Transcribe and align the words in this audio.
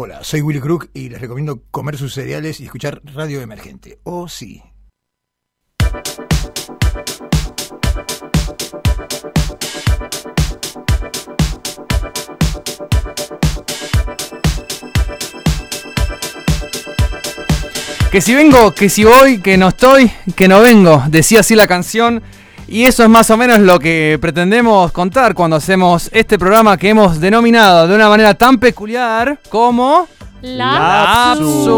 Hola, 0.00 0.22
soy 0.22 0.42
Willy 0.42 0.60
Crook 0.60 0.90
y 0.94 1.08
les 1.08 1.20
recomiendo 1.20 1.64
comer 1.72 1.98
sus 1.98 2.14
cereales 2.14 2.60
y 2.60 2.66
escuchar 2.66 3.02
Radio 3.02 3.40
Emergente. 3.40 3.98
Oh, 4.04 4.28
sí. 4.28 4.62
Que 18.12 18.20
si 18.20 18.36
vengo, 18.36 18.72
que 18.72 18.88
si 18.88 19.02
voy, 19.02 19.42
que 19.42 19.56
no 19.56 19.70
estoy, 19.70 20.12
que 20.36 20.46
no 20.46 20.60
vengo, 20.60 21.02
decía 21.08 21.40
así 21.40 21.56
la 21.56 21.66
canción. 21.66 22.22
Y 22.70 22.84
eso 22.84 23.02
es 23.02 23.08
más 23.08 23.30
o 23.30 23.36
menos 23.38 23.60
lo 23.60 23.78
que 23.78 24.18
pretendemos 24.20 24.92
contar 24.92 25.34
cuando 25.34 25.56
hacemos 25.56 26.10
este 26.12 26.38
programa 26.38 26.76
que 26.76 26.90
hemos 26.90 27.18
denominado 27.18 27.88
de 27.88 27.94
una 27.94 28.10
manera 28.10 28.34
tan 28.34 28.58
peculiar 28.58 29.40
como... 29.48 30.06
Lapsus. 30.42 31.72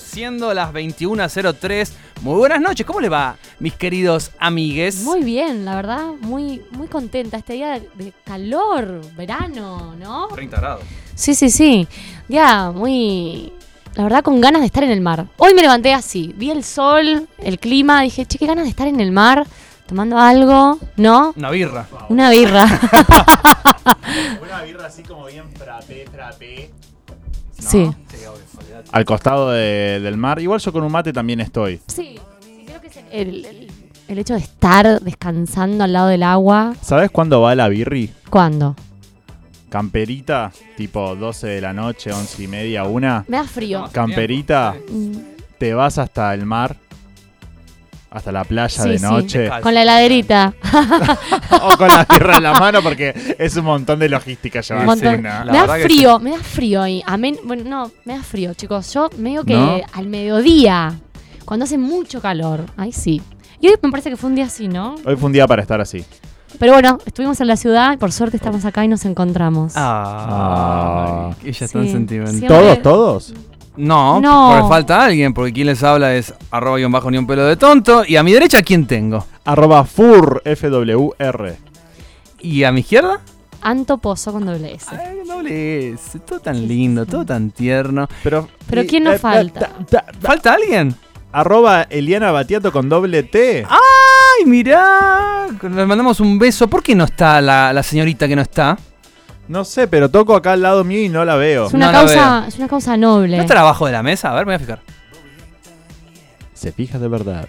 Siendo 0.00 0.54
las 0.54 0.72
21.03. 0.72 1.90
Muy 2.22 2.36
buenas 2.36 2.60
noches, 2.60 2.86
¿cómo 2.86 3.00
le 3.00 3.08
va, 3.08 3.36
mis 3.58 3.74
queridos 3.74 4.30
amigues? 4.38 5.02
Muy 5.02 5.24
bien, 5.24 5.64
la 5.64 5.74
verdad, 5.74 6.12
muy, 6.20 6.62
muy 6.70 6.86
contenta. 6.86 7.36
Este 7.36 7.54
día 7.54 7.72
de, 7.72 7.90
de 7.96 8.12
calor, 8.24 9.00
verano, 9.16 9.96
¿no? 9.98 10.28
30 10.28 10.56
grados. 10.56 10.84
Sí, 11.16 11.34
sí, 11.34 11.50
sí. 11.50 11.88
Ya, 12.28 12.70
muy. 12.70 13.52
La 13.94 14.04
verdad, 14.04 14.22
con 14.22 14.40
ganas 14.40 14.60
de 14.60 14.66
estar 14.66 14.84
en 14.84 14.90
el 14.90 15.00
mar. 15.00 15.26
Hoy 15.36 15.52
me 15.52 15.62
levanté 15.62 15.92
así. 15.92 16.32
Vi 16.36 16.50
el 16.50 16.64
sol, 16.64 17.28
el 17.38 17.58
clima. 17.58 18.02
Dije, 18.02 18.24
che, 18.24 18.38
qué 18.38 18.46
ganas 18.46 18.64
de 18.64 18.70
estar 18.70 18.86
en 18.88 19.00
el 19.00 19.10
mar, 19.12 19.46
tomando 19.86 20.18
algo, 20.18 20.78
¿no? 20.96 21.32
Una 21.36 21.50
birra. 21.50 21.86
Una 22.08 22.30
birra. 22.30 22.64
Una 24.42 24.62
birra 24.62 24.86
así 24.86 25.02
como 25.02 25.26
bien 25.26 25.44
frappé, 25.56 26.06
frappé. 26.12 26.70
Sí. 27.58 27.90
Al 28.92 29.04
costado 29.04 29.50
de- 29.50 30.00
del 30.00 30.16
mar. 30.16 30.40
Igual 30.40 30.60
yo 30.60 30.72
con 30.72 30.82
un 30.84 30.92
mate 30.92 31.12
también 31.12 31.40
estoy. 31.40 31.80
Sí, 31.86 32.18
creo 32.66 32.80
que 32.80 32.88
es 32.88 32.96
el, 33.10 33.44
el- 33.44 33.72
el 34.08 34.18
hecho 34.18 34.34
de 34.34 34.40
estar 34.40 35.00
descansando 35.00 35.82
al 35.84 35.92
lado 35.92 36.08
del 36.08 36.22
agua. 36.22 36.74
¿Sabes 36.80 37.10
cuándo 37.10 37.40
va 37.40 37.54
la 37.54 37.68
birri? 37.68 38.12
¿Cuándo? 38.30 38.76
Camperita, 39.68 40.52
tipo 40.76 41.16
12 41.16 41.46
de 41.48 41.60
la 41.60 41.72
noche, 41.72 42.12
11 42.12 42.42
y 42.44 42.46
media, 42.48 42.84
una. 42.84 43.24
Me 43.26 43.38
da 43.38 43.44
frío. 43.44 43.88
Camperita, 43.92 44.76
Mm, 44.88 45.12
te 45.58 45.74
vas 45.74 45.98
hasta 45.98 46.32
el 46.34 46.46
mar, 46.46 46.76
hasta 48.16 48.32
la 48.32 48.44
playa 48.44 48.82
Sí, 48.82 48.88
de 48.88 48.98
sí. 48.98 49.04
noche. 49.04 49.50
Con 49.62 49.74
la 49.74 49.82
heladerita. 49.82 50.54
o 51.62 51.76
con 51.76 51.88
la 51.88 52.06
birra 52.10 52.36
en 52.38 52.42
la 52.42 52.54
mano 52.54 52.82
porque 52.82 53.36
es 53.38 53.56
un 53.56 53.64
montón 53.64 53.98
de 53.98 54.08
logística 54.08 54.58
Un 54.60 54.64
llevarse 54.64 54.86
montón. 55.04 55.20
una. 55.20 55.44
La 55.44 55.52
me 55.52 55.58
da 55.66 55.76
frío, 55.78 56.18
me 56.18 56.30
da 56.30 56.38
frío 56.38 56.82
ahí. 56.82 57.02
Amén. 57.06 57.36
Bueno, 57.44 57.64
no, 57.66 57.92
me 58.04 58.16
da 58.16 58.22
frío, 58.22 58.54
chicos. 58.54 58.92
Yo 58.92 59.08
medio 59.18 59.44
que 59.44 59.54
¿No? 59.54 59.80
al 59.92 60.06
mediodía, 60.08 60.94
cuando 61.44 61.64
hace 61.64 61.78
mucho 61.78 62.20
calor, 62.20 62.64
ahí 62.76 62.92
sí. 62.92 63.20
Y 63.60 63.68
hoy 63.68 63.74
me 63.82 63.90
parece 63.90 64.10
que 64.10 64.16
fue 64.16 64.28
un 64.30 64.36
día 64.36 64.46
así, 64.46 64.68
¿no? 64.68 64.96
Hoy 65.04 65.16
fue 65.16 65.26
un 65.26 65.32
día 65.32 65.46
para 65.46 65.62
estar 65.62 65.80
así. 65.80 66.04
Pero 66.58 66.72
bueno, 66.72 66.98
estuvimos 67.04 67.40
en 67.40 67.48
la 67.48 67.56
ciudad 67.56 67.92
y 67.92 67.96
por 67.98 68.12
suerte 68.12 68.36
estamos 68.36 68.64
acá 68.64 68.84
y 68.84 68.88
nos 68.88 69.04
encontramos. 69.04 69.72
Ah, 69.76 71.30
ella 71.44 71.66
es 71.66 71.72
tan 71.72 71.84
Sí, 71.84 71.92
sentimental. 71.92 72.34
siempre- 72.38 72.56
¿Todos, 72.58 72.82
todos? 72.82 73.34
No, 73.76 74.20
No. 74.20 74.54
porque 74.56 74.68
falta 74.68 75.04
alguien, 75.04 75.34
porque 75.34 75.52
quien 75.52 75.66
les 75.66 75.82
habla 75.82 76.14
es 76.14 76.32
arroba 76.50 76.78
guion 76.78 76.92
bajo 76.92 77.10
ni 77.10 77.18
un 77.18 77.26
pelo 77.26 77.44
de 77.44 77.56
tonto. 77.56 78.04
Y 78.06 78.16
a 78.16 78.22
mi 78.22 78.32
derecha, 78.32 78.62
¿quién 78.62 78.86
tengo? 78.86 79.26
Arroba 79.44 79.84
FUR, 79.84 80.42
FWR. 80.44 81.56
¿Y 82.40 82.64
a 82.64 82.72
mi 82.72 82.80
izquierda? 82.80 83.20
Anto 83.62 83.98
Pozo 83.98 84.32
con 84.32 84.46
doble 84.46 84.74
S. 84.74 84.86
Ay, 84.90 85.26
doble 85.26 85.90
S, 85.94 86.18
todo 86.20 86.38
tan 86.40 86.68
lindo, 86.68 87.04
todo 87.06 87.24
tan 87.24 87.50
tierno. 87.50 88.06
Pero, 88.22 88.48
Pero 88.68 88.82
y- 88.82 88.86
¿quién 88.86 89.04
nos 89.04 89.14
eh, 89.14 89.18
falta? 89.18 89.60
ta- 89.60 89.72
ta- 89.90 90.04
ta- 90.12 90.18
¿Falta 90.20 90.52
alguien? 90.54 90.94
Arroba 91.32 91.82
Eliana 91.90 92.30
Batiato 92.30 92.70
con 92.72 92.88
doble 92.88 93.22
T. 93.24 93.66
¡Ay, 93.68 94.44
mirá! 94.46 95.46
Le 95.62 95.84
mandamos 95.86 96.20
un 96.20 96.38
beso. 96.38 96.68
¿Por 96.68 96.82
qué 96.82 96.94
no 96.94 97.04
está 97.04 97.40
la, 97.40 97.72
la 97.72 97.82
señorita 97.82 98.28
que 98.28 98.36
no 98.36 98.42
está? 98.42 98.78
No 99.48 99.64
sé, 99.64 99.86
pero 99.86 100.10
toco 100.10 100.34
acá 100.34 100.52
al 100.52 100.62
lado 100.62 100.82
mío 100.84 101.00
y 101.04 101.08
no 101.08 101.24
la 101.24 101.36
veo. 101.36 101.66
Es 101.66 101.74
una, 101.74 101.86
No 101.86 101.92
la 101.92 101.98
causa, 101.98 102.44
es 102.48 102.56
una 102.58 102.68
causa 102.68 102.96
noble. 102.96 103.36
¿No 103.36 103.42
estará 103.42 103.60
abajo 103.60 103.86
de 103.86 103.92
la 103.92 104.02
mesa? 104.02 104.30
A 104.32 104.34
ver, 104.34 104.44
me 104.46 104.50
voy 104.52 104.56
a 104.56 104.58
fijar. 104.58 104.80
Se 106.54 106.72
fija 106.72 106.98
de 106.98 107.08
verdad. 107.08 107.48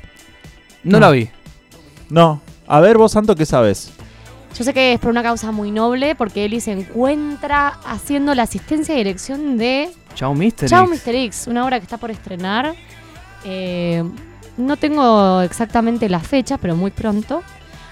No, 0.83 0.99
No. 0.99 0.99
la 0.99 1.11
vi. 1.11 1.29
No. 2.09 2.41
A 2.67 2.79
ver, 2.81 2.97
vos, 2.97 3.11
Santo, 3.11 3.35
¿qué 3.35 3.45
sabes? 3.45 3.91
Yo 4.57 4.63
sé 4.63 4.73
que 4.73 4.93
es 4.93 4.99
por 4.99 5.09
una 5.11 5.23
causa 5.23 5.51
muy 5.51 5.71
noble 5.71 6.15
porque 6.15 6.45
Eli 6.45 6.59
se 6.61 6.71
encuentra 6.71 7.67
haciendo 7.85 8.33
la 8.35 8.43
asistencia 8.43 8.95
y 8.95 8.97
dirección 8.97 9.57
de 9.57 9.89
Chao, 10.15 10.33
Mister. 10.33 10.67
Chao 10.69 10.85
X. 10.87 11.03
Mr. 11.07 11.15
X, 11.15 11.47
una 11.47 11.63
obra 11.65 11.79
que 11.79 11.83
está 11.83 11.97
por 11.97 12.09
estrenar. 12.11 12.73
Eh, 13.45 14.03
no 14.57 14.75
tengo 14.77 15.41
exactamente 15.41 16.09
la 16.09 16.19
fecha, 16.19 16.57
pero 16.57 16.75
muy 16.75 16.91
pronto. 16.91 17.43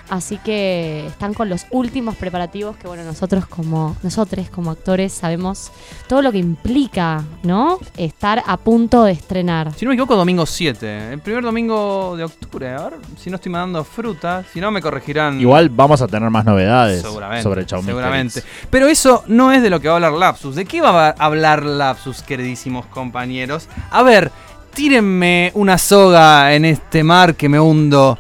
Así 0.10 0.38
que 0.38 1.06
están 1.08 1.34
con 1.34 1.50
los 1.50 1.66
últimos 1.72 2.16
preparativos 2.16 2.78
que 2.78 2.88
bueno, 2.88 3.04
nosotros 3.04 3.46
como 3.48 3.98
nosotros 4.04 4.50
como 4.50 4.72
actores 4.72 5.14
sabemos 5.14 5.72
todo 6.08 6.22
lo 6.22 6.32
que 6.32 6.38
implica, 6.38 7.24
¿no? 7.44 7.80
Estar 7.98 8.44
a 8.46 8.58
punto 8.58 9.04
de 9.04 9.14
estrenar. 9.14 9.74
Si 9.76 9.86
no 9.86 9.90
me 9.90 9.96
equivoco, 9.96 10.16
domingo 10.16 10.46
7. 10.46 11.14
El 11.14 11.20
primer 11.20 11.44
domingo 11.44 12.16
de 12.18 12.24
octubre. 12.24 12.70
A 12.70 12.90
ver, 12.90 12.94
si 13.18 13.30
no 13.30 13.38
estoy 13.38 13.52
mandando 13.52 13.84
fruta. 13.84 14.44
Si 14.54 14.62
no, 14.62 14.72
me 14.72 14.82
corregirán. 14.82 15.40
Igual 15.40 15.70
vamos 15.70 16.02
a 16.02 16.08
tener 16.08 16.30
más 16.30 16.46
novedades 16.46 17.02
Seguramente. 17.02 17.44
sobre 17.44 17.66
Chao 17.66 17.82
Mr. 17.82 17.86
seguramente. 17.88 18.44
Pero 18.70 18.88
eso 18.88 19.24
no 19.28 19.52
es 19.52 19.62
de 19.62 19.70
lo 19.70 19.80
que 19.80 19.88
va 19.88 19.94
a 19.94 19.98
hablar 19.98 20.14
Lapsus. 20.14 20.56
¿De 20.56 20.66
qué 20.66 20.82
va 20.82 21.08
a 21.10 21.12
hablar 21.18 21.64
Lapsus, 21.64 22.22
queridísimos 22.22 22.86
compañeros? 22.88 23.68
A 23.92 24.04
ver, 24.04 24.32
tírenme 24.74 25.52
una 25.56 25.78
soga 25.78 26.54
en 26.54 26.66
este 26.66 27.04
mar 27.04 27.36
que 27.36 27.50
me 27.50 27.60
hundo 27.60 28.20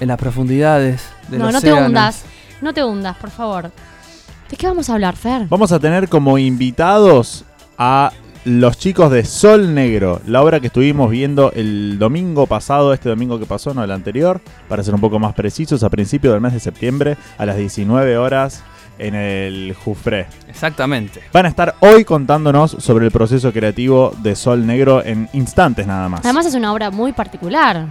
en 0.00 0.08
las 0.08 0.18
profundidades 0.18 1.02
del 1.28 1.40
no, 1.40 1.52
no 1.52 1.60
te 1.60 1.72
hundas. 1.72 2.24
No 2.60 2.72
te 2.72 2.84
hundas, 2.84 3.16
por 3.16 3.30
favor. 3.30 3.70
¿De 4.50 4.56
qué 4.56 4.66
vamos 4.66 4.88
a 4.88 4.94
hablar, 4.94 5.16
Fer? 5.16 5.46
Vamos 5.48 5.72
a 5.72 5.78
tener 5.78 6.08
como 6.08 6.38
invitados 6.38 7.44
a 7.78 8.12
los 8.44 8.78
chicos 8.78 9.10
de 9.10 9.24
Sol 9.24 9.74
Negro, 9.74 10.20
la 10.24 10.40
obra 10.40 10.60
que 10.60 10.68
estuvimos 10.68 11.10
viendo 11.10 11.50
el 11.52 11.98
domingo 11.98 12.46
pasado, 12.46 12.94
este 12.94 13.08
domingo 13.08 13.40
que 13.40 13.46
pasó, 13.46 13.74
no 13.74 13.82
el 13.82 13.90
anterior, 13.90 14.40
para 14.68 14.84
ser 14.84 14.94
un 14.94 15.00
poco 15.00 15.18
más 15.18 15.34
precisos, 15.34 15.82
a 15.82 15.90
principios 15.90 16.32
del 16.32 16.40
mes 16.40 16.52
de 16.52 16.60
septiembre, 16.60 17.16
a 17.38 17.44
las 17.44 17.56
19 17.56 18.16
horas 18.16 18.62
en 18.98 19.16
el 19.16 19.74
Jufré. 19.74 20.28
Exactamente. 20.48 21.22
Van 21.32 21.46
a 21.46 21.48
estar 21.48 21.74
hoy 21.80 22.04
contándonos 22.04 22.70
sobre 22.78 23.06
el 23.06 23.10
proceso 23.10 23.52
creativo 23.52 24.14
de 24.22 24.36
Sol 24.36 24.64
Negro 24.64 25.04
en 25.04 25.28
instantes 25.32 25.86
nada 25.86 26.08
más. 26.08 26.20
Además 26.24 26.46
es 26.46 26.54
una 26.54 26.72
obra 26.72 26.92
muy 26.92 27.12
particular. 27.12 27.86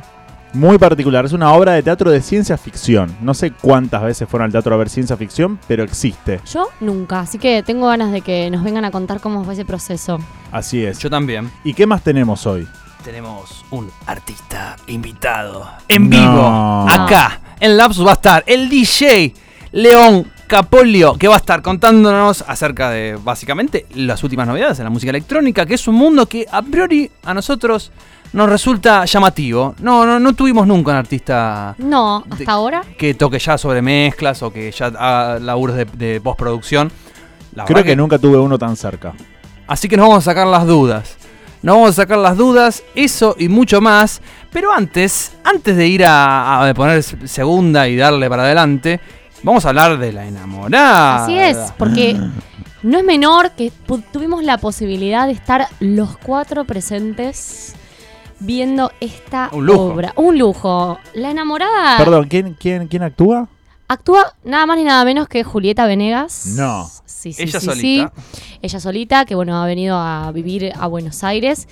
Muy 0.55 0.77
particular, 0.77 1.25
es 1.25 1.33
una 1.33 1.51
obra 1.51 1.73
de 1.73 1.83
teatro 1.83 2.09
de 2.09 2.21
ciencia 2.21 2.57
ficción. 2.57 3.13
No 3.19 3.33
sé 3.33 3.51
cuántas 3.51 4.01
veces 4.01 4.27
fueron 4.29 4.45
al 4.45 4.51
teatro 4.53 4.73
a 4.73 4.77
ver 4.77 4.87
ciencia 4.89 5.17
ficción, 5.17 5.59
pero 5.67 5.83
existe. 5.83 6.39
Yo 6.49 6.69
nunca, 6.79 7.19
así 7.19 7.37
que 7.37 7.61
tengo 7.61 7.87
ganas 7.87 8.13
de 8.13 8.21
que 8.21 8.49
nos 8.49 8.63
vengan 8.63 8.85
a 8.85 8.91
contar 8.91 9.19
cómo 9.19 9.43
fue 9.43 9.53
ese 9.53 9.65
proceso. 9.65 10.17
Así 10.53 10.85
es. 10.85 10.97
Yo 10.99 11.09
también. 11.09 11.51
¿Y 11.65 11.73
qué 11.73 11.85
más 11.85 12.01
tenemos 12.03 12.45
hoy? 12.45 12.65
Tenemos 13.03 13.65
un 13.69 13.91
artista 14.07 14.77
invitado 14.87 15.67
en 15.89 16.09
No. 16.09 16.17
vivo. 16.17 16.85
Acá, 16.89 17.41
en 17.59 17.75
Lapsus 17.75 18.05
va 18.05 18.11
a 18.11 18.13
estar 18.13 18.43
el 18.47 18.69
DJ 18.69 19.33
León 19.73 20.31
Capolio, 20.47 21.15
que 21.17 21.27
va 21.27 21.35
a 21.35 21.39
estar 21.39 21.61
contándonos 21.61 22.45
acerca 22.47 22.89
de 22.91 23.19
básicamente 23.21 23.87
las 23.93 24.23
últimas 24.23 24.47
novedades 24.47 24.79
en 24.79 24.85
la 24.85 24.89
música 24.89 25.09
electrónica, 25.09 25.65
que 25.65 25.73
es 25.73 25.85
un 25.87 25.95
mundo 25.95 26.27
que 26.27 26.45
a 26.49 26.61
priori 26.61 27.11
a 27.25 27.33
nosotros 27.33 27.91
nos 28.35 28.49
resulta 28.49 29.05
llamativo. 29.05 29.73
No, 29.79 30.05
no, 30.05 30.19
no 30.19 30.33
tuvimos 30.33 30.67
nunca 30.67 30.91
un 30.91 30.97
artista 30.97 31.73
No, 31.77 32.17
hasta 32.29 32.35
De- 32.35 32.45
ahora. 32.51 32.83
que 32.97 33.13
toque 33.13 33.39
ya 33.39 33.57
sobre 33.57 33.81
mezclas 33.81 34.43
o 34.43 34.51
que 34.51 34.71
ya 34.71 34.87
haga 34.87 35.39
laburos 35.39 35.75
de, 35.77 35.85
de 35.85 36.21
postproducción. 36.21 36.91
La 37.53 37.65
Creo 37.65 37.83
que, 37.83 37.95
nunca 37.95 38.19
tuve 38.19 38.37
uno 38.37 38.59
tan 38.59 38.75
cerca. 38.75 39.13
Así 39.67 39.87
que 39.87 39.97
nos 39.97 40.07
vamos 40.09 40.23
a 40.27 40.31
sacar 40.31 40.45
las 40.47 40.67
dudas. 40.67 41.15
Nos 41.61 41.75
vamos 41.77 41.89
a 41.91 41.93
sacar 41.93 42.17
las 42.19 42.37
dudas, 42.37 42.83
eso 42.93 43.35
y 43.39 43.47
mucho 43.49 43.81
más. 43.81 44.21
Pero 44.51 44.71
antes, 44.71 45.31
antes 45.43 45.75
de 45.75 45.87
ir 45.87 46.05
a, 46.05 46.67
a 46.69 46.73
poner 46.73 47.01
segunda 47.01 47.87
y 47.87 47.95
darle 47.95 48.29
para 48.29 48.43
adelante, 48.43 48.99
vamos 49.41 49.65
a 49.65 49.69
hablar 49.69 49.97
de 49.97 50.11
la 50.11 50.27
enamorada. 50.27 51.23
Así 51.23 51.39
es, 51.39 51.57
porque 51.77 52.15
no 52.83 52.97
es 52.99 53.03
menor 53.03 53.51
que 53.51 53.71
tuvimos 54.11 54.43
la 54.43 54.57
posibilidad 54.59 55.25
de 55.25 55.33
estar 55.33 55.67
los 55.79 56.17
cuatro 56.17 56.65
presentes 56.65 57.73
viendo 58.39 58.91
esta 58.99 59.49
Un 59.53 59.65
lujo. 59.65 59.81
obra. 59.85 60.13
Un 60.17 60.37
lujo. 60.37 60.97
La 61.13 61.31
enamorada 61.31 61.97
Perdón, 61.97 62.27
¿quién, 62.29 62.55
quién, 62.59 62.87
quién 62.87 63.03
actúa? 63.03 63.47
actúa 63.87 64.33
nada 64.43 64.65
más 64.65 64.77
ni 64.77 64.83
nada 64.83 65.05
menos 65.05 65.27
que 65.27 65.43
Julieta 65.43 65.85
Venegas. 65.85 66.47
No. 66.57 66.89
Sí, 67.05 67.33
sí, 67.33 67.43
Ella 67.43 67.59
sí, 67.59 67.65
solita. 67.65 68.13
sí. 68.33 68.57
Ella 68.61 68.79
solita, 68.79 69.25
que 69.25 69.35
bueno, 69.35 69.61
ha 69.61 69.65
venido 69.65 69.97
a 69.97 70.31
vivir 70.31 70.73
a 70.79 70.87
Buenos 70.87 71.23
Aires. 71.23 71.67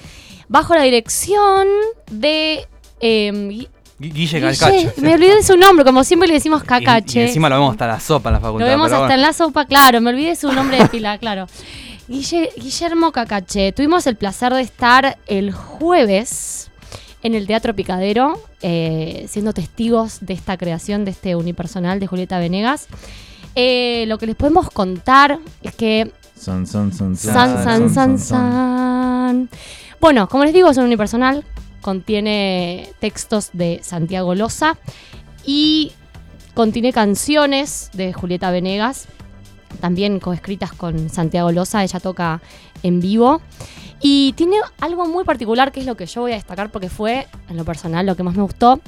Bajo 0.48 0.76
la 0.76 0.84
dirección 0.84 1.68
de... 2.12 2.68
Gui- 3.02 3.68
Gui- 4.00 4.12
Guille 4.12 4.14
Guille, 4.40 4.42
Calcache. 4.42 4.94
me 4.98 5.14
olvidé 5.14 5.36
de 5.38 5.44
su 5.44 5.56
nombre, 5.58 5.86
como 5.86 6.04
siempre 6.04 6.28
le 6.28 6.34
decimos 6.36 6.64
Y- 6.64 6.68
Cacache. 6.68 7.22
Y, 7.24 7.28
encima 7.28 7.50
lo 7.50 7.56
vemos 7.56 7.72
hasta 7.72 7.88
la 7.88 8.00
sopa 8.00 8.30
en 8.30 8.34
la 8.34 8.40
facultad. 8.42 8.66
Lo 8.66 8.72
vemos 8.72 8.86
pero 8.88 8.96
hasta 8.98 9.08
bueno. 9.08 9.14
en 9.16 9.22
la 9.22 9.34
sopa, 9.34 9.66
claro. 9.66 10.02
Me 10.02 10.10
olvidé 10.10 10.36
su 10.36 10.52
nombre 10.52 10.78
de 10.78 10.88
pila, 10.88 11.18
claro. 11.18 11.48
Guille- 12.08 12.52
Guillermo 12.58 13.12
Cacache, 13.12 13.72
tuvimos 13.72 14.06
el 14.08 14.16
placer 14.16 14.54
de 14.54 14.62
estar 14.62 15.18
el 15.28 15.52
jueves 15.52 16.70
en 17.24 17.34
el 17.36 17.48
Teatro 17.48 17.74
Picadero, 17.74 18.42
eh, 18.62 19.26
siendo 19.30 19.54
testigos 19.54 20.18
de 20.22 20.34
esta 20.34 20.58
creación 20.58 21.06
de 21.06 21.12
este 21.12 21.36
unipersonal 21.36 22.00
de 22.00 22.08
Julieta 22.08 22.40
Venegas. 22.40 22.88
Eh, 23.56 24.04
lo 24.08 24.18
que 24.18 24.26
les 24.26 24.36
podemos 24.36 24.70
contar 24.70 25.40
es 25.62 25.74
que 25.76 26.12
San, 26.36 26.68
san, 26.68 26.92
san, 26.92 27.16
San, 27.16 27.64
san, 27.64 27.90
san, 27.90 28.20
san. 28.20 29.50
Bueno, 30.02 30.28
como 30.28 30.44
les 30.44 30.54
digo, 30.54 30.70
es 30.70 30.78
un 30.78 30.84
unipersonal. 30.86 31.46
Contiene 31.82 32.90
textos 33.00 33.52
de 33.54 33.80
Santiago 33.84 34.36
Loza 34.36 34.78
y 35.46 35.94
contiene 36.54 36.92
canciones 36.92 37.90
de 37.94 38.12
Julieta 38.14 38.52
Venegas, 38.52 39.08
también 39.80 40.20
coescritas 40.20 40.74
con 40.74 41.10
Santiago 41.10 41.52
Loza. 41.52 41.84
Ella 41.84 42.00
toca 42.00 42.42
en 42.84 43.00
vivo. 43.00 43.42
Y 44.02 44.34
tiene 44.34 44.58
algo 44.82 45.08
muy 45.08 45.24
particular 45.24 45.72
que 45.72 45.80
es 45.80 45.86
lo 45.86 45.96
que 45.96 46.06
yo 46.06 46.22
voy 46.22 46.34
a 46.34 46.36
destacar 46.36 46.72
porque 46.72 46.90
fue, 46.90 47.28
en 47.50 47.56
lo 47.56 47.64
personal, 47.64 48.06
lo 48.06 48.16
que 48.16 48.24
más 48.24 48.36
me 48.36 48.44
gustó: 48.44 48.82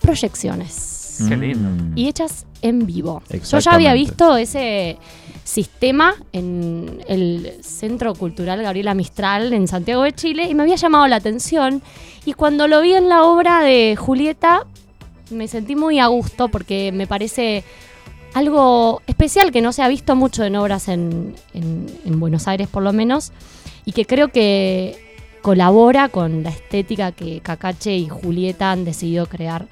proyecciones 0.00 1.24
Qué 1.28 1.36
lindo. 1.36 1.68
Mm. 1.68 1.92
y 1.96 2.08
hechas 2.08 2.46
en 2.60 2.86
vivo. 2.86 3.22
Yo 3.50 3.58
ya 3.58 3.72
había 3.72 3.92
visto 3.94 4.36
ese 4.36 4.98
sistema 5.44 6.14
en 6.32 7.02
el 7.08 7.58
Centro 7.62 8.14
Cultural 8.14 8.62
Gabriela 8.62 8.94
Mistral 8.94 9.52
en 9.52 9.66
Santiago 9.66 10.02
de 10.02 10.12
Chile 10.12 10.48
y 10.48 10.54
me 10.54 10.62
había 10.62 10.76
llamado 10.76 11.06
la 11.08 11.16
atención 11.16 11.82
y 12.24 12.34
cuando 12.34 12.68
lo 12.68 12.80
vi 12.80 12.94
en 12.94 13.08
la 13.08 13.24
obra 13.24 13.60
de 13.60 13.96
Julieta 13.96 14.66
me 15.30 15.48
sentí 15.48 15.74
muy 15.74 15.98
a 15.98 16.06
gusto 16.06 16.48
porque 16.48 16.92
me 16.92 17.06
parece 17.06 17.64
algo 18.34 19.02
especial 19.06 19.50
que 19.52 19.60
no 19.60 19.72
se 19.72 19.82
ha 19.82 19.88
visto 19.88 20.16
mucho 20.16 20.44
en 20.44 20.56
obras 20.56 20.88
en, 20.88 21.34
en- 21.54 21.86
en 22.04 22.20
Buenos 22.20 22.48
Aires 22.48 22.68
por 22.68 22.82
lo 22.82 22.92
menos 22.92 23.32
y 23.84 23.92
que 23.92 24.06
creo 24.06 24.28
que 24.28 24.98
colabora 25.42 26.08
con 26.08 26.42
la 26.42 26.50
estética 26.50 27.12
que 27.12 27.40
Cacache 27.40 27.96
y 27.96 28.08
Julieta 28.08 28.70
han 28.70 28.84
decidido 28.84 29.26
crear 29.26 29.66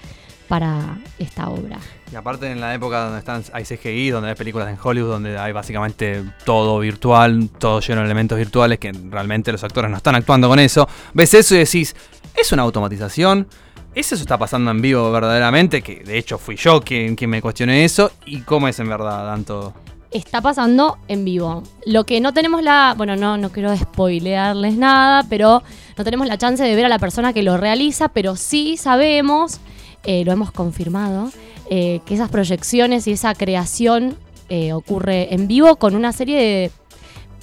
para 0.49 0.99
esta 1.19 1.49
obra. 1.49 1.79
Y 2.13 2.17
aparte 2.17 2.51
en 2.51 2.61
la 2.61 2.75
época 2.75 3.05
donde 3.05 3.21
están, 3.21 3.45
hay 3.53 3.63
CGI, 3.65 4.11
donde 4.11 4.31
hay 4.31 4.35
películas 4.35 4.69
en 4.69 4.77
Hollywood, 4.83 5.11
donde 5.11 5.39
hay 5.39 5.53
básicamente 5.53 6.25
todo 6.45 6.81
virtual, 6.81 7.49
todo 7.59 7.79
lleno 7.81 8.01
de 8.01 8.07
elementos 8.07 8.37
virtuales, 8.37 8.81
que 8.81 8.91
realmente 8.91 9.53
los 9.53 9.63
actores 9.63 9.89
no 9.93 9.97
están 9.97 10.17
actuando 10.17 10.49
con 10.49 10.59
eso, 10.59 10.89
ves 11.15 11.33
eso 11.35 11.55
y 11.55 11.59
decís, 11.59 11.95
¿es 12.35 12.51
una 12.51 12.63
automatización? 12.63 13.47
¿Es 13.95 14.13
eso 14.13 14.23
está 14.23 14.39
pasando 14.39 14.71
en 14.71 14.81
vivo 14.81 15.11
verdaderamente? 15.11 15.83
Que 15.83 16.05
de 16.05 16.17
hecho 16.17 16.39
fui 16.39 16.57
yo 16.57 16.81
quien, 16.81 17.17
quien 17.17 17.31
me 17.31 17.43
cuestioné 17.43 17.85
eso. 17.85 18.13
¿Y 18.25 18.41
cómo 18.43 18.69
es 18.69 18.79
en 18.79 18.89
verdad 18.89 19.27
tanto? 19.27 19.75
está 20.11 20.41
pasando 20.41 20.99
en 21.09 21.25
vivo. 21.25 21.63
Lo 21.87 22.05
que 22.05 22.21
no 22.21 22.33
tenemos 22.33 22.63
la, 22.63 22.95
bueno, 22.97 23.17
no, 23.17 23.37
no 23.37 23.51
quiero 23.51 23.77
spoilearles 23.77 24.77
nada, 24.77 25.25
pero 25.29 25.63
no 25.97 26.05
tenemos 26.05 26.27
la 26.27 26.39
chance 26.39 26.63
de 26.63 26.75
ver 26.75 26.85
a 26.85 26.89
la 26.89 26.99
persona 26.99 27.33
que 27.33 27.43
lo 27.43 27.57
realiza, 27.57 28.09
pero 28.09 28.37
sí 28.37 28.77
sabemos, 28.77 29.61
eh, 30.05 30.25
lo 30.25 30.33
hemos 30.33 30.51
confirmado, 30.51 31.31
eh, 31.71 32.01
que 32.07 32.15
esas 32.15 32.29
proyecciones 32.29 33.07
y 33.07 33.13
esa 33.13 33.35
creación 33.35 34.17
eh, 34.49 34.73
ocurre 34.73 35.33
en 35.33 35.47
vivo 35.47 35.77
con 35.77 35.95
una 35.95 36.13
serie 36.13 36.39
de 36.39 36.71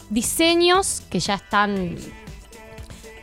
diseños 0.09 1.03
que 1.09 1.19
ya 1.19 1.35
están 1.35 1.95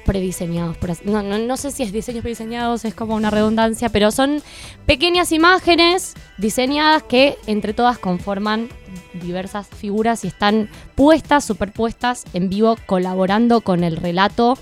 prediseñados. 0.04 0.76
por 0.76 0.90
No, 1.04 1.22
no, 1.22 1.38
no 1.38 1.56
sé 1.56 1.70
si 1.70 1.82
es 1.82 1.92
diseños 1.92 2.22
prediseñados, 2.22 2.84
es 2.84 2.94
como 2.94 3.14
una 3.14 3.30
redundancia, 3.30 3.88
pero 3.88 4.10
son 4.10 4.42
pequeñas 4.86 5.32
imágenes 5.32 6.14
diseñadas 6.38 7.02
que 7.02 7.36
entre 7.46 7.74
todas 7.74 7.98
conforman 7.98 8.68
diversas 9.14 9.66
figuras 9.66 10.24
y 10.24 10.28
están 10.28 10.68
puestas, 10.94 11.44
superpuestas 11.44 12.24
en 12.34 12.48
vivo, 12.48 12.76
colaborando 12.86 13.60
con 13.60 13.84
el 13.84 13.96
relato 13.96 14.58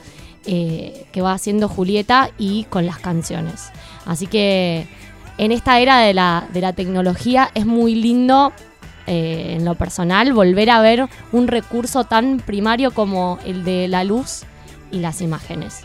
eh, 0.47 1.07
que 1.13 1.21
va 1.21 1.33
haciendo 1.33 1.69
Julieta 1.69 2.31
y 2.39 2.65
con 2.65 2.87
las 2.87 2.99
canciones. 2.99 3.71
Así 4.07 4.27
que 4.27 4.87
en 5.39 5.53
esta 5.53 5.79
era 5.81 6.01
de 6.01 6.15
la, 6.15 6.49
de 6.53 6.61
la 6.61 6.73
tecnología 6.73 7.51
es 7.55 7.67
muy 7.67 7.95
lindo. 7.95 8.53
eh, 9.09 9.57
en 9.57 9.65
lo 9.65 9.75
personal, 9.75 10.33
volver 10.33 10.71
a 10.71 10.81
ver 10.81 11.09
un 11.33 11.49
recurso 11.49 12.05
tan 12.05 12.39
primario 12.39 12.93
como 12.93 13.41
el 13.45 13.65
de 13.65 13.89
la 13.89 14.05
luz 14.05 14.45
y 14.93 15.01
las 15.01 15.21
imágenes. 15.21 15.81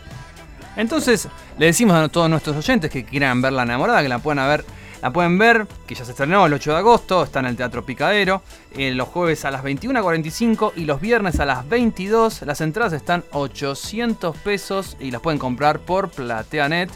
Entonces, 0.76 1.28
le 1.58 1.66
decimos 1.66 1.96
a 1.96 2.08
todos 2.08 2.30
nuestros 2.30 2.56
oyentes 2.56 2.88
que 2.88 3.04
quieran 3.04 3.42
ver 3.42 3.52
La 3.52 3.64
Enamorada, 3.64 4.00
que 4.00 4.08
la 4.08 4.20
puedan 4.20 4.46
ver, 4.46 4.64
la 5.02 5.12
pueden 5.12 5.36
ver, 5.36 5.66
que 5.86 5.96
ya 5.96 6.04
se 6.04 6.12
estrenó 6.12 6.46
el 6.46 6.52
8 6.52 6.72
de 6.72 6.78
agosto, 6.78 7.24
está 7.24 7.40
en 7.40 7.46
el 7.46 7.56
Teatro 7.56 7.84
Picadero, 7.84 8.42
eh, 8.76 8.92
los 8.92 9.08
jueves 9.08 9.44
a 9.44 9.50
las 9.50 9.64
21.45 9.64 10.72
y 10.76 10.84
los 10.84 11.00
viernes 11.00 11.40
a 11.40 11.44
las 11.44 11.68
22. 11.68 12.42
Las 12.42 12.60
entradas 12.60 12.92
están 12.92 13.24
800 13.32 14.36
pesos 14.36 14.96
y 15.00 15.10
las 15.10 15.20
pueden 15.20 15.40
comprar 15.40 15.80
por 15.80 16.10
PlateaNet. 16.10 16.90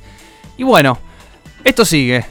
Y 0.56 0.62
bueno, 0.62 0.98
esto 1.64 1.84
sigue. 1.84 2.24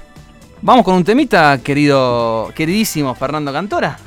Vamos 0.61 0.85
con 0.85 0.95
un 0.95 1.03
temita, 1.03 1.59
querido, 1.63 2.51
queridísimo 2.55 3.15
Fernando 3.15 3.51
Cantora. 3.51 3.97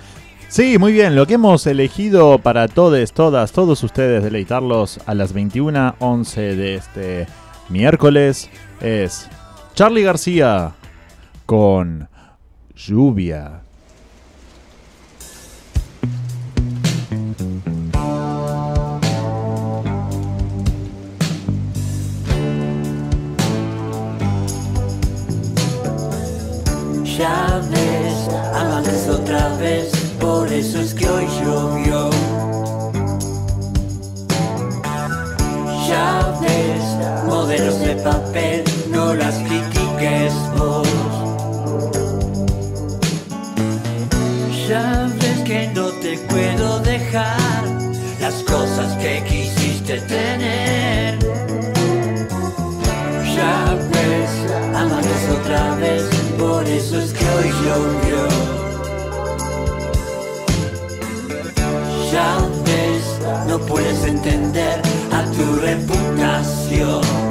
Sí, 0.54 0.78
muy 0.78 0.92
bien. 0.92 1.16
Lo 1.16 1.26
que 1.26 1.34
hemos 1.34 1.66
elegido 1.66 2.38
para 2.38 2.68
todos, 2.68 3.12
todas, 3.12 3.50
todos 3.50 3.82
ustedes 3.82 4.22
deleitarlos 4.22 5.00
a 5.04 5.12
las 5.12 5.34
21.11 5.34 6.54
de 6.54 6.74
este 6.76 7.26
miércoles 7.68 8.48
es 8.80 9.28
Charlie 9.74 10.04
García 10.04 10.74
con 11.44 12.08
Lluvia. 12.76 13.62
Ya 27.18 27.60
ves, 27.72 29.08
otra 29.08 29.56
vez, 29.56 30.03
por 30.24 30.50
eso 30.50 30.80
es 30.80 30.94
que 30.94 31.06
hoy 31.06 31.26
llovió. 31.40 32.10
Ya 35.88 36.38
ves, 36.40 36.84
modelos 37.26 37.78
de 37.80 37.94
papel, 37.96 38.64
no 38.90 39.14
las 39.14 39.34
critiques 39.46 40.32
vos. 40.56 40.88
Ya 44.68 45.08
ves 45.20 45.38
que 45.44 45.70
no 45.74 45.86
te 46.02 46.16
puedo 46.30 46.80
dejar 46.80 47.64
las 48.20 48.36
cosas 48.44 48.96
que 49.02 49.22
quisiste 49.28 50.00
tener. 50.00 51.18
Ya 53.36 53.56
ves, 53.92 54.30
amantes 54.74 55.22
otra 55.38 55.74
vez, 55.76 56.02
por 56.38 56.64
eso 56.66 56.98
es 56.98 57.12
que 57.12 57.24
hoy 57.36 57.50
llovió. 57.62 58.33
No 63.48 63.58
puedes 63.66 64.04
entender 64.04 64.80
a 65.10 65.24
tu 65.32 65.56
reputación. 65.56 67.23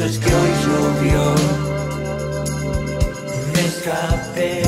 Eso 0.00 0.08
es 0.08 0.18
que 0.18 0.34
hoy 0.34 0.50
llovió. 0.64 1.34
Me 3.52 3.60
escapé 3.66 4.62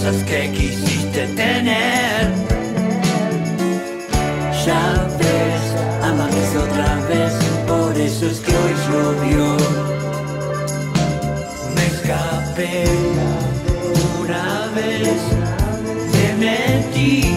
cosas 0.00 0.22
que 0.24 0.50
quisiste 0.52 1.26
tener. 1.36 2.32
Ya 4.64 5.08
ves, 5.18 5.62
amaneció 6.02 6.62
otra 6.62 6.94
vez, 7.08 7.32
por 7.66 7.96
eso 7.98 8.26
es 8.26 8.40
que 8.40 8.52
hoy 8.52 8.74
llovió. 8.86 9.56
Me 11.74 11.86
escapé 11.86 12.84
una 14.20 14.70
vez, 14.74 15.20
me 16.12 16.46
metí 16.46 17.29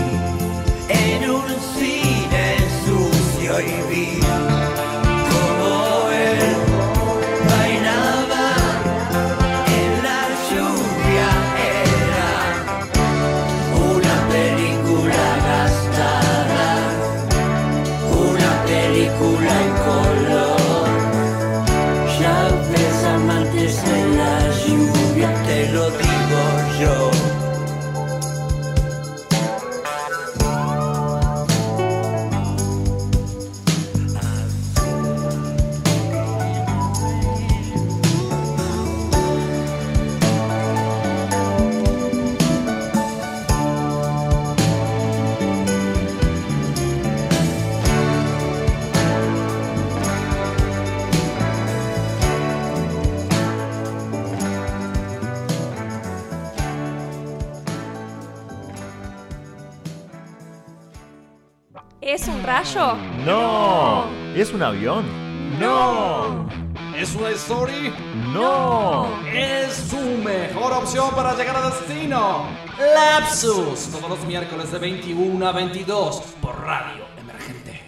¿Es 64.93 64.99
un 64.99 65.05
avión? 65.05 65.59
¡No! 65.59 66.49
¿Es 66.95 67.15
una 67.15 67.29
story? 67.29 67.91
¡No! 68.31 69.07
Es 69.25 69.73
su 69.89 69.97
mejor 70.23 70.73
opción 70.73 71.09
para 71.15 71.35
llegar 71.35 71.55
a 71.55 71.69
destino. 71.69 72.45
Lapsus, 72.77 73.89
todos 73.91 74.09
los 74.09 74.25
miércoles 74.25 74.71
de 74.71 74.77
21 74.77 75.47
a 75.47 75.51
22 75.51 76.21
por 76.41 76.59
Radio 76.61 77.05
Emergente. 77.17 77.81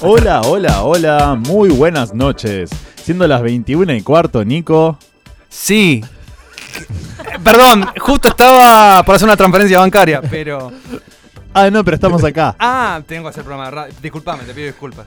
Hola, 0.00 0.40
hola, 0.42 0.82
hola, 0.82 1.34
muy 1.34 1.70
buenas 1.70 2.14
noches. 2.14 2.70
Siendo 2.96 3.26
las 3.28 3.42
21 3.42 3.92
y 3.92 4.02
cuarto, 4.02 4.44
Nico. 4.44 4.98
Sí. 5.50 6.02
Perdón, 7.44 7.86
justo 8.00 8.28
estaba 8.28 9.02
por 9.04 9.14
hacer 9.14 9.26
una 9.26 9.36
transferencia 9.36 9.78
bancaria, 9.78 10.20
pero. 10.22 10.72
Ah, 11.52 11.70
no, 11.70 11.84
pero 11.84 11.94
estamos 11.94 12.24
acá. 12.24 12.56
Ah, 12.58 13.00
tengo 13.06 13.24
que 13.24 13.28
hacer 13.28 13.44
programa 13.44 13.66
de 13.66 13.70
radio. 13.70 13.94
Disculpame, 14.02 14.42
te 14.42 14.54
pido 14.54 14.66
disculpas. 14.66 15.06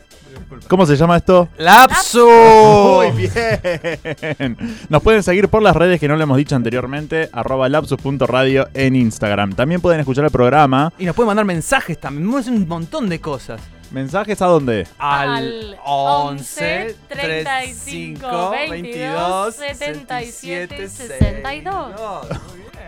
¿Cómo 0.67 0.86
se 0.86 0.96
llama 0.96 1.17
esto? 1.17 1.50
¡Lapsus! 1.58 2.22
Muy 2.24 3.12
bien. 3.12 4.58
Nos 4.88 5.01
pueden 5.01 5.24
seguir 5.24 5.50
por 5.50 5.62
las 5.62 5.75
redes 5.75 6.00
que 6.00 6.08
no 6.08 6.15
le 6.15 6.24
hemos 6.24 6.38
dicho 6.38 6.56
anteriormente, 6.56 7.29
arroba 7.34 7.67
lapsus.radio 7.67 8.70
en 8.74 8.96
Instagram. 8.96 9.53
También 9.56 9.82
pueden 9.82 10.00
escuchar 10.00 10.25
el 10.25 10.32
programa. 10.32 10.94
Y 10.98 11.06
nos 11.06 11.15
pueden 11.15 11.27
mandar 11.27 11.46
mensajes 11.46 12.00
también. 12.00 12.29
Nos 12.29 12.48
un 12.48 12.67
montón 12.67 13.10
de 13.10 13.20
cosas. 13.20 13.60
¿Mensajes 13.91 14.41
a 14.41 14.48
dónde? 14.48 14.88
Al 14.98 15.77
11 15.84 16.96
35 17.08 18.20
35 18.20 18.50
22 18.70 19.56
77 19.56 20.89
62. 20.89 22.27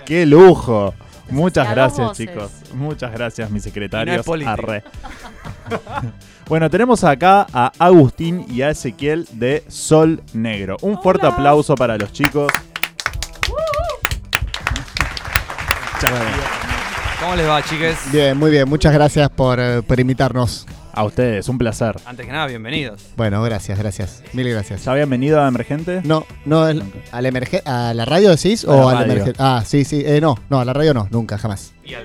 ¡Qué 0.06 0.26
lujo! 0.26 0.94
Muchas 1.30 1.70
gracias, 1.70 2.08
voces. 2.08 2.28
chicos. 2.28 2.52
Muchas 2.74 3.12
gracias, 3.12 3.50
mis 3.50 3.64
no 3.64 3.70
secretarios. 3.70 4.28
Arre. 4.46 4.84
bueno, 6.48 6.70
tenemos 6.70 7.04
acá 7.04 7.46
a 7.54 7.72
Agustín 7.78 8.46
y 8.50 8.62
a 8.62 8.72
Ezequiel 8.72 9.28
de 9.32 9.64
Sol 9.68 10.24
Negro. 10.34 10.78
Un 10.82 11.02
fuerte 11.02 11.28
aplauso 11.28 11.76
para 11.76 11.98
los 11.98 12.12
chicos. 12.12 12.52
¿Cómo 17.22 17.36
les 17.36 17.48
va, 17.48 17.62
chiques? 17.62 17.98
Bien, 18.12 18.38
muy 18.38 18.50
bien. 18.50 18.68
Muchas 18.68 18.94
gracias 18.94 19.30
por, 19.30 19.60
eh, 19.60 19.82
por 19.82 20.00
invitarnos. 20.00 20.66
A 20.92 21.04
ustedes, 21.04 21.48
un 21.48 21.58
placer. 21.58 21.96
Antes 22.06 22.26
que 22.26 22.32
nada, 22.32 22.48
bienvenidos. 22.48 23.06
Bueno, 23.16 23.42
gracias, 23.44 23.78
gracias. 23.78 24.24
Mil 24.34 24.50
gracias. 24.50 24.84
¿Ya 24.86 24.92
habían 24.92 25.10
venido 25.10 25.42
a 25.42 25.48
Emergente? 25.48 26.02
No, 26.04 26.26
no, 26.46 26.68
el- 26.68 26.84
al 27.12 27.26
emerge- 27.26 27.62
¿a 27.66 27.94
la 27.94 28.06
radio 28.06 28.32
decís 28.32 28.66
A 28.66 28.72
o 28.72 28.76
la 28.76 28.90
al 28.90 28.98
radio. 28.98 29.14
emergente? 29.14 29.40
Ah, 29.42 29.64
sí, 29.66 29.86
sí. 29.86 30.04
Eh, 30.06 30.20
no, 30.20 30.36
no, 30.50 30.60
a 30.60 30.66
la 30.66 30.74
radio 30.74 30.94
no, 30.94 31.08
nunca, 31.12 31.38
jamás. 31.38 31.74
¿Y 31.86 31.94
al, 31.94 32.04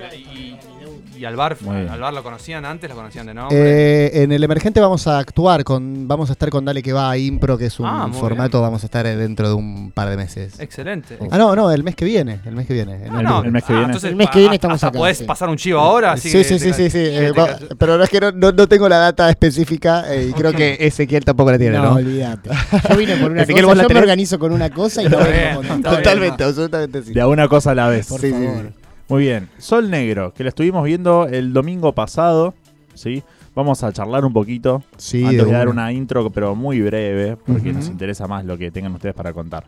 y- 1.25 1.27
al 1.27 1.35
bar? 1.35 1.57
¿Al 1.89 1.99
bar 1.99 2.13
lo 2.13 2.23
conocían 2.23 2.63
antes? 2.65 2.89
¿Lo 2.89 2.95
conocían 2.95 3.25
de 3.27 3.33
nombre? 3.33 3.57
Eh, 3.59 4.23
en 4.23 4.31
el 4.31 4.43
emergente 4.43 4.79
vamos 4.79 5.07
a 5.07 5.19
actuar 5.19 5.63
con, 5.63 6.07
vamos 6.07 6.29
a 6.29 6.33
estar 6.33 6.49
con 6.49 6.63
Dale 6.65 6.81
que 6.81 6.93
va 6.93 7.09
a 7.11 7.17
Impro, 7.17 7.57
que 7.57 7.65
es 7.65 7.79
un 7.79 7.85
Ah, 7.87 8.07
formato, 8.13 8.61
vamos 8.61 8.83
a 8.83 8.85
estar 8.85 9.05
eh, 9.05 9.15
dentro 9.15 9.47
de 9.47 9.53
un 9.55 9.91
par 9.91 10.09
de 10.09 10.17
meses. 10.17 10.59
Excelente. 10.59 11.17
Ah, 11.31 11.37
no, 11.37 11.55
no, 11.55 11.71
el 11.71 11.83
mes 11.83 11.95
que 11.95 12.05
viene, 12.05 12.39
el 12.45 12.55
mes 12.55 12.67
que 12.67 12.73
viene. 12.73 13.05
en 13.05 13.13
Ah, 13.15 13.19
el- 13.19 13.25
no, 13.25 13.43
el 13.43 13.51
mes 13.51 13.63
que 13.63 13.73
ah, 13.73 13.75
viene. 13.75 13.85
entonces, 13.91 14.09
El 14.09 14.15
mes 14.15 14.29
que 14.29 14.39
viene 14.39 14.53
ah, 14.53 14.55
estamos 14.55 14.83
acá, 14.83 14.97
Podés 14.97 15.17
sí. 15.19 15.23
pasar 15.25 15.49
un 15.49 15.57
chivo 15.57 15.79
ahora. 15.79 16.13
así 16.13 16.29
Sí, 16.29 16.37
que 16.37 16.43
sí, 16.43 16.59
sí, 16.59 16.73
sí, 16.73 16.89
sí. 16.89 16.99
eh, 17.01 17.31
pero 17.77 17.97
no 17.97 18.03
es 18.03 18.09
que 18.09 18.19
no, 18.19 18.31
no- 18.31 18.51
no 18.51 18.67
tengo 18.67 18.87
la 18.87 18.97
data 18.97 19.29
específica 19.29 20.05
eh, 20.13 20.27
y 20.29 20.33
creo 20.33 20.53
que 20.53 20.77
Ezequiel 20.79 21.23
tampoco 21.25 21.51
la 21.51 21.57
tiene, 21.57 21.77
¿no? 21.77 21.83
No, 21.85 21.93
olvídate. 21.95 22.49
Yo 22.89 22.97
vine 22.97 23.15
por 23.17 23.31
una 23.31 23.41
Ezequiel, 23.43 23.65
cosa, 23.65 23.67
¿vos 23.73 23.77
la 23.77 23.83
yo 23.83 23.89
me 23.89 23.99
organizo 23.99 24.39
con 24.39 24.51
una 24.51 24.69
cosa 24.69 25.01
y 25.03 25.09
no 25.09 25.17
vengo 25.17 25.61
con. 25.67 25.81
Totalmente, 25.83 26.43
absolutamente 26.43 27.03
sí. 27.03 27.13
De 27.13 27.21
a 27.21 27.27
una 27.27 27.47
cosa 27.47 27.71
a 27.71 27.75
la 27.75 27.87
vez. 27.89 28.07
Por 28.07 28.19
Sí, 28.21 28.27
sí, 28.27 28.33
favor. 28.33 28.71
Muy 29.07 29.23
bien. 29.23 29.49
Sol 29.57 29.89
Negro, 29.91 30.33
que 30.33 30.43
lo 30.43 30.49
estuvimos 30.49 30.83
viendo 30.83 31.27
el 31.27 31.53
domingo 31.53 31.93
pasado. 31.93 32.53
¿sí? 32.95 33.23
Vamos 33.53 33.83
a 33.83 33.93
charlar 33.93 34.25
un 34.25 34.33
poquito. 34.33 34.83
Sí, 34.97 35.23
antes 35.23 35.45
de 35.45 35.51
dar 35.51 35.69
una. 35.69 35.93
intro, 35.93 36.29
pero 36.31 36.55
muy 36.55 36.81
breve, 36.81 37.37
porque 37.37 37.71
nos 37.71 37.87
interesa 37.87 38.27
más 38.27 38.45
lo 38.45 38.57
que 38.57 38.71
tengan 38.71 38.93
ustedes 38.93 39.15
para 39.15 39.31
contar. 39.31 39.65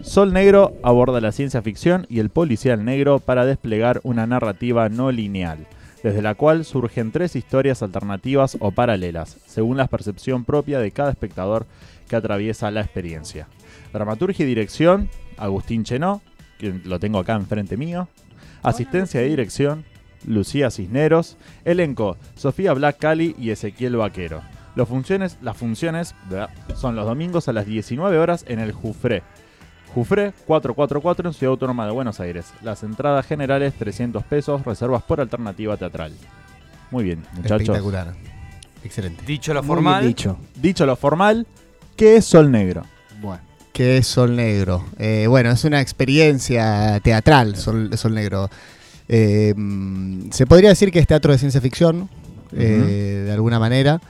Sol 0.00 0.32
Negro 0.32 0.74
aborda 0.82 1.20
la 1.20 1.30
ciencia 1.30 1.62
ficción 1.62 2.06
y 2.08 2.18
el 2.18 2.30
policial 2.30 2.84
negro 2.84 3.20
para 3.20 3.46
desplegar 3.46 4.00
una 4.02 4.26
narrativa 4.26 4.88
no 4.88 5.12
lineal, 5.12 5.66
desde 6.02 6.22
la 6.22 6.34
cual 6.34 6.64
surgen 6.64 7.12
tres 7.12 7.36
historias 7.36 7.82
alternativas 7.82 8.56
o 8.58 8.72
paralelas, 8.72 9.36
según 9.46 9.76
la 9.76 9.86
percepción 9.86 10.44
propia 10.44 10.80
de 10.80 10.90
cada 10.90 11.10
espectador 11.10 11.66
que 12.08 12.16
atraviesa 12.16 12.72
la 12.72 12.80
experiencia. 12.80 13.46
Dramaturgia 13.92 14.44
y 14.44 14.48
dirección, 14.48 15.08
Agustín 15.36 15.84
Chenó, 15.84 16.20
que 16.58 16.74
lo 16.84 16.98
tengo 16.98 17.20
acá 17.20 17.34
enfrente 17.34 17.76
mío. 17.76 18.08
Asistencia 18.64 19.20
de 19.20 19.28
dirección, 19.28 19.84
Lucía 20.26 20.70
Cisneros. 20.70 21.36
Elenco, 21.64 22.16
Sofía 22.34 22.72
Black 22.72 22.98
Cali 22.98 23.36
y 23.38 23.50
Ezequiel 23.50 23.96
Vaquero. 23.96 24.42
Los 24.74 24.88
funciones, 24.88 25.38
las 25.40 25.56
funciones 25.56 26.14
son 26.74 26.96
los 26.96 27.06
domingos 27.06 27.48
a 27.48 27.52
las 27.52 27.66
19 27.66 28.18
horas 28.18 28.44
en 28.48 28.58
el 28.58 28.72
Jufré. 28.72 29.22
Jufré 29.94 30.32
444 30.46 31.28
en 31.28 31.34
Ciudad 31.34 31.52
Autónoma 31.52 31.86
de 31.86 31.92
Buenos 31.92 32.18
Aires. 32.18 32.52
Las 32.62 32.82
entradas 32.82 33.24
generales 33.26 33.74
300 33.74 34.24
pesos, 34.24 34.64
reservas 34.64 35.04
por 35.04 35.20
alternativa 35.20 35.76
teatral. 35.76 36.12
Muy 36.90 37.04
bien, 37.04 37.22
muchachos. 37.34 37.60
Espectacular. 37.60 38.14
Excelente. 38.82 39.24
Dicho 39.24 39.54
lo 39.54 39.62
formal, 39.62 40.04
dicho. 40.04 40.36
Dicho 40.56 40.84
lo 40.84 40.96
formal, 40.96 41.46
¿qué 41.96 42.16
es 42.16 42.24
Sol 42.24 42.50
Negro? 42.50 42.82
Bueno. 43.20 43.42
¿Qué 43.74 43.96
es 43.96 44.06
Sol 44.06 44.36
Negro? 44.36 44.84
Eh, 45.00 45.26
bueno, 45.28 45.50
es 45.50 45.64
una 45.64 45.80
experiencia 45.80 47.00
teatral, 47.02 47.56
Sol, 47.56 47.90
Sol 47.98 48.14
Negro. 48.14 48.48
Eh, 49.08 49.52
mm, 49.56 50.30
se 50.30 50.46
podría 50.46 50.68
decir 50.68 50.92
que 50.92 51.00
es 51.00 51.08
teatro 51.08 51.32
de 51.32 51.38
ciencia 51.38 51.60
ficción, 51.60 52.08
eh, 52.52 53.24
de 53.26 53.32
alguna 53.32 53.58
manera. 53.58 54.00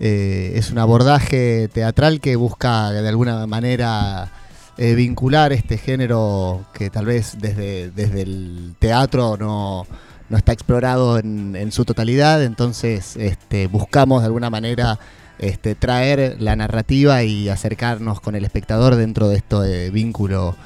Es 0.00 0.72
un 0.72 0.78
abordaje 0.78 1.68
teatral 1.72 2.20
que 2.20 2.34
busca 2.34 2.90
de 2.90 3.08
alguna 3.08 3.46
manera 3.46 4.32
vincular 4.76 5.52
este 5.52 5.78
género 5.78 6.66
que 6.74 6.90
tal 6.90 7.06
vez 7.06 7.36
desde, 7.38 7.92
desde 7.92 8.22
el 8.22 8.74
teatro 8.80 9.36
no, 9.38 9.86
no 10.28 10.36
está 10.36 10.52
explorado 10.52 11.20
en, 11.20 11.54
en 11.54 11.70
su 11.70 11.84
totalidad. 11.84 12.42
Entonces 12.42 13.16
este, 13.16 13.68
buscamos 13.68 14.22
de 14.22 14.26
alguna 14.26 14.50
manera 14.50 14.98
este, 15.38 15.74
traer 15.74 16.36
la 16.40 16.56
narrativa 16.56 17.22
y 17.22 17.48
acercarnos 17.48 18.20
con 18.20 18.34
el 18.34 18.44
espectador 18.44 18.96
dentro 18.96 19.28
de 19.28 19.36
este 19.36 19.90
vínculo 19.90 20.56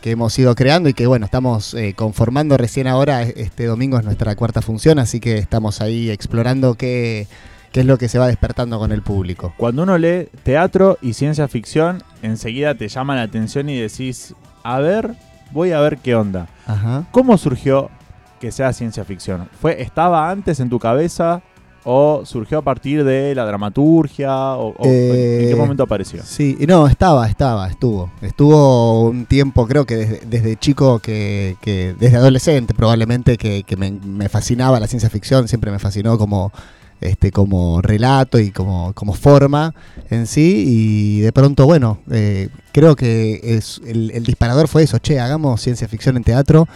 que 0.00 0.12
hemos 0.12 0.38
ido 0.38 0.54
creando 0.54 0.88
y 0.88 0.94
que 0.94 1.06
bueno, 1.06 1.24
estamos 1.24 1.74
eh, 1.74 1.94
conformando 1.94 2.56
recién 2.56 2.86
ahora, 2.86 3.22
este 3.22 3.66
domingo 3.66 3.98
es 3.98 4.04
nuestra 4.04 4.36
cuarta 4.36 4.62
función, 4.62 4.98
así 4.98 5.20
que 5.20 5.38
estamos 5.38 5.80
ahí 5.80 6.10
explorando 6.10 6.74
qué, 6.74 7.26
que 7.72 7.80
es 7.80 7.86
lo 7.86 7.98
que 7.98 8.08
se 8.08 8.18
va 8.18 8.28
despertando 8.28 8.78
con 8.78 8.92
el 8.92 9.02
público. 9.02 9.52
Cuando 9.56 9.82
uno 9.82 9.98
lee 9.98 10.28
teatro 10.44 10.98
y 11.02 11.14
ciencia 11.14 11.48
ficción, 11.48 12.02
enseguida 12.22 12.74
te 12.74 12.88
llama 12.88 13.16
la 13.16 13.22
atención 13.22 13.68
y 13.68 13.78
decís, 13.78 14.34
a 14.62 14.78
ver, 14.78 15.14
voy 15.50 15.72
a 15.72 15.80
ver 15.80 15.98
qué 15.98 16.14
onda. 16.14 16.46
Ajá. 16.66 17.04
¿Cómo 17.10 17.36
surgió 17.38 17.90
que 18.40 18.52
sea 18.52 18.72
ciencia 18.72 19.04
ficción? 19.04 19.48
¿Fue, 19.60 19.82
¿Estaba 19.82 20.30
antes 20.30 20.60
en 20.60 20.70
tu 20.70 20.78
cabeza 20.78 21.42
o 21.88 22.22
surgió 22.26 22.58
a 22.58 22.62
partir 22.62 23.04
de 23.04 23.34
la 23.34 23.44
dramaturgia? 23.46 24.54
O, 24.56 24.74
o- 24.76 24.84
Eh, 24.84 25.44
¿En 25.44 25.48
qué 25.50 25.56
momento 25.56 25.84
apareció? 25.84 26.20
Sí, 26.24 26.56
y 26.60 26.66
no, 26.66 26.86
estaba, 26.88 27.28
estaba, 27.28 27.68
estuvo. 27.68 28.10
Estuvo 28.20 29.08
un 29.08 29.24
tiempo, 29.26 29.66
creo 29.66 29.86
que 29.86 29.96
desde, 29.96 30.20
desde 30.26 30.56
chico, 30.56 30.98
que, 30.98 31.56
que- 31.60 31.94
desde 31.98 32.16
adolescente 32.16 32.74
probablemente, 32.74 33.36
que, 33.36 33.62
que 33.62 33.76
me, 33.76 33.92
me 33.92 34.28
fascinaba 34.28 34.80
la 34.80 34.86
ciencia 34.88 35.08
ficción, 35.08 35.48
siempre 35.48 35.70
me 35.70 35.78
fascinó 35.78 36.18
como, 36.18 36.52
este, 37.00 37.30
como 37.30 37.80
relato 37.82 38.38
y 38.38 38.50
como, 38.50 38.92
como 38.94 39.12
forma 39.14 39.74
en 40.10 40.26
sí. 40.26 40.64
Y 40.66 41.20
de 41.20 41.32
pronto, 41.32 41.66
bueno, 41.66 41.98
eh, 42.10 42.48
creo 42.72 42.96
que 42.96 43.40
es, 43.42 43.80
el, 43.86 44.10
el 44.10 44.24
disparador 44.24 44.66
fue 44.68 44.82
eso, 44.82 44.98
che, 44.98 45.20
hagamos 45.20 45.60
ciencia 45.60 45.86
ficción 45.88 46.16
en 46.16 46.24
teatro. 46.24 46.66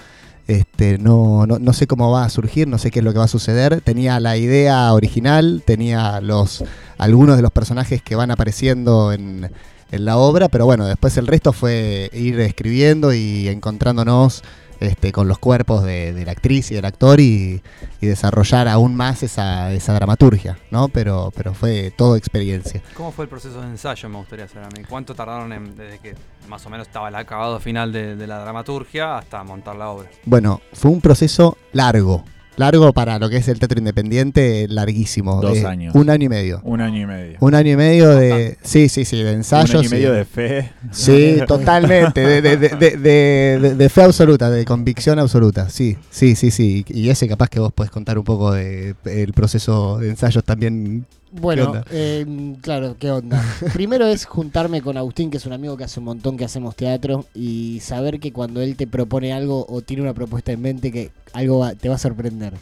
Este, 0.50 0.99
no, 0.99 1.47
no, 1.47 1.61
no 1.61 1.73
sé 1.73 1.87
cómo 1.87 2.11
va 2.11 2.25
a 2.25 2.28
surgir, 2.28 2.66
no 2.66 2.76
sé 2.76 2.90
qué 2.90 2.99
es 2.99 3.04
lo 3.04 3.12
que 3.12 3.21
va 3.21 3.26
a 3.26 3.28
suceder. 3.28 3.83
Tenía 3.83 4.19
la 4.19 4.37
idea 4.37 4.92
original, 4.92 5.62
tenía 5.64 6.21
los 6.21 6.64
algunos 6.99 7.37
de 7.37 7.42
los 7.42 7.52
personajes 7.52 8.02
que 8.02 8.16
van 8.16 8.33
apareciendo 8.33 9.12
en, 9.12 9.49
en 9.92 10.04
la 10.04 10.16
obra, 10.16 10.49
pero 10.49 10.66
bueno, 10.66 10.87
después 10.87 11.16
el 11.19 11.28
resto 11.28 11.52
fue 11.52 12.11
ir 12.12 12.40
escribiendo 12.40 13.14
y 13.14 13.47
encontrándonos 13.47 14.42
este, 14.80 15.12
con 15.12 15.28
los 15.28 15.38
cuerpos 15.38 15.84
de, 15.84 16.12
de 16.12 16.25
la 16.25 16.32
actriz 16.32 16.70
y 16.70 16.75
del 16.75 16.84
actor 16.84 17.20
y, 17.20 17.62
y 18.00 18.06
desarrollar 18.06 18.66
aún 18.68 18.96
más 18.96 19.22
esa, 19.22 19.72
esa 19.72 19.92
dramaturgia, 19.94 20.58
¿no? 20.70 20.88
Pero, 20.88 21.32
pero 21.37 21.54
fue 21.54 21.92
todo 21.96 22.16
experiencia. 22.16 22.82
¿Cómo 22.94 23.12
fue 23.12 23.25
el 23.25 23.28
proceso 23.28 23.60
de 23.60 23.68
ensayo? 23.68 24.08
Me 24.08 24.16
gustaría 24.18 24.49
saber 24.49 24.64
a 24.64 24.68
mí. 24.78 24.84
¿Cuánto 24.88 25.14
tardaron 25.14 25.52
en- 25.52 25.76
desde 25.76 25.99
que 25.99 26.14
más 26.49 26.64
o 26.66 26.70
menos 26.70 26.87
estaba 26.87 27.08
el 27.08 27.14
acabado 27.14 27.60
final 27.60 27.92
de, 27.92 28.16
de 28.16 28.26
la 28.26 28.40
dramaturgia 28.40 29.18
hasta 29.18 29.44
montar 29.44 29.76
la 29.76 29.90
obra? 29.90 30.08
Bueno, 30.25 30.60
fue 30.72 30.90
un 30.90 31.00
proceso 31.00 31.56
largo, 31.72 32.25
largo 32.61 32.93
para 32.93 33.19
lo 33.19 33.29
que 33.29 33.38
es 33.38 33.49
el 33.49 33.59
teatro 33.59 33.79
independiente, 33.79 34.69
larguísimo. 34.69 35.40
Dos 35.40 35.59
eh, 35.59 35.67
años. 35.67 35.95
Un 35.97 36.09
año 36.11 36.26
y 36.26 36.29
medio. 36.29 36.61
Un 36.62 36.81
año 36.81 37.00
y 37.02 37.07
medio. 37.07 37.38
Un 37.40 37.55
año 37.57 37.73
y 37.73 37.76
medio 37.76 38.11
de... 38.14 38.57
Sí, 38.62 38.88
sí, 38.88 39.05
sí, 39.05 39.21
de 39.23 39.33
ensayos. 39.33 39.71
Un 39.71 39.76
año 39.79 39.85
y 39.87 39.88
sí. 39.88 39.95
medio 39.97 40.12
de 40.12 40.25
fe. 40.25 40.71
Sí, 40.93 41.38
totalmente, 41.49 42.21
de, 42.21 42.40
de- 42.43 42.57
de- 42.97 43.75
de- 43.75 43.88
fe 43.88 44.02
absoluta, 44.02 44.49
de 44.50 44.64
convicción 44.64 45.19
absoluta, 45.19 45.69
sí, 45.69 45.97
sí, 46.11 46.37
sí, 46.37 46.52
sí. 46.52 46.85
Y 46.88 47.09
ese 47.09 47.26
capaz 47.26 47.49
que 47.49 47.59
vos 47.59 47.73
podés 47.73 47.90
contar 47.90 48.17
un 48.19 48.25
poco 48.25 48.52
de- 48.52 48.95
el 49.07 49.33
proceso 49.33 49.99
de 49.99 50.11
ensayos 50.11 50.45
también. 50.45 51.07
¿Qué 51.32 51.40
Bueno, 51.40 51.72
eh, 51.90 52.56
claro, 52.60 52.96
¿qué 52.99 53.10
onda? 53.10 53.42
Primero 53.72 54.06
es 54.06 54.25
juntarme 54.25 54.82
con 54.82 54.96
Agustín, 54.96 55.30
que 55.30 55.37
es 55.37 55.46
un 55.46 55.52
amigo 55.52 55.76
que 55.76 55.84
hace 55.84 56.00
un 56.00 56.06
montón 56.06 56.37
que 56.37 56.44
hacemos 56.44 56.75
teatro, 56.76 57.25
y 57.34 57.78
saber 57.82 58.18
que 58.20 58.32
cuando 58.32 58.60
él 58.60 58.76
te 58.76 58.87
propone 58.87 59.32
algo 59.32 59.64
o 59.68 59.80
tiene 59.82 60.02
una 60.02 60.14
propuesta 60.14 60.52
en 60.52 60.60
mente, 60.62 60.90
que 60.90 61.10
algo 61.32 61.60
va- 61.60 61.75
te 61.75 61.88
va 61.88 61.94
a 61.94 61.99
sorprender. 61.99 62.54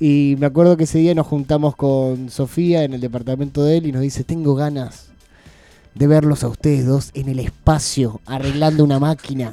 Y 0.00 0.36
me 0.38 0.46
acuerdo 0.46 0.76
que 0.76 0.84
ese 0.84 0.98
día 0.98 1.14
nos 1.14 1.26
juntamos 1.26 1.76
con 1.76 2.30
Sofía 2.30 2.84
en 2.84 2.94
el 2.94 3.00
departamento 3.00 3.62
de 3.62 3.76
él 3.76 3.86
y 3.86 3.92
nos 3.92 4.02
dice, 4.02 4.24
tengo 4.24 4.54
ganas 4.54 5.06
de 5.94 6.06
verlos 6.06 6.42
a 6.42 6.48
ustedes 6.48 6.86
dos 6.86 7.10
en 7.14 7.28
el 7.28 7.38
espacio 7.40 8.20
arreglando 8.24 8.82
una 8.84 8.98
máquina 8.98 9.52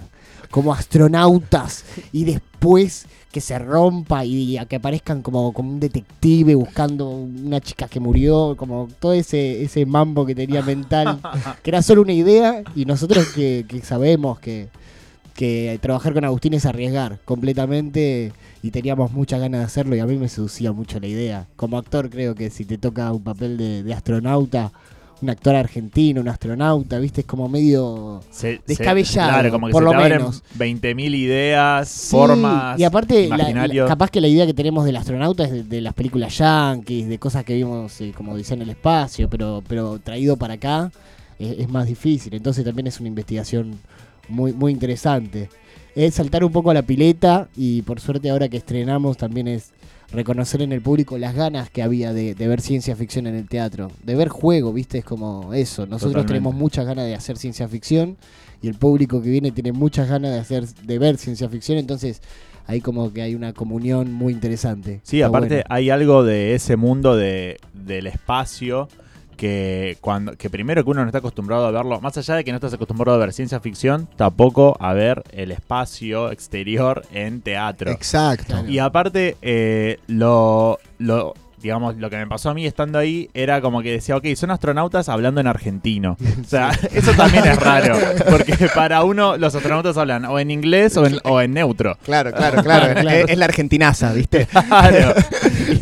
como 0.51 0.71
astronautas 0.73 1.84
y 2.13 2.23
después 2.25 3.05
que 3.31 3.41
se 3.41 3.59
rompa 3.59 4.25
y 4.25 4.57
a 4.57 4.65
que 4.65 4.77
aparezcan 4.77 5.21
como, 5.21 5.51
como 5.53 5.71
un 5.71 5.79
detective 5.79 6.55
buscando 6.55 7.09
una 7.09 7.59
chica 7.59 7.87
que 7.87 7.99
murió, 7.99 8.55
como 8.57 8.87
todo 8.99 9.13
ese, 9.13 9.63
ese 9.63 9.85
mambo 9.85 10.25
que 10.25 10.35
tenía 10.35 10.61
mental, 10.61 11.19
que 11.63 11.69
era 11.69 11.81
solo 11.81 12.01
una 12.01 12.13
idea 12.13 12.63
y 12.75 12.85
nosotros 12.85 13.27
que, 13.35 13.65
que 13.67 13.81
sabemos 13.81 14.39
que, 14.39 14.69
que 15.33 15.77
trabajar 15.81 16.13
con 16.13 16.25
Agustín 16.25 16.53
es 16.53 16.65
arriesgar 16.65 17.19
completamente 17.25 18.33
y 18.63 18.71
teníamos 18.71 19.11
muchas 19.11 19.39
ganas 19.39 19.59
de 19.59 19.65
hacerlo 19.65 19.95
y 19.95 19.99
a 19.99 20.05
mí 20.05 20.17
me 20.17 20.29
seducía 20.29 20.71
mucho 20.71 20.99
la 20.99 21.07
idea. 21.07 21.47
Como 21.55 21.77
actor 21.77 22.09
creo 22.09 22.33
que 22.33 22.49
si 22.49 22.65
te 22.65 22.77
toca 22.77 23.11
un 23.11 23.23
papel 23.23 23.57
de, 23.57 23.83
de 23.83 23.93
astronauta, 23.93 24.71
un 25.21 25.30
actor 25.30 25.56
argentino, 25.56 26.21
un 26.21 26.27
astronauta, 26.27 26.99
viste, 26.99 27.21
es 27.21 27.27
como 27.27 27.49
medio... 27.49 28.21
Se- 28.30 28.58
se- 28.58 28.62
Descabellado, 28.67 29.30
claro, 29.30 29.51
como 29.51 29.67
que 29.67 29.71
por 29.73 29.82
se 29.82 29.86
lo 29.86 29.91
te 30.03 30.10
menos. 30.10 30.43
20.000 30.58 31.15
ideas, 31.15 31.89
Sí, 31.89 32.12
formas, 32.12 32.80
Y 32.80 32.84
aparte, 32.84 33.23
la- 33.27 33.38
la- 33.38 33.43
imaginarios. 33.43 33.88
capaz 33.89 34.12
que 34.12 34.21
la 34.21 34.27
idea 34.27 34.45
que 34.45 34.53
tenemos 34.53 34.86
del 34.86 34.95
astronauta 34.95 35.43
es 35.45 35.51
de, 35.51 35.63
de 35.63 35.82
las 35.82 35.93
películas 35.95 36.38
yankees, 36.38 37.08
de 37.08 37.17
cosas 37.19 37.43
que 37.43 37.56
vimos 37.56 37.99
eh, 38.01 38.13
como 38.15 38.38
dice 38.38 38.53
en 38.53 38.62
el 38.62 38.69
espacio, 38.69 39.27
pero, 39.30 39.63
pero 39.67 39.99
traído 39.99 40.38
para 40.38 40.53
acá 40.56 40.91
eh, 41.39 41.56
es 41.60 41.69
más 41.69 41.88
difícil. 41.88 42.34
Entonces 42.36 42.63
también 42.63 42.88
es 42.88 42.99
una 42.99 43.10
investigación 43.10 43.80
muy, 44.30 44.53
muy 44.53 44.71
interesante. 44.71 45.49
Es 45.97 46.13
saltar 46.13 46.43
un 46.43 46.51
poco 46.51 46.69
a 46.69 46.75
la 46.75 46.83
pileta 46.83 47.47
y 47.57 47.81
por 47.81 47.99
suerte 47.99 48.29
ahora 48.29 48.49
que 48.49 48.57
estrenamos 48.57 49.17
también 49.17 49.47
es 49.47 49.71
reconocer 50.12 50.62
en 50.62 50.71
el 50.71 50.79
público 50.79 51.17
las 51.17 51.33
ganas 51.33 51.71
que 51.71 51.81
había 51.81 52.13
de, 52.13 52.36
de 52.36 52.47
ver 52.47 52.62
ciencia 52.62 52.95
ficción 52.95 53.25
en 53.25 53.33
el 53.33 53.47
teatro, 53.49 53.91
de 54.03 54.13
ver 54.13 54.29
juego, 54.29 54.71
viste, 54.71 54.99
es 54.99 55.03
como 55.05 55.55
eso. 55.55 55.88
Nosotros 55.88 56.12
Totalmente. 56.12 56.33
tenemos 56.33 56.53
muchas 56.53 56.86
ganas 56.86 57.05
de 57.05 57.15
hacer 57.15 57.38
ciencia 57.38 57.67
ficción 57.67 58.15
y 58.62 58.67
el 58.67 58.75
público 58.75 59.23
que 59.23 59.29
viene 59.31 59.51
tiene 59.51 59.71
muchas 59.71 60.07
ganas 60.07 60.31
de 60.33 60.39
hacer 60.39 60.67
de 60.67 60.99
ver 60.99 61.17
ciencia 61.17 61.49
ficción, 61.49 61.79
entonces 61.79 62.21
ahí 62.67 62.79
como 62.79 63.12
que 63.12 63.23
hay 63.23 63.33
una 63.33 63.53
comunión 63.53 64.13
muy 64.13 64.33
interesante. 64.33 64.99
Sí, 65.01 65.17
Está 65.17 65.29
aparte 65.29 65.55
bueno. 65.55 65.65
hay 65.69 65.89
algo 65.89 66.23
de 66.23 66.53
ese 66.53 66.75
mundo 66.75 67.15
de, 67.15 67.57
del 67.73 68.05
espacio 68.05 68.88
que 69.38 69.97
cuando 70.02 70.36
que 70.36 70.50
primero 70.50 70.84
que 70.84 70.89
uno 70.89 71.02
no 71.02 71.08
está 71.08 71.19
acostumbrado 71.19 71.65
a 71.65 71.71
verlo, 71.71 72.02
más 72.02 72.17
allá 72.17 72.36
de 72.36 72.43
que 72.43 72.52
no 72.52 72.58
estás 72.58 72.73
acostumbrado 72.73 73.15
a 73.17 73.19
ver 73.19 73.32
ciencia 73.32 73.60
ficción, 73.60 74.10
tampoco 74.17 74.76
a 74.80 74.93
ver 74.93 75.23
el 75.32 75.52
espacio 75.52 76.32
exterior 76.32 77.06
en 77.13 77.41
teatro. 77.41 77.91
Exacto. 77.91 78.65
Y 78.67 78.80
aparte, 78.80 79.38
eh, 79.41 80.00
lo, 80.08 80.80
lo, 80.97 81.34
digamos, 81.67 81.97
lo 81.97 82.10
que 82.10 82.15
me 82.15 82.27
pasó 82.27 82.49
a 82.49 82.53
mí 82.53 82.65
estando 82.65 82.97
ahí 82.97 83.30
era 83.34 83.60
como 83.60 83.82
que 83.82 83.91
decía, 83.91 84.15
ok, 84.15 84.25
son 84.36 84.51
astronautas 84.51 85.10
hablando 85.10 85.41
en 85.41 85.47
argentino. 85.47 86.15
O 86.41 86.43
sea, 86.47 86.71
eso 86.93 87.12
también 87.12 87.45
es 87.45 87.60
raro, 87.60 87.97
porque 88.30 88.69
para 88.73 89.03
uno 89.03 89.36
los 89.36 89.53
astronautas 89.53 89.97
hablan 89.97 90.23
o 90.25 90.39
en 90.39 90.49
inglés 90.49 90.95
o 90.95 91.06
en, 91.06 91.19
o 91.25 91.41
en 91.41 91.53
neutro. 91.53 91.97
Claro, 92.03 92.32
claro, 92.32 92.63
claro. 92.63 92.93
Claro. 93.01 93.10
Es, 93.10 93.30
es 93.32 93.38
la 93.38 93.45
argentinaza, 93.45 94.13
¿viste? 94.13 94.47
Claro. 94.67 95.13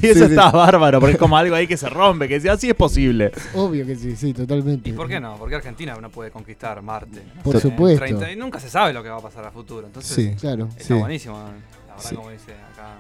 Y 0.02 0.08
eso 0.08 0.14
Sí, 0.22 0.26
sí. 0.26 0.32
está 0.32 0.50
bárbaro, 0.50 1.00
porque 1.00 1.14
es 1.14 1.20
como 1.20 1.38
algo 1.38 1.56
ahí 1.56 1.68
que 1.68 1.78
se 1.78 1.88
rompe, 1.88 2.28
que 2.28 2.36
dice, 2.36 2.50
así 2.50 2.68
es 2.70 2.76
posible. 2.76 3.32
Obvio 3.54 3.86
que 3.86 3.96
sí, 3.96 4.16
sí, 4.16 4.34
totalmente. 4.34 4.90
¿Y 4.90 4.94
por 4.94 5.08
qué 5.08 5.20
no? 5.20 5.36
Porque 5.38 5.56
Argentina 5.56 5.96
no 6.02 6.10
puede 6.10 6.32
conquistar 6.32 6.82
Marte. 6.82 7.22
Por 7.44 7.60
supuesto. 7.60 8.04
30 8.04 8.32
y 8.32 8.36
nunca 8.36 8.60
se 8.60 8.70
sabe 8.70 8.92
lo 8.94 9.04
que 9.04 9.10
va 9.10 9.18
a 9.18 9.22
pasar 9.22 9.46
a 9.46 9.52
futuro. 9.52 9.86
Entonces, 9.86 10.16
Sí. 10.16 10.36
Claro. 10.40 10.68
está 10.76 10.84
Sí. 10.84 10.94
buenísimo. 10.94 11.36
La 11.38 11.44
verdad, 11.44 12.10
Sí. 12.10 12.16
como 12.16 12.30
dice 12.32 12.52
acá 12.52 12.98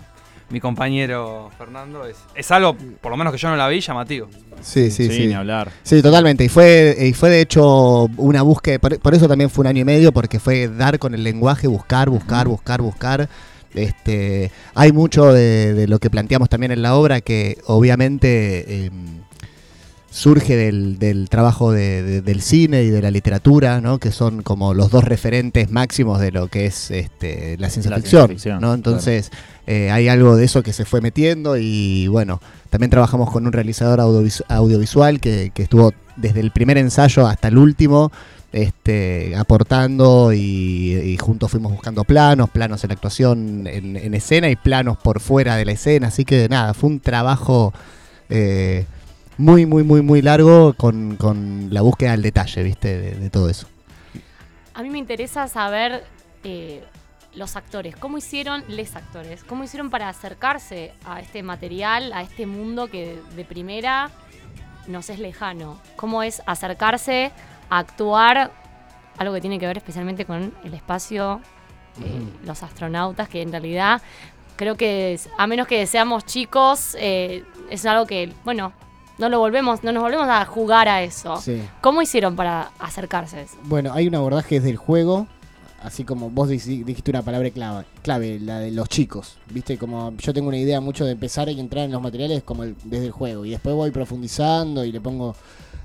mi 0.49 0.59
compañero 0.59 1.49
Fernando, 1.57 2.05
es, 2.05 2.17
es 2.35 2.51
algo, 2.51 2.75
por 3.01 3.11
lo 3.11 3.17
menos 3.17 3.33
que 3.33 3.39
yo 3.39 3.49
no 3.49 3.55
la 3.55 3.67
vi, 3.67 3.79
llamativo. 3.79 4.27
Sí, 4.61 4.91
sí, 4.91 5.09
sí. 5.09 5.27
ni 5.27 5.33
hablar. 5.33 5.71
Sí, 5.83 6.01
totalmente. 6.01 6.43
Y 6.43 6.49
fue, 6.49 6.95
y 6.99 7.13
fue 7.13 7.29
de 7.29 7.41
hecho 7.41 8.05
una 8.17 8.41
búsqueda, 8.41 8.79
por, 8.79 8.99
por 8.99 9.13
eso 9.13 9.27
también 9.27 9.49
fue 9.49 9.63
un 9.63 9.67
año 9.67 9.81
y 9.81 9.85
medio, 9.85 10.11
porque 10.11 10.39
fue 10.39 10.67
dar 10.67 10.99
con 10.99 11.13
el 11.13 11.23
lenguaje, 11.23 11.67
buscar, 11.67 12.09
buscar, 12.09 12.47
buscar, 12.47 12.81
buscar. 12.81 13.29
Este, 13.73 14.51
hay 14.73 14.91
mucho 14.93 15.33
de, 15.33 15.73
de 15.73 15.87
lo 15.87 15.99
que 15.99 16.09
planteamos 16.09 16.47
también 16.47 16.71
en 16.71 16.81
la 16.81 16.95
obra 16.95 17.19
que 17.19 17.57
obviamente 17.65 18.85
em, 18.85 19.24
surge 20.15 20.55
del, 20.55 20.97
del 20.97 21.27
trabajo 21.27 21.73
de- 21.73 22.01
de- 22.01 22.21
del 22.21 22.41
cine 22.41 22.83
y 22.83 22.89
de 22.89 23.01
la 23.01 23.11
literatura, 23.11 23.81
¿no? 23.81 23.97
que 23.99 24.13
son 24.13 24.43
como 24.43 24.73
los 24.73 24.89
dos 24.89 25.03
referentes 25.03 25.71
máximos 25.71 26.21
de 26.21 26.31
lo 26.31 26.47
que 26.47 26.67
es 26.67 26.89
este, 26.89 27.57
la 27.59 27.69
ciencia 27.69 27.91
La 27.91 27.97
ficción. 27.97 28.27
ciencia 28.27 28.35
ficción, 28.53 28.61
¿no? 28.61 28.73
Entonces 28.73 29.29
eh, 29.67 29.91
hay 29.91 30.07
algo 30.07 30.37
de 30.37 30.45
eso 30.45 30.63
que 30.63 30.71
se 30.71 30.85
fue 30.85 31.01
metiendo 31.01 31.57
y 31.57 32.07
bueno, 32.07 32.39
también 32.69 32.89
trabajamos 32.91 33.29
con 33.29 33.45
un 33.45 33.51
realizador 33.51 33.99
audiovis- 33.99 34.43
audiovisual 34.47 35.19
que, 35.19 35.51
que 35.53 35.63
estuvo 35.63 35.91
desde 36.15 36.39
el 36.39 36.51
primer 36.51 36.77
ensayo 36.77 37.27
hasta 37.27 37.49
el 37.49 37.57
último. 37.57 38.09
Este, 38.53 39.35
aportando 39.35 40.31
y, 40.31 40.37
y 40.95 41.17
juntos 41.17 41.51
fuimos 41.51 41.73
buscando 41.73 42.05
planos, 42.05 42.49
planos 42.49 42.81
en 42.85 42.87
la 42.87 42.93
actuación 42.93 43.67
en, 43.67 43.97
en 43.97 44.13
escena 44.13 44.49
y 44.49 44.55
planos 44.55 44.95
por 44.95 45.19
fuera 45.19 45.57
de 45.57 45.65
la 45.65 45.73
escena. 45.73 46.07
Así 46.07 46.23
que 46.23 46.47
nada, 46.47 46.73
fue 46.73 46.89
un 46.89 47.01
trabajo 47.01 47.73
eh, 48.29 48.85
muy, 49.37 49.65
muy, 49.65 49.83
muy, 49.83 50.01
muy 50.01 50.21
largo 50.21 50.73
con, 50.73 51.15
con 51.17 51.67
la 51.71 51.81
búsqueda 51.81 52.11
del 52.11 52.21
detalle, 52.21 52.63
¿viste? 52.63 52.97
De, 52.97 53.11
de 53.15 53.29
todo 53.29 53.49
eso. 53.49 53.67
A 54.73 54.83
mí 54.83 54.89
me 54.89 54.97
interesa 54.97 55.47
saber 55.47 56.03
eh, 56.43 56.83
los 57.33 57.55
actores, 57.55 57.95
cómo 57.95 58.17
hicieron, 58.17 58.63
les 58.67 58.95
actores, 58.95 59.43
cómo 59.43 59.63
hicieron 59.63 59.89
para 59.89 60.09
acercarse 60.09 60.93
a 61.05 61.19
este 61.19 61.43
material, 61.43 62.13
a 62.13 62.21
este 62.21 62.45
mundo 62.45 62.87
que 62.89 63.19
de 63.35 63.45
primera 63.45 64.09
nos 64.87 65.09
es 65.09 65.19
lejano. 65.19 65.79
Cómo 65.95 66.23
es 66.23 66.41
acercarse 66.45 67.31
a 67.69 67.79
actuar, 67.79 68.51
algo 69.17 69.33
que 69.33 69.41
tiene 69.41 69.59
que 69.59 69.67
ver 69.67 69.77
especialmente 69.77 70.25
con 70.25 70.53
el 70.63 70.73
espacio, 70.73 71.41
eh, 72.01 72.23
los 72.45 72.61
astronautas, 72.63 73.29
que 73.29 73.41
en 73.41 73.51
realidad 73.51 74.01
creo 74.55 74.75
que 74.75 75.19
a 75.37 75.47
menos 75.47 75.67
que 75.67 75.85
seamos 75.87 76.25
chicos, 76.25 76.95
eh, 76.99 77.43
es 77.69 77.85
algo 77.85 78.05
que, 78.05 78.31
bueno, 78.43 78.73
no 79.17 79.29
lo 79.29 79.39
volvemos, 79.39 79.83
no 79.83 79.91
nos 79.91 80.03
volvemos 80.03 80.27
a 80.27 80.45
jugar 80.45 80.87
a 80.87 81.03
eso. 81.03 81.37
Sí. 81.37 81.61
¿Cómo 81.81 82.01
hicieron 82.01 82.35
para 82.35 82.71
acercarse 82.79 83.37
a 83.37 83.41
eso? 83.41 83.55
Bueno, 83.63 83.91
hay 83.93 84.07
un 84.07 84.15
abordaje 84.15 84.55
desde 84.55 84.69
el 84.71 84.77
juego, 84.77 85.27
así 85.81 86.03
como 86.03 86.29
vos 86.29 86.49
dijiste 86.49 87.11
una 87.11 87.21
palabra 87.21 87.49
clave, 87.51 87.85
clave, 88.01 88.39
la 88.39 88.59
de 88.59 88.71
los 88.71 88.89
chicos. 88.89 89.37
Viste, 89.51 89.77
como 89.77 90.13
yo 90.17 90.33
tengo 90.33 90.47
una 90.47 90.57
idea 90.57 90.81
mucho 90.81 91.05
de 91.05 91.11
empezar 91.11 91.47
y 91.49 91.59
entrar 91.59 91.85
en 91.85 91.91
los 91.91 92.01
materiales 92.01 92.43
como 92.43 92.63
el- 92.63 92.75
desde 92.83 93.05
el 93.05 93.11
juego. 93.11 93.45
Y 93.45 93.51
después 93.51 93.75
voy 93.75 93.91
profundizando 93.91 94.83
y 94.83 94.91
le 94.91 94.99
pongo 94.99 95.35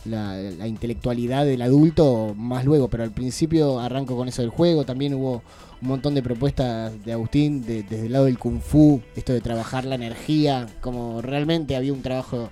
la, 0.07 0.35
la 0.37 0.67
intelectualidad 0.67 1.45
del 1.45 1.61
adulto 1.61 2.35
más 2.37 2.65
luego. 2.65 2.89
Pero 2.89 3.03
al 3.05 3.11
principio 3.11 3.79
arranco 3.79 4.17
con 4.17 4.29
eso 4.29 4.41
del 4.43 4.51
juego. 4.51 4.85
También 4.85 5.13
hubo 5.15 5.43
un 5.83 5.89
montón 5.89 6.15
de 6.15 6.23
propuestas 6.23 6.93
de 7.05 7.13
Agustín 7.13 7.63
de- 7.67 7.83
desde 7.83 8.07
el 8.07 8.13
lado 8.13 8.25
del 8.25 8.39
kung 8.39 8.61
fu, 8.61 9.03
esto 9.15 9.33
de 9.35 9.41
trabajar 9.43 9.85
la 9.85 9.95
energía, 9.97 10.67
como 10.81 11.21
realmente 11.21 11.77
había 11.77 11.93
un 11.93 12.01
trabajo 12.03 12.49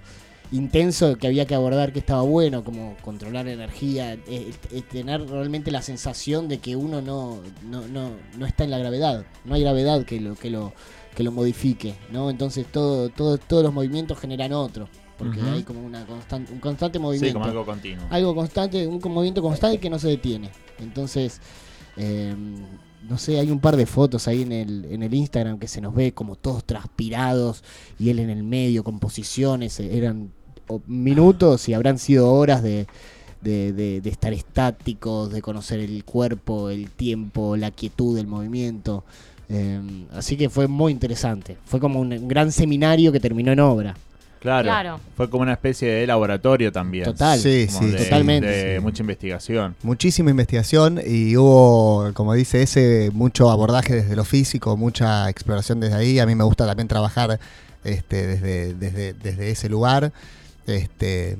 intenso 0.53 1.17
que 1.17 1.27
había 1.27 1.47
que 1.47 1.55
abordar 1.55 1.93
que 1.93 1.99
estaba 1.99 2.23
bueno, 2.23 2.65
como 2.65 2.97
controlar 3.03 3.47
la 3.47 3.53
energía, 3.53 4.15
eh, 4.15 4.53
eh, 4.71 4.83
tener 4.91 5.29
realmente 5.29 5.71
la 5.71 5.83
sensación 5.83 6.49
de 6.49 6.59
que 6.59 6.77
uno 6.77 7.03
no, 7.03 7.41
no, 7.69 7.87
no, 7.89 8.11
no 8.37 8.47
está 8.47 8.65
en 8.65 8.71
la 8.71 8.79
gravedad, 8.79 9.25
no 9.45 9.55
hay 9.55 9.63
gravedad 9.63 10.05
que 10.05 10.21
lo, 10.21 10.35
que 10.35 10.51
lo, 10.51 10.73
que 11.15 11.23
lo 11.23 11.33
modifique, 11.33 11.95
¿no? 12.13 12.31
Entonces 12.31 12.67
todo, 12.71 13.09
todo, 13.11 13.39
todos 13.39 13.63
los 13.63 13.75
movimientos 13.75 14.19
generan 14.19 14.53
otro, 14.53 14.89
porque 15.19 15.41
hay 15.41 15.65
como 15.65 15.85
una 15.85 16.07
constante, 16.07 16.53
un 16.53 16.61
constante 16.61 16.99
Sí, 16.99 17.03
movimiento. 17.03 17.39
como 17.39 17.51
algo 17.51 17.67
continuo. 17.67 18.07
algo 18.11 18.35
constante, 18.35 18.87
un 18.87 19.01
movimiento 19.13 19.43
constante 19.43 19.79
que 19.79 19.91
no 19.91 19.99
se 19.99 20.09
detiene. 20.09 20.51
Entonces, 20.79 21.41
eh, 21.97 22.35
no 23.09 23.19
sé, 23.19 23.39
hay 23.39 23.51
un 23.51 23.61
par 23.61 23.77
de 23.77 23.87
fotos 23.87 24.29
ahí 24.29 24.43
en 24.43 24.53
el, 24.53 24.85
en 24.87 25.03
el 25.03 25.13
Instagram 25.15 25.59
que 25.59 25.69
se 25.69 25.81
nos 25.81 25.95
ve 25.95 26.13
como 26.13 26.37
todos 26.37 26.65
transpirados 26.65 27.65
y 27.99 28.11
él 28.11 28.19
en 28.19 28.31
el 28.31 28.43
medio 28.45 28.85
con 28.85 28.99
posiciones, 28.99 29.81
eh, 29.81 29.97
eran 29.97 30.33
o- 30.69 30.81
minutos 30.87 31.69
y 31.69 31.75
habrán 31.75 31.99
sido 31.99 32.31
horas 32.33 32.63
de, 32.63 32.87
de, 33.41 33.73
de- 33.73 34.01
de 34.01 34.11
estar 34.11 34.33
estáticos, 34.33 35.33
de 35.33 35.43
conocer 35.43 35.81
el 35.81 36.05
cuerpo, 36.05 36.71
el 36.71 36.91
tiempo, 36.91 37.57
la 37.57 37.71
quietud 37.71 38.17
del 38.17 38.27
movimiento. 38.27 39.05
Eh, 39.49 39.81
así 40.13 40.37
que 40.37 40.51
fue 40.51 40.67
muy 40.69 40.93
interesante. 40.93 41.57
Fue 41.65 41.81
como 41.81 42.01
un, 42.01 42.13
un 42.13 42.29
gran 42.29 42.53
seminario 42.53 43.13
que 43.13 43.21
terminó 43.21 43.51
en 43.53 43.61
obra. 43.61 43.97
Claro, 44.41 44.65
Claro. 44.67 45.01
Fue 45.17 45.29
como 45.29 45.43
una 45.43 45.55
especie 45.55 45.89
de 45.89 46.07
laboratorio 46.07 46.71
también. 46.71 47.05
Total. 47.05 47.39
Sí, 47.41 47.67
sí, 47.69 47.87
de- 47.87 48.05
totalmente, 48.05 48.47
de 48.47 48.77
sí. 48.77 48.81
mucha 48.83 49.03
investigación. 49.03 49.75
Muchísima 49.83 50.31
investigación 50.31 51.01
y 51.05 51.37
hubo, 51.37 52.13
como 52.15 52.35
dice 52.35 52.63
ese, 52.63 53.11
mucho 53.13 53.51
abordaje 53.51 53.97
desde 53.97 54.15
lo 54.15 54.25
físico, 54.25 54.77
mucha 54.77 55.29
exploración 55.29 55.81
desde 55.81 55.97
ahí. 55.97 56.19
A 56.21 56.27
mí 56.27 56.37
me 56.37 56.45
gusta 56.45 56.67
también 56.67 56.87
trabajar 56.87 57.41
este, 57.83 58.27
desde, 58.29 58.75
desde, 58.75 59.13
desde 59.15 59.51
ese 59.51 59.69
lugar. 59.69 60.13
Este, 60.69 61.39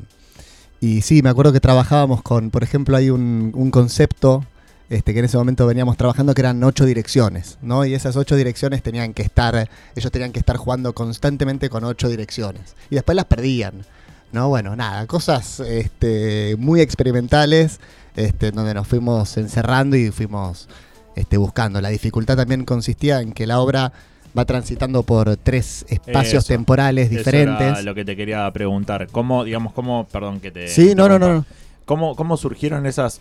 y 0.81 1.03
sí, 1.03 1.23
me 1.23 1.31
acuerdo 1.31 1.53
que 1.53 1.61
trabajábamos 1.61 2.23
con, 2.23 2.51
por 2.51 2.63
ejemplo, 2.63 2.97
hay 2.97 3.11
un, 3.11 3.53
un 3.55 3.71
concepto 3.71 4.45
este, 4.91 5.13
que 5.13 5.19
en 5.19 5.27
ese 5.27 5.37
momento 5.37 5.67
veníamos 5.67 5.97
trabajando 5.99 6.35
que 6.35 6.41
eran 6.41 6.63
ocho 6.65 6.87
direcciones, 6.87 7.59
¿no? 7.61 7.85
Y 7.85 7.95
esas 7.95 8.17
ocho 8.17 8.37
direcciones 8.37 8.83
tenían 8.83 9.13
que 9.13 9.23
estar, 9.23 9.69
ellos 9.95 10.11
tenían 10.11 10.33
que 10.33 10.39
estar 10.39 10.57
jugando 10.57 10.95
constantemente 10.95 11.69
con 11.69 11.85
ocho 11.85 12.09
direcciones. 12.09 12.75
Y 12.89 12.95
después 12.95 13.15
las 13.15 13.27
perdían. 13.27 13.85
No, 14.33 14.49
bueno, 14.49 14.77
nada, 14.77 15.07
cosas 15.07 15.61
este, 15.61 16.57
muy 16.59 16.81
experimentales, 16.81 17.81
este, 18.17 18.51
donde 18.51 18.75
nos 18.75 18.87
fuimos 18.87 19.37
encerrando 19.37 19.97
y 19.97 20.11
fuimos 20.11 20.69
este, 21.17 21.37
buscando. 21.37 21.81
La 21.81 21.89
dificultad 21.91 22.37
también 22.37 22.65
consistía 22.65 23.21
en 23.21 23.33
que 23.33 23.47
la 23.47 23.61
obra 23.61 23.93
va 24.39 24.45
transitando 24.45 25.03
por 25.03 25.37
tres 25.37 25.85
espacios 25.89 26.45
Eso. 26.45 26.55
temporales 26.55 27.09
Eso 27.09 27.19
diferentes. 27.19 27.67
era 27.67 27.83
lo 27.83 27.95
que 27.95 28.05
te 28.05 28.17
quería 28.17 28.51
preguntar. 28.53 29.09
¿Cómo, 29.11 29.45
digamos, 29.45 29.73
cómo, 29.73 30.07
perdón 30.11 30.41
que 30.41 30.51
te. 30.51 30.69
Sí, 30.69 30.95
no, 30.95 31.09
no, 31.09 31.19
no. 31.19 31.45
¿Cómo, 31.85 32.15
cómo 32.17 32.37
surgieron 32.37 32.87
esas, 32.87 33.21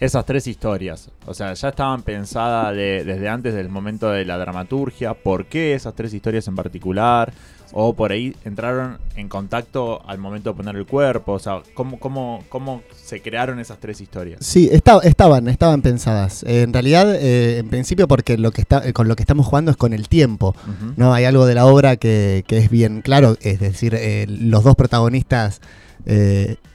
esas 0.00 0.24
tres 0.24 0.46
historias? 0.46 1.10
O 1.26 1.34
sea, 1.34 1.52
ya 1.54 1.68
estaban 1.68 2.02
pensadas 2.02 2.74
de- 2.74 3.04
desde 3.04 3.28
antes 3.28 3.54
del 3.54 3.68
momento 3.68 4.10
de 4.10 4.24
la 4.24 4.38
dramaturgia. 4.38 5.14
¿Por 5.14 5.46
qué 5.46 5.74
esas 5.74 5.94
tres 5.94 6.14
historias 6.14 6.46
en 6.48 6.54
particular? 6.56 7.32
O 7.78 7.92
por 7.92 8.10
ahí 8.10 8.34
entraron 8.46 8.96
en 9.16 9.28
contacto 9.28 10.00
al 10.08 10.16
momento 10.16 10.48
de 10.50 10.56
poner 10.56 10.76
el 10.76 10.86
cuerpo. 10.86 11.32
O 11.32 11.38
sea, 11.38 11.60
¿cómo, 11.74 11.98
cómo, 11.98 12.42
cómo 12.48 12.80
se 13.04 13.20
crearon 13.20 13.58
esas 13.60 13.78
tres 13.80 14.00
historias? 14.00 14.38
Sí, 14.42 14.70
esta- 14.72 15.00
estaban, 15.00 15.46
estaban 15.48 15.82
pensadas. 15.82 16.42
Eh, 16.44 16.62
en 16.62 16.72
realidad, 16.72 17.14
eh, 17.14 17.58
en 17.58 17.68
principio, 17.68 18.08
porque 18.08 18.38
lo 18.38 18.50
que 18.50 18.62
está, 18.62 18.80
eh, 18.88 18.94
con 18.94 19.08
lo 19.08 19.14
que 19.14 19.22
estamos 19.24 19.44
jugando 19.44 19.70
es 19.72 19.76
con 19.76 19.92
el 19.92 20.08
tiempo. 20.08 20.56
No, 20.96 21.12
hay 21.12 21.26
algo 21.26 21.44
de 21.44 21.54
la 21.54 21.66
obra 21.66 21.96
que, 21.96 22.44
que 22.46 22.56
es 22.56 22.70
bien 22.70 23.02
claro, 23.02 23.36
es 23.42 23.60
decir, 23.60 23.94
los 24.26 24.64
dos 24.64 24.74
protagonistas 24.74 25.60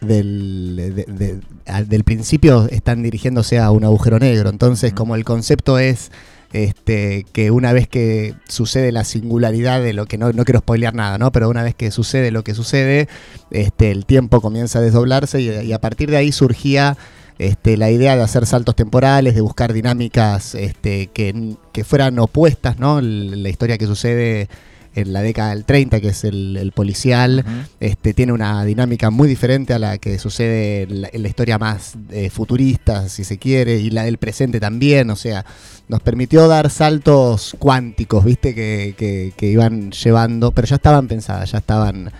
del, 0.01 0.75
de- 0.95 1.05
de- 1.07 1.39
al- 1.65 1.87
del 1.87 2.03
principio 2.03 2.67
están 2.69 3.01
dirigiéndose 3.03 3.59
a 3.59 3.71
un 3.71 3.83
agujero 3.83 4.19
negro. 4.19 4.49
Entonces, 4.49 4.93
como 4.93 5.15
el 5.15 5.23
concepto 5.23 5.79
es 5.79 6.11
este, 6.53 7.25
que 7.31 7.51
una 7.51 7.73
vez 7.73 7.87
que 7.87 8.35
sucede 8.47 8.91
la 8.91 9.03
singularidad 9.03 9.81
de 9.81 9.93
lo 9.93 10.05
que 10.05 10.17
no, 10.17 10.31
no 10.33 10.43
quiero 10.43 10.59
spoilear 10.59 10.93
nada, 10.93 11.17
¿no? 11.17 11.31
Pero 11.31 11.49
una 11.49 11.63
vez 11.63 11.75
que 11.75 11.91
sucede 11.91 12.31
lo 12.31 12.43
que 12.43 12.53
sucede, 12.53 13.07
este, 13.51 13.91
el 13.91 14.05
tiempo 14.05 14.41
comienza 14.41 14.79
a 14.79 14.81
desdoblarse 14.81 15.41
y, 15.41 15.71
a 15.71 15.79
partir 15.79 16.11
de 16.11 16.17
ahí 16.17 16.31
surgía 16.31 16.97
este, 17.39 17.77
la 17.77 17.89
idea 17.89 18.15
de 18.15 18.23
hacer 18.23 18.45
saltos 18.45 18.75
temporales, 18.75 19.35
de 19.35 19.41
buscar 19.41 19.73
dinámicas 19.73 20.55
este, 20.55 21.07
que, 21.07 21.55
que 21.71 21.83
fueran 21.83 22.19
opuestas, 22.19 22.79
¿no? 22.79 23.01
La 23.01 23.49
historia 23.49 23.77
que 23.77 23.87
sucede 23.87 24.49
en 24.93 25.13
la 25.13 25.21
década 25.21 25.51
del 25.51 25.63
30, 25.65 26.01
que 26.01 26.09
es 26.09 26.23
el, 26.23 26.57
el 26.57 26.71
policial, 26.73 27.45
este, 27.79 28.13
tiene 28.13 28.33
una 28.33 28.63
dinámica 28.65 29.09
muy 29.09 29.27
diferente 29.27 29.73
a 29.73 29.79
la 29.79 29.97
que 29.97 30.19
sucede 30.19 30.83
en 30.83 31.01
la, 31.03 31.09
en 31.13 31.21
la 31.21 31.27
historia 31.29 31.57
más 31.57 31.93
eh, 32.09 32.29
futurista, 32.29 33.07
si 33.09 33.23
se 33.23 33.37
quiere, 33.37 33.77
y 33.77 33.89
la 33.89 34.03
del 34.03 34.17
presente 34.17 34.59
también. 34.59 35.09
O 35.09 35.15
sea, 35.15 35.45
nos 35.87 36.01
permitió 36.01 36.47
dar 36.47 36.69
saltos 36.69 37.55
cuánticos, 37.59 38.25
¿viste? 38.25 38.53
Que, 38.53 38.95
que- 38.97 39.33
que 39.37 39.45
iban 39.47 39.91
llevando, 39.91 40.51
pero 40.51 40.67
ya 40.67 40.75
estaban 40.75 41.07
pensadas, 41.07 41.51
ya 41.51 41.59
estaban. 41.59 42.11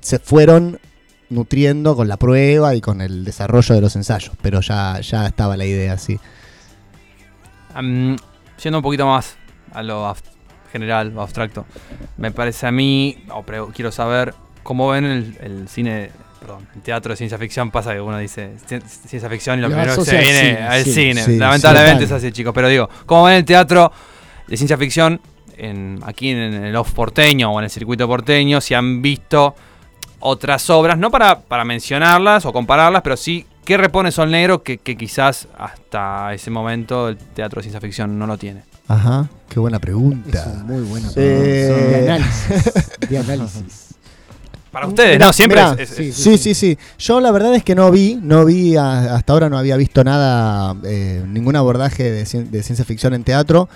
Se 0.00 0.18
fueron 0.18 0.78
nutriendo 1.30 1.96
con 1.96 2.08
la 2.08 2.18
prueba 2.18 2.74
y 2.74 2.82
con 2.82 3.00
el 3.00 3.24
desarrollo 3.24 3.74
de 3.74 3.80
los 3.80 3.96
ensayos, 3.96 4.34
pero 4.42 4.60
ya, 4.60 5.00
ya 5.00 5.26
estaba 5.26 5.56
la 5.56 5.64
idea, 5.64 5.96
sí. 5.96 6.18
Am, 7.74 8.16
yendo 8.62 8.78
un 8.78 8.82
poquito 8.82 9.06
más 9.06 9.36
a 9.72 9.82
lo 9.82 10.06
general, 10.72 11.12
o 11.16 11.22
abstracto, 11.22 11.66
me 12.16 12.30
parece 12.32 12.66
a 12.66 12.72
mí, 12.72 13.22
o 13.30 13.42
quiero 13.72 13.92
saber 13.92 14.34
cómo 14.62 14.88
ven 14.90 15.04
el, 15.04 15.38
el 15.40 15.68
cine, 15.68 16.10
perdón, 16.40 16.66
el 16.74 16.82
teatro 16.82 17.12
de 17.12 17.16
ciencia 17.16 17.36
ficción. 17.38 17.70
Pasa 17.70 17.92
que 17.92 18.00
uno 18.00 18.18
dice 18.18 18.54
ci- 18.68 18.82
ciencia 18.82 19.28
ficción 19.28 19.58
y 19.58 19.62
lo 19.62 19.68
Lo 19.68 19.74
primero 19.76 19.96
que 19.96 20.04
se 20.04 20.16
al 20.18 20.22
viene 20.24 20.38
cine, 20.40 20.62
al 20.62 20.84
cine. 20.84 21.22
sí, 21.24 21.36
Lamentablemente 21.38 21.98
sí. 21.98 22.04
es 22.04 22.12
así, 22.12 22.32
chicos. 22.32 22.52
Pero 22.54 22.68
digo, 22.68 22.88
¿cómo 23.06 23.24
ven 23.24 23.34
el 23.36 23.44
teatro 23.44 23.92
de 24.48 24.56
ciencia 24.56 24.76
ficción 24.78 25.20
en, 25.56 26.00
aquí 26.04 26.30
en, 26.30 26.38
el 26.64 26.74
off 26.76 26.92
porteño 26.92 27.52
o 27.52 27.58
en 27.60 27.64
el 27.64 27.70
circuito 27.70 28.06
porteño? 28.08 28.60
Si 28.60 28.74
han 28.74 29.02
visto 29.02 29.54
otras 30.20 30.70
obras, 30.70 30.96
no 30.98 31.10
para, 31.10 31.40
para 31.40 31.64
mencionarlas 31.64 32.46
o 32.46 32.52
compararlas, 32.52 33.02
pero 33.02 33.16
sí, 33.16 33.44
¿qué 33.64 33.76
repone 33.76 34.12
Sol 34.12 34.30
Negro 34.30 34.62
que, 34.62 34.78
que 34.78 34.96
quizás 34.96 35.48
hasta 35.58 36.32
ese 36.32 36.50
momento 36.50 37.08
el 37.08 37.16
teatro 37.18 37.58
de 37.58 37.64
ciencia 37.64 37.80
ficción 37.80 38.16
no 38.18 38.26
lo 38.28 38.38
tiene? 38.38 38.62
Ajá, 38.88 39.28
qué 39.48 39.60
buena 39.60 39.78
pregunta. 39.78 40.52
un 40.54 40.66
muy 40.66 40.82
buena 40.82 41.08
Eh, 41.16 42.00
de 42.04 42.10
análisis. 42.10 43.08
De 43.08 43.18
análisis. 43.18 43.88
Para 44.70 44.86
ustedes, 44.86 45.14
Mirá, 45.16 45.26
no, 45.26 45.32
siempre 45.34 45.60
mirá, 45.62 45.82
es- 45.82 45.90
es- 45.90 45.96
sí, 45.96 46.12
Sí, 46.12 46.38
sí, 46.38 46.54
sí. 46.54 46.78
Yo 46.98 47.20
la 47.20 47.30
verdad 47.30 47.54
es 47.54 47.62
que 47.62 47.74
no 47.74 47.90
vi, 47.90 48.18
no 48.22 48.44
vi, 48.46 48.76
a- 48.76 49.14
hasta 49.14 49.32
ahora 49.34 49.50
no 49.50 49.58
había 49.58 49.76
visto 49.76 50.02
nada, 50.02 50.74
eh, 50.84 51.22
ningún 51.28 51.56
abordaje 51.56 52.10
de, 52.10 52.22
cien- 52.24 52.48
de 52.50 52.62
ciencia 52.62 52.84
ficción 52.84 53.12
en 53.14 53.22
teatro. 53.22 53.68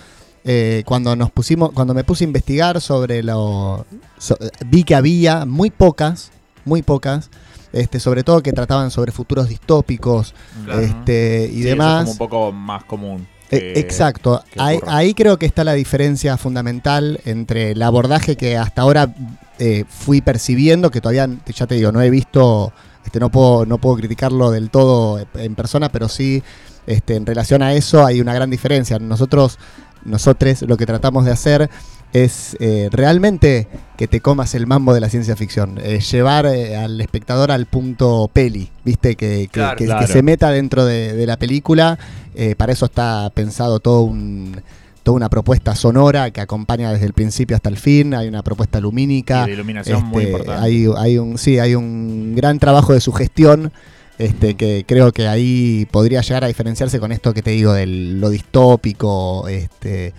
Eh, 0.44 0.84
cuando 0.86 1.14
nos 1.16 1.30
pusimos, 1.30 1.72
cuando 1.72 1.92
me 1.92 2.04
puse 2.04 2.24
a 2.24 2.26
investigar 2.26 2.80
sobre 2.80 3.22
lo, 3.22 3.84
so- 4.16 4.38
vi 4.66 4.84
que 4.84 4.94
había 4.94 5.44
muy 5.44 5.70
pocas, 5.70 6.30
muy 6.64 6.82
pocas, 6.82 7.28
este, 7.72 8.00
sobre 8.00 8.22
todo 8.22 8.42
que 8.42 8.52
trataban 8.52 8.90
sobre 8.90 9.12
futuros 9.12 9.48
distópicos, 9.50 10.34
Claro. 10.64 10.80
este, 10.80 11.50
y 11.52 11.56
Sí, 11.56 11.58
eso 11.60 11.68
es 11.68 11.70
demás. 11.72 11.98
como 12.00 12.12
un 12.12 12.18
poco 12.18 12.52
más 12.52 12.84
común. 12.84 13.26
Eh, 13.50 13.74
Exacto, 13.76 14.42
ahí, 14.56 15.14
creo 15.14 15.38
que 15.38 15.46
está 15.46 15.62
la 15.62 15.74
diferencia 15.74 16.36
fundamental 16.36 17.20
entre 17.24 17.72
el 17.72 17.82
abordaje 17.82 18.36
que 18.36 18.56
hasta 18.56 18.82
ahora 18.82 19.14
eh, 19.58 19.84
fui 19.88 20.20
percibiendo, 20.20 20.90
que 20.90 21.00
todavía, 21.00 21.28
ya 21.46 21.66
te 21.66 21.76
digo, 21.76 21.92
no 21.92 22.02
he 22.02 22.10
visto, 22.10 22.72
este, 23.04 23.20
no, 23.20 23.30
puedo, 23.30 23.64
no 23.64 23.78
puedo 23.78 23.96
criticarlo 23.96 24.50
del 24.50 24.70
todo 24.70 25.24
en 25.34 25.54
persona, 25.54 25.90
pero 25.90 26.08
sí 26.08 26.42
este, 26.86 27.16
en 27.16 27.26
relación 27.26 27.62
a 27.62 27.72
eso 27.74 28.04
hay 28.04 28.20
una 28.20 28.34
gran 28.34 28.50
diferencia. 28.50 28.98
Nosotros, 28.98 29.58
nosotros 30.04 30.62
lo 30.62 30.76
que 30.76 30.86
tratamos 30.86 31.24
de 31.24 31.32
hacer 31.32 31.70
es 32.12 32.56
eh, 32.60 32.88
realmente 32.92 33.68
que 33.96 34.06
te 34.08 34.20
comas 34.20 34.54
el 34.54 34.66
mambo 34.66 34.94
de 34.94 35.00
la 35.00 35.08
ciencia 35.08 35.36
ficción, 35.36 35.78
eh, 35.82 36.00
llevar 36.00 36.46
eh, 36.46 36.76
al 36.76 37.00
espectador 37.00 37.50
al 37.50 37.66
punto 37.66 38.30
peli, 38.32 38.70
viste, 38.84 39.16
que, 39.16 39.40
que- 39.42 39.48
Claro. 39.48 39.76
que- 39.76 39.84
que 39.84 39.90
Claro. 39.90 40.06
se 40.06 40.22
meta 40.22 40.50
dentro 40.50 40.84
de, 40.84 41.12
de 41.14 41.26
la 41.26 41.36
película, 41.38 41.98
para 42.58 42.72
eso 42.72 42.84
está 42.86 43.30
pensado 43.34 43.80
todo 43.80 44.02
un 44.02 44.60
toda 45.02 45.16
una 45.16 45.28
propuesta 45.28 45.76
sonora 45.76 46.32
que 46.32 46.40
acompaña 46.40 46.90
desde 46.92 47.06
el 47.06 47.12
principio 47.12 47.54
hasta 47.54 47.68
el 47.68 47.76
fin, 47.76 48.12
hay 48.12 48.26
una 48.26 48.42
propuesta 48.42 48.80
lumínica. 48.80 49.44
Y 49.44 49.50
de 49.50 49.52
iluminación 49.52 50.04
muy 50.04 50.24
Este, 50.24 50.32
importante. 50.32 50.64
Hay, 50.66 50.88
hay 50.96 51.18
un, 51.18 51.38
sí, 51.38 51.60
hay 51.60 51.76
un 51.76 52.34
gran 52.34 52.58
trabajo 52.58 52.92
de 52.92 53.00
sugestión 53.00 53.70
este, 54.18 54.54
que 54.56 54.84
creo 54.84 55.12
que 55.12 55.28
ahí 55.28 55.86
podría 55.92 56.22
llegar 56.22 56.42
a 56.42 56.48
diferenciarse 56.48 56.98
con 56.98 57.12
esto 57.12 57.32
que 57.34 57.40
te 57.42 57.52
digo 57.52 57.72
de 57.72 57.86
lo 57.86 58.30
distópico 58.30 59.46
este, 59.46 60.12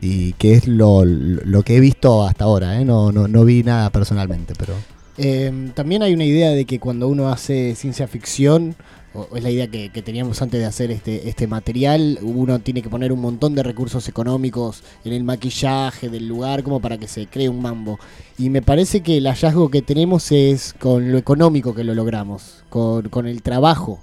y 0.00 0.32
que 0.34 0.54
es 0.54 0.66
lo, 0.66 1.04
lo 1.04 1.62
que 1.62 1.76
he 1.76 1.80
visto 1.80 2.24
hasta 2.24 2.44
ahora. 2.44 2.80
¿eh? 2.80 2.84
No, 2.84 3.12
no, 3.12 3.28
no 3.28 3.44
vi 3.44 3.62
nada 3.62 3.90
personalmente, 3.90 4.54
pero... 4.58 4.74
Eh, 5.18 5.70
también 5.74 6.02
hay 6.02 6.14
una 6.14 6.24
idea 6.24 6.50
de 6.50 6.64
que 6.64 6.78
cuando 6.78 7.06
uno 7.08 7.28
hace 7.28 7.74
ciencia 7.74 8.08
ficción, 8.08 8.74
o 9.12 9.28
es 9.36 9.42
la 9.42 9.50
idea 9.50 9.66
que, 9.66 9.90
que 9.90 10.00
teníamos 10.00 10.40
antes 10.40 10.60
de 10.60 10.66
hacer 10.66 10.90
este, 10.90 11.28
este 11.28 11.46
material, 11.46 12.18
uno 12.22 12.60
tiene 12.60 12.80
que 12.80 12.88
poner 12.88 13.12
un 13.12 13.20
montón 13.20 13.54
de 13.54 13.62
recursos 13.62 14.08
económicos 14.08 14.82
en 15.04 15.12
el 15.12 15.24
maquillaje 15.24 16.08
del 16.08 16.26
lugar 16.26 16.62
como 16.62 16.80
para 16.80 16.96
que 16.96 17.06
se 17.08 17.26
cree 17.26 17.50
un 17.50 17.60
mambo. 17.60 17.98
Y 18.38 18.48
me 18.48 18.62
parece 18.62 19.02
que 19.02 19.18
el 19.18 19.26
hallazgo 19.26 19.70
que 19.70 19.82
tenemos 19.82 20.32
es 20.32 20.74
con 20.78 21.12
lo 21.12 21.18
económico 21.18 21.74
que 21.74 21.84
lo 21.84 21.94
logramos, 21.94 22.64
con, 22.70 23.10
con 23.10 23.26
el 23.26 23.42
trabajo. 23.42 24.00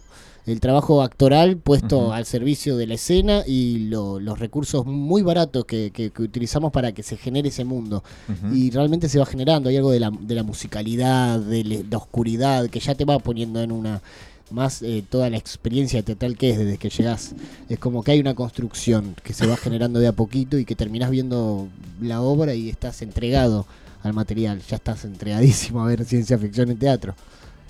El 0.47 0.59
trabajo 0.61 1.03
actoral 1.03 1.57
puesto 1.57 2.13
al 2.13 2.25
servicio 2.25 2.77
de 2.77 2.87
la 2.87 2.93
escena 2.95 3.43
y 3.45 3.79
lo- 3.89 4.19
los 4.19 4.39
recursos 4.39 4.85
muy 4.85 5.21
baratos 5.21 5.65
que, 5.65 5.91
que- 5.91 6.09
que 6.09 6.21
utilizamos 6.23 6.71
para 6.71 6.93
que 6.93 7.03
se 7.03 7.17
genere 7.17 7.49
ese 7.49 7.65
mundo 7.65 8.03
y 8.55 8.71
realmente 8.71 9.09
se 9.09 9.19
va 9.19 9.25
generando. 9.25 9.69
Hay 9.69 9.75
algo 9.77 9.91
de 9.91 9.99
la, 9.99 10.09
de 10.09 10.33
la 10.35 10.43
musicalidad, 10.43 11.39
de 11.39 11.85
la 11.89 11.97
oscuridad, 11.97 12.67
que 12.69 12.79
ya 12.79 12.95
te 12.95 13.05
va 13.05 13.19
poniendo 13.19 13.61
en 13.61 13.71
una. 13.71 14.01
Más 14.49 14.81
eh, 14.81 15.03
toda 15.09 15.29
la 15.29 15.35
experiencia 15.35 16.01
teatral 16.03 16.37
que 16.37 16.51
es 16.51 16.57
desde 16.57 16.77
que 16.77 16.89
llegás. 16.89 17.35
Es 17.67 17.79
como 17.79 18.01
que 18.01 18.11
hay 18.13 18.21
una 18.21 18.33
construcción 18.33 19.13
que 19.21 19.33
se 19.33 19.45
va 19.45 19.57
generando 19.57 19.99
de 19.99 20.07
a 20.07 20.13
poquito 20.13 20.57
y 20.57 20.63
que 20.63 20.73
terminás 20.73 21.09
viendo 21.11 21.67
la 22.01 22.21
obra 22.21 22.53
y 22.53 22.69
estás 22.69 23.01
entregado 23.01 23.65
al 24.03 24.13
material. 24.13 24.61
Ya 24.69 24.77
estás 24.77 25.03
entregadísimo 25.03 25.81
a 25.83 25.87
ver 25.87 26.05
ciencia 26.05 26.37
ficción 26.37 26.71
en 26.71 26.77
teatro. 26.79 27.13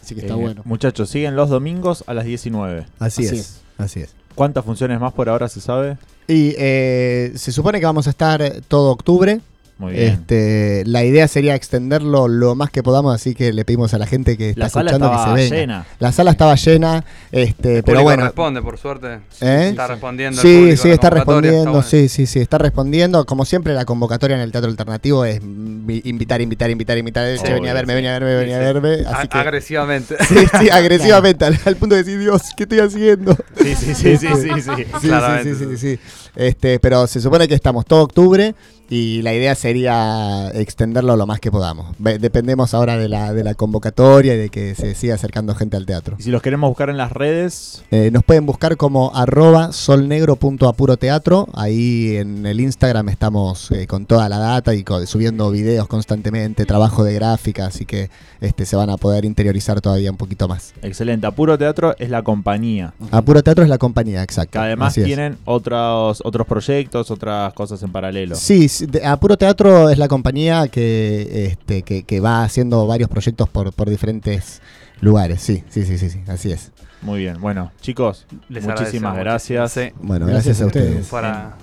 Así 0.08 0.16
que 0.16 0.22
está 0.22 0.36
Eh, 0.36 0.38
bueno. 0.38 0.62
Muchachos, 0.64 1.10
siguen 1.10 1.36
los 1.36 1.50
domingos 1.50 2.06
a 2.08 2.14
las 2.14 2.24
19. 2.24 2.86
Así, 2.98 3.26
Así 3.26 3.26
es, 3.26 3.32
es. 3.34 3.62
así 3.78 4.00
es. 4.00 4.16
¿Cuántas 4.36 4.64
funciones 4.64 5.02
más 5.02 5.12
por 5.12 5.28
ahora 5.28 5.50
se 5.50 5.60
sabe? 5.60 5.98
Y 6.30 6.54
eh, 6.58 7.34
se 7.36 7.52
supone 7.52 7.82
que 7.82 7.86
vamos 7.86 8.08
a 8.08 8.12
estar 8.12 8.62
todo 8.70 8.92
octubre. 8.92 9.42
Muy 9.80 9.94
bien. 9.94 10.08
Este, 10.14 10.84
la 10.88 11.04
idea 11.04 11.28
sería 11.28 11.54
extenderlo 11.54 12.28
lo 12.28 12.56
más 12.56 12.72
que 12.72 12.82
podamos, 12.82 13.14
así 13.14 13.36
que 13.36 13.54
le 13.54 13.64
pedimos 13.64 13.94
a 13.94 14.00
la 14.00 14.08
gente 14.08 14.36
que 14.36 14.50
está 14.50 14.60
la 14.62 14.70
sala 14.70 14.92
escuchando 14.92 15.12
que 15.12 15.16
se 15.16 15.20
estaba 15.22 15.36
venga. 15.36 15.56
llena. 15.56 15.86
La 16.00 16.12
sala 16.12 16.32
estaba 16.32 16.56
llena, 16.56 17.06
este, 17.32 17.78
El 17.78 17.84
pero 17.84 18.02
bueno. 18.02 18.24
responde, 18.24 18.62
por 18.64 18.78
suerte. 18.80 19.20
¿Eh? 19.40 19.68
Está 19.70 19.86
respondiendo. 19.88 20.42
Sí, 20.42 20.76
sí, 20.78 20.90
está 20.90 21.12
respondiendo, 21.12 21.60
está 21.60 21.70
bueno. 21.70 21.88
sí, 21.88 22.10
sí, 22.10 22.26
sí, 22.26 22.40
está 22.40 22.58
respondiendo. 22.58 23.24
Como 23.26 23.46
siempre, 23.46 23.76
la 23.76 23.86
convocatoria 23.86 24.36
en 24.36 24.42
el 24.42 24.52
teatro 24.52 24.70
alternativo 24.72 25.26
es 25.26 25.40
invitar, 25.42 26.42
invitar, 26.42 26.72
invitar, 26.72 26.98
invitar. 26.98 27.38
Sí, 27.38 27.44
che, 27.44 27.54
venía 27.54 27.72
a 27.72 27.74
verme, 27.76 27.94
venía 27.94 28.16
a 28.16 28.20
verme, 28.20 28.36
venía 28.36 28.58
a 28.58 28.60
verme. 28.60 29.06
Así 29.06 29.28
que, 29.28 29.38
Agresivamente. 29.38 30.16
sí, 30.28 30.36
sí, 30.60 30.70
agresivamente, 30.72 31.46
al, 31.46 31.60
al 31.66 31.76
punto 31.76 31.94
de 31.94 32.04
decir, 32.04 32.20
Dios, 32.20 32.42
¿qué 32.58 32.64
estoy 32.64 32.80
haciendo? 32.80 33.36
Sí, 33.62 33.76
sí, 33.76 33.94
sí, 33.94 34.18
sí, 34.18 34.28
sí, 34.28 34.62
sí. 34.62 34.72
Sí, 35.02 35.10
sí, 35.44 35.56
sí, 35.56 35.66
sí, 35.66 35.78
sí. 35.78 36.00
Este, 36.36 36.80
pero 36.80 37.06
se 37.08 37.22
supone 37.22 37.48
que 37.48 37.54
estamos 37.56 37.86
todo 37.86 38.02
octubre 38.04 38.56
y 38.90 39.22
la 39.22 39.34
idea 39.34 39.54
sería 39.68 40.50
extenderlo 40.54 41.18
lo 41.18 41.26
más 41.26 41.42
que 41.42 41.52
podamos. 41.52 41.94
Dependemos 42.00 42.74
ahora 42.74 42.96
de 42.98 43.10
la, 43.10 43.34
de 43.34 43.44
la 43.44 43.54
convocatoria 43.54 44.34
y 44.34 44.38
de 44.38 44.50
que 44.50 44.76
se 44.76 44.96
siga 44.96 45.16
acercando 45.16 45.54
gente 45.56 45.76
al 45.76 45.86
teatro. 45.86 46.16
Y 46.20 46.24
si 46.24 46.32
los 46.32 46.42
queremos 46.42 46.70
buscar 46.70 46.90
en 46.90 46.96
las 46.96 47.12
redes, 47.12 47.84
Eh, 47.92 48.10
nos 48.14 48.24
pueden 48.24 48.46
buscar 48.46 48.78
como 48.78 49.12
arroba 49.14 49.74
solnegro.apuroteatro. 49.74 51.50
Ahí 51.54 52.16
en 52.16 52.46
el 52.46 52.62
Instagram 52.62 53.10
estamos 53.10 53.70
eh, 53.72 53.88
con 53.88 54.06
toda 54.06 54.30
la 54.30 54.38
data 54.38 54.74
y 54.74 54.86
subiendo 55.06 55.52
videos 55.52 55.88
constantemente, 55.88 56.66
trabajo 56.66 57.04
de 57.04 57.14
gráfica, 57.16 57.66
así 57.66 57.86
que 57.86 58.10
este, 58.40 58.66
se 58.66 58.78
van 58.78 58.90
a 58.90 58.96
poder 58.96 59.26
interiorizar 59.26 59.82
todavía 59.82 60.12
un 60.12 60.18
poquito 60.18 60.48
más. 60.48 60.74
excelente. 60.82 61.28
Apuro 61.28 61.58
Teatro 61.58 61.94
es 62.00 62.10
la 62.10 62.22
compañía. 62.24 62.94
Apuro 63.12 63.44
Teatro 63.44 63.66
es 63.66 63.70
la 63.70 63.78
compañía, 63.78 64.24
exacto. 64.24 64.52
Que 64.54 64.60
además 64.60 64.94
tienen 64.94 65.38
otros, 65.44 66.22
otros 66.24 66.48
proyectos, 66.48 67.12
otras 67.12 67.54
cosas 67.54 67.84
en 67.84 67.92
paralelo. 67.92 68.36
Sí, 68.36 68.70
Apuro 69.04 69.36
Teatro 69.38 69.57
es 69.90 69.98
la 69.98 70.08
compañía 70.08 70.68
que, 70.68 71.48
este, 71.48 71.82
que, 71.84 72.04
que 72.04 72.20
va 72.20 72.44
haciendo 72.44 72.86
varios 72.88 73.10
proyectos 73.10 73.50
por, 73.50 73.74
por 73.74 73.90
diferentes 73.90 74.62
lugares. 75.02 75.42
Sí, 75.42 75.64
sí, 75.70 75.84
sí, 75.84 75.98
sí, 75.98 76.10
sí, 76.10 76.22
así 76.28 76.52
es. 76.52 76.72
Muy 77.02 77.20
bien. 77.20 77.40
Bueno, 77.40 77.72
chicos, 77.82 78.26
Les 78.50 78.66
muchísimas 78.66 79.18
gracias. 79.18 79.76
Bueno, 80.00 80.26
Gracias 80.26 80.60
gracias, 80.60 80.62
a 80.62 80.66
ustedes. 80.68 80.88
ustedes. 80.90 81.08
Para... 81.10 81.58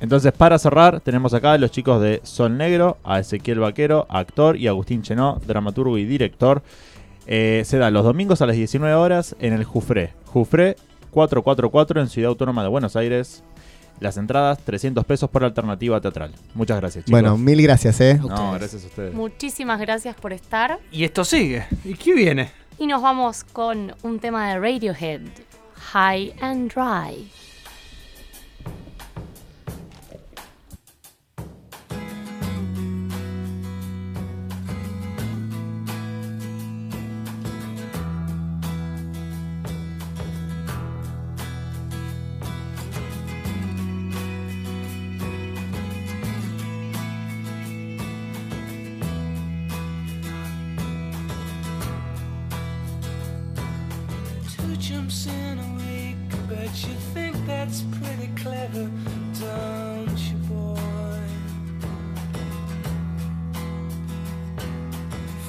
Entonces, 0.00 0.32
para 0.32 0.58
cerrar, 0.58 1.00
tenemos 1.00 1.34
acá 1.34 1.52
a 1.52 1.58
los 1.58 1.70
chicos 1.70 2.00
de 2.00 2.20
Sol 2.22 2.56
Negro, 2.56 2.96
a 3.04 3.18
Ezequiel 3.20 3.58
Vaquero, 3.60 4.06
actor, 4.08 4.56
y 4.56 4.66
Agustín 4.66 5.02
Chenó, 5.02 5.40
dramaturgo 5.46 5.98
y 5.98 6.04
director. 6.06 6.62
Eh, 7.26 7.62
se 7.66 7.78
da 7.78 7.90
los 7.90 8.04
domingos 8.04 8.40
a 8.40 8.46
las 8.46 8.56
19 8.56 8.94
horas 8.94 9.36
en 9.40 9.52
el 9.52 9.64
Jufré. 9.64 10.14
Jufré 10.26 10.76
444 11.10 12.00
en 12.00 12.08
Ciudad 12.08 12.30
Autónoma 12.30 12.62
de 12.62 12.68
Buenos 12.68 12.96
Aires. 12.96 13.44
Las 14.00 14.16
entradas, 14.16 14.58
300 14.64 15.04
pesos 15.04 15.28
por 15.28 15.44
alternativa 15.44 16.00
teatral. 16.00 16.32
Muchas 16.54 16.78
gracias, 16.78 17.04
chicos. 17.04 17.12
Bueno, 17.12 17.36
mil 17.36 17.60
gracias, 17.62 18.00
¿eh? 18.00 18.18
no, 18.18 18.26
ustedes. 18.26 18.52
gracias 18.54 18.84
a 18.84 18.86
ustedes. 18.86 19.14
Muchísimas 19.14 19.78
gracias 19.78 20.16
por 20.16 20.32
estar. 20.32 20.78
Y 20.90 21.04
esto 21.04 21.24
sigue. 21.24 21.66
¿Y 21.84 21.94
qué 21.94 22.14
viene? 22.14 22.50
Y 22.78 22.86
nos 22.86 23.02
vamos 23.02 23.44
con 23.44 23.94
un 24.02 24.18
tema 24.18 24.48
de 24.48 24.58
Radiohead, 24.58 25.20
High 25.92 26.34
and 26.40 26.72
Dry. 26.72 27.30
Jumps 55.10 55.26
in 55.26 55.58
a 55.58 55.70
week, 55.74 56.48
bet 56.48 56.86
you 56.86 56.94
think 57.14 57.34
that's 57.44 57.82
pretty 57.98 58.30
clever, 58.36 58.88
don't 59.40 60.18
you, 60.18 60.36
boy? 60.48 60.78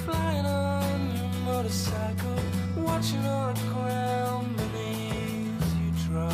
Flying 0.04 0.48
on 0.48 1.16
your 1.16 1.30
motorcycle, 1.46 2.40
watching 2.76 3.24
all 3.28 3.54
the 3.54 3.68
ground 3.72 4.58
beneath 4.58 5.76
you 5.78 5.92
drop. 6.08 6.34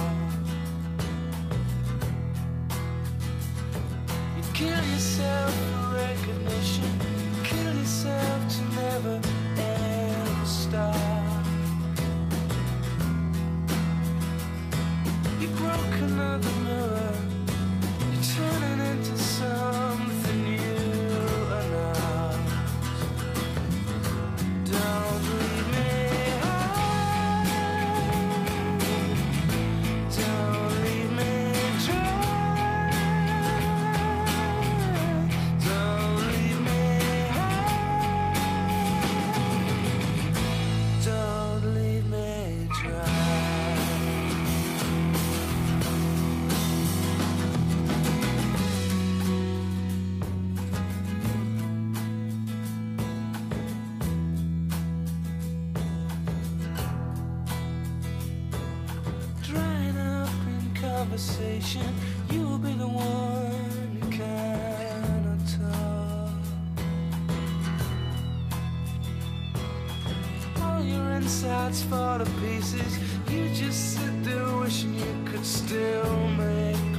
You 4.37 4.43
kill 4.53 4.85
yourself 4.85 5.76
your 70.87 71.11
insides 71.11 71.83
fall 71.83 72.19
to 72.19 72.25
pieces. 72.41 72.99
You 73.29 73.49
just 73.49 73.95
sit 73.95 74.23
there 74.23 74.57
wishing 74.59 74.93
you 74.93 75.31
could 75.31 75.45
still 75.45 76.27
make 76.29 76.96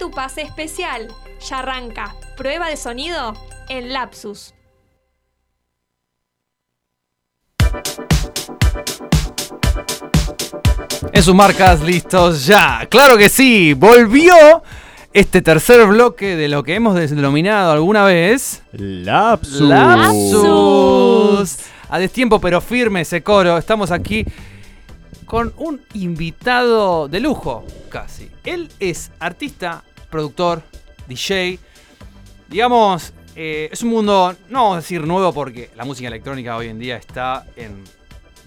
tu 0.00 0.10
pase 0.10 0.40
especial. 0.42 1.06
Ya 1.46 1.58
arranca. 1.58 2.16
Prueba 2.36 2.68
de 2.68 2.76
sonido 2.76 3.34
en 3.68 3.92
Lapsus. 3.92 4.54
En 11.12 11.22
sus 11.22 11.34
marcas, 11.34 11.82
listos 11.82 12.46
ya. 12.46 12.86
Claro 12.88 13.18
que 13.18 13.28
sí, 13.28 13.74
volvió 13.74 14.62
este 15.12 15.42
tercer 15.42 15.86
bloque 15.86 16.34
de 16.34 16.48
lo 16.48 16.62
que 16.62 16.76
hemos 16.76 16.94
denominado 16.94 17.72
alguna 17.72 18.04
vez 18.04 18.62
Lapsus. 18.72 19.60
Lapsus. 19.60 21.58
A 21.90 21.98
destiempo 21.98 22.40
pero 22.40 22.62
firme 22.62 23.02
ese 23.02 23.22
coro. 23.22 23.58
Estamos 23.58 23.90
aquí 23.90 24.24
con 25.26 25.52
un 25.58 25.82
invitado 25.92 27.06
de 27.06 27.20
lujo, 27.20 27.64
casi. 27.88 28.30
Él 28.44 28.68
es 28.80 29.12
artista, 29.20 29.84
productor, 30.10 30.62
DJ. 31.06 31.58
Digamos, 32.48 33.12
eh, 33.36 33.68
es 33.72 33.82
un 33.82 33.90
mundo, 33.90 34.34
no 34.48 34.62
vamos 34.62 34.74
a 34.74 34.80
decir 34.80 35.06
nuevo 35.06 35.32
porque 35.32 35.70
la 35.76 35.84
música 35.84 36.08
electrónica 36.08 36.56
hoy 36.56 36.68
en 36.68 36.78
día 36.78 36.96
está 36.96 37.46
en 37.56 37.84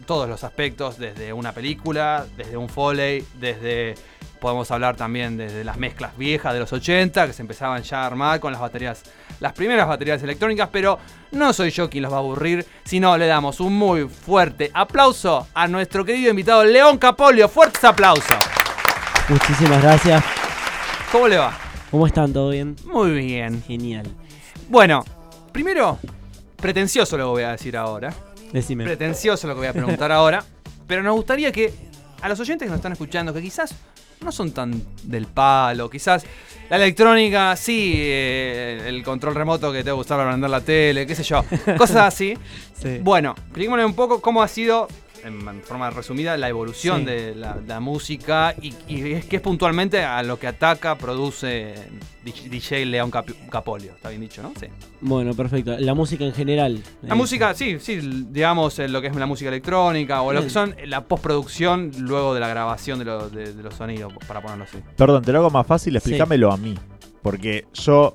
todos 0.06 0.28
los 0.28 0.43
aspectos, 0.43 0.97
desde 0.97 1.32
una 1.34 1.54
película, 1.54 2.26
desde 2.36 2.58
un 2.58 2.69
foley, 2.69 3.26
desde 3.39 3.95
podemos 4.43 4.69
hablar 4.71 4.97
también 4.97 5.38
desde 5.38 5.63
las 5.63 5.78
mezclas 5.78 6.17
viejas 6.17 6.54
de 6.54 6.60
los 6.60 6.73
80 6.73 7.28
que 7.28 7.32
se 7.32 7.41
empezaban 7.41 7.82
ya 7.82 8.04
a 8.04 8.08
armar 8.08 8.41
con 8.41 8.52
las 8.52 8.60
baterías, 8.60 9.02
las 9.39 9.54
primeras 9.54 9.88
baterías 9.88 10.21
electrónicas, 10.21 10.67
pero 10.69 10.99
no 11.32 11.54
soy 11.54 11.69
yo 11.69 11.89
quien 11.89 12.04
los 12.04 12.12
va 12.12 12.17
a 12.17 12.19
aburrir, 12.19 12.67
sino 12.84 13.17
le 13.17 13.26
damos 13.26 13.62
un 13.62 13.73
muy 13.73 14.10
fuerte 14.10 14.69
aplauso 14.73 15.47
a 15.54 15.65
nuestro 15.69 16.04
querido 16.04 16.30
invitado 16.30 16.65
León 16.65 16.97
Capolio. 16.97 17.47
Fuertes 17.47 17.86
aplausos. 17.86 18.38
Muchísimas 19.30 19.82
gracias. 19.82 20.42
¿Cómo 21.13 21.28
le 21.28 21.38
va? 21.38 21.56
¿Cómo 21.91 22.08
están? 22.08 22.34
¿Todo 22.34 22.49
bien? 22.49 22.76
Muy 22.86 23.12
bien. 23.12 23.62
Genial. 23.62 24.08
Bueno, 24.67 25.06
primero, 25.52 25.99
pretencioso 26.56 27.19
lo 27.19 27.26
que 27.26 27.30
voy 27.30 27.43
a 27.43 27.52
decir 27.52 27.78
ahora. 27.78 28.12
Decime. 28.52 28.84
Pretencioso 28.84 29.45
lo 29.45 29.54
que 29.54 29.60
voy 29.60 29.67
a 29.67 29.73
preguntar 29.73 30.12
ahora. 30.12 30.43
Pero 30.88 31.04
nos 31.04 31.13
gustaría 31.13 31.52
que 31.52 31.71
a 32.19 32.28
los 32.28 32.39
oyentes 32.39 32.65
que 32.65 32.69
nos 32.71 32.78
están 32.78 32.93
escuchando, 32.93 33.32
que 33.32 33.43
quizás 33.43 33.76
no 34.21 34.32
son 34.32 34.54
tan 34.54 34.84
del 35.04 35.28
palo, 35.28 35.88
quizás 35.88 36.26
la 36.67 36.78
electrónica, 36.78 37.56
sí, 37.58 37.93
eh, 37.95 38.82
el 38.88 39.04
control 39.04 39.36
remoto 39.36 39.71
que 39.71 39.84
tengo 39.84 39.97
que 39.97 40.02
usar 40.02 40.17
para 40.17 40.32
prender 40.32 40.49
la 40.49 40.62
tele, 40.62 41.06
qué 41.06 41.13
sé 41.13 41.21
yo, 41.21 41.45
cosas 41.78 42.08
así. 42.08 42.36
Sí. 42.82 42.97
Bueno, 43.02 43.34
explíquenme 43.38 43.86
un 43.86 43.93
poco 43.93 44.19
cómo 44.19 44.43
ha 44.43 44.47
sido, 44.49 44.89
en 45.23 45.62
forma 45.63 45.89
resumida, 45.89 46.36
la 46.38 46.49
evolución 46.49 46.99
Sí. 46.99 47.05
de 47.05 47.36
la, 47.36 47.57
la 47.65 47.79
música 47.79 48.53
y, 48.62 48.73
y 48.88 49.13
es 49.13 49.25
que 49.25 49.38
es 49.38 49.41
puntualmente 49.41 50.03
a 50.03 50.21
lo 50.23 50.38
que 50.39 50.47
ataca, 50.47 50.97
produce 50.97 51.75
DJ 52.23 52.86
León 52.86 53.12
Cap- 53.12 53.29
Capolio. 53.49 53.93
Está 53.93 54.09
bien 54.09 54.21
dicho, 54.21 54.41
¿no? 54.41 54.53
Sí. 54.59 54.67
Bueno, 55.01 55.33
perfecto. 55.33 55.75
La 55.79 55.93
música 55.93 56.23
en 56.25 56.33
general. 56.33 56.81
La 57.01 57.13
Eh, 57.13 57.17
música, 57.17 57.53
sí, 57.53 57.77
sí, 57.79 57.99
digamos 58.29 58.77
eh, 58.79 58.88
lo 58.88 59.01
que 59.01 59.07
es 59.07 59.15
la 59.15 59.25
música 59.25 59.49
electrónica 59.49 60.21
o 60.21 60.31
lo 60.33 60.41
que 60.43 60.49
son 60.49 60.75
la 60.86 61.05
postproducción 61.05 61.91
luego 61.99 62.33
de 62.33 62.39
la 62.39 62.47
grabación 62.47 62.99
de, 62.99 63.05
lo- 63.05 63.29
de- 63.29 63.53
de 63.53 63.63
los 63.63 63.73
sonidos, 63.75 64.13
para 64.27 64.41
ponerlo 64.41 64.63
así. 64.65 64.77
Perdón, 64.95 65.23
te 65.23 65.31
lo 65.31 65.39
hago 65.39 65.49
más 65.49 65.67
fácil, 65.67 65.95
explícamelo 65.95 66.51
a 66.51 66.57
mí. 66.57 66.75
Porque 67.21 67.65
yo 67.73 68.13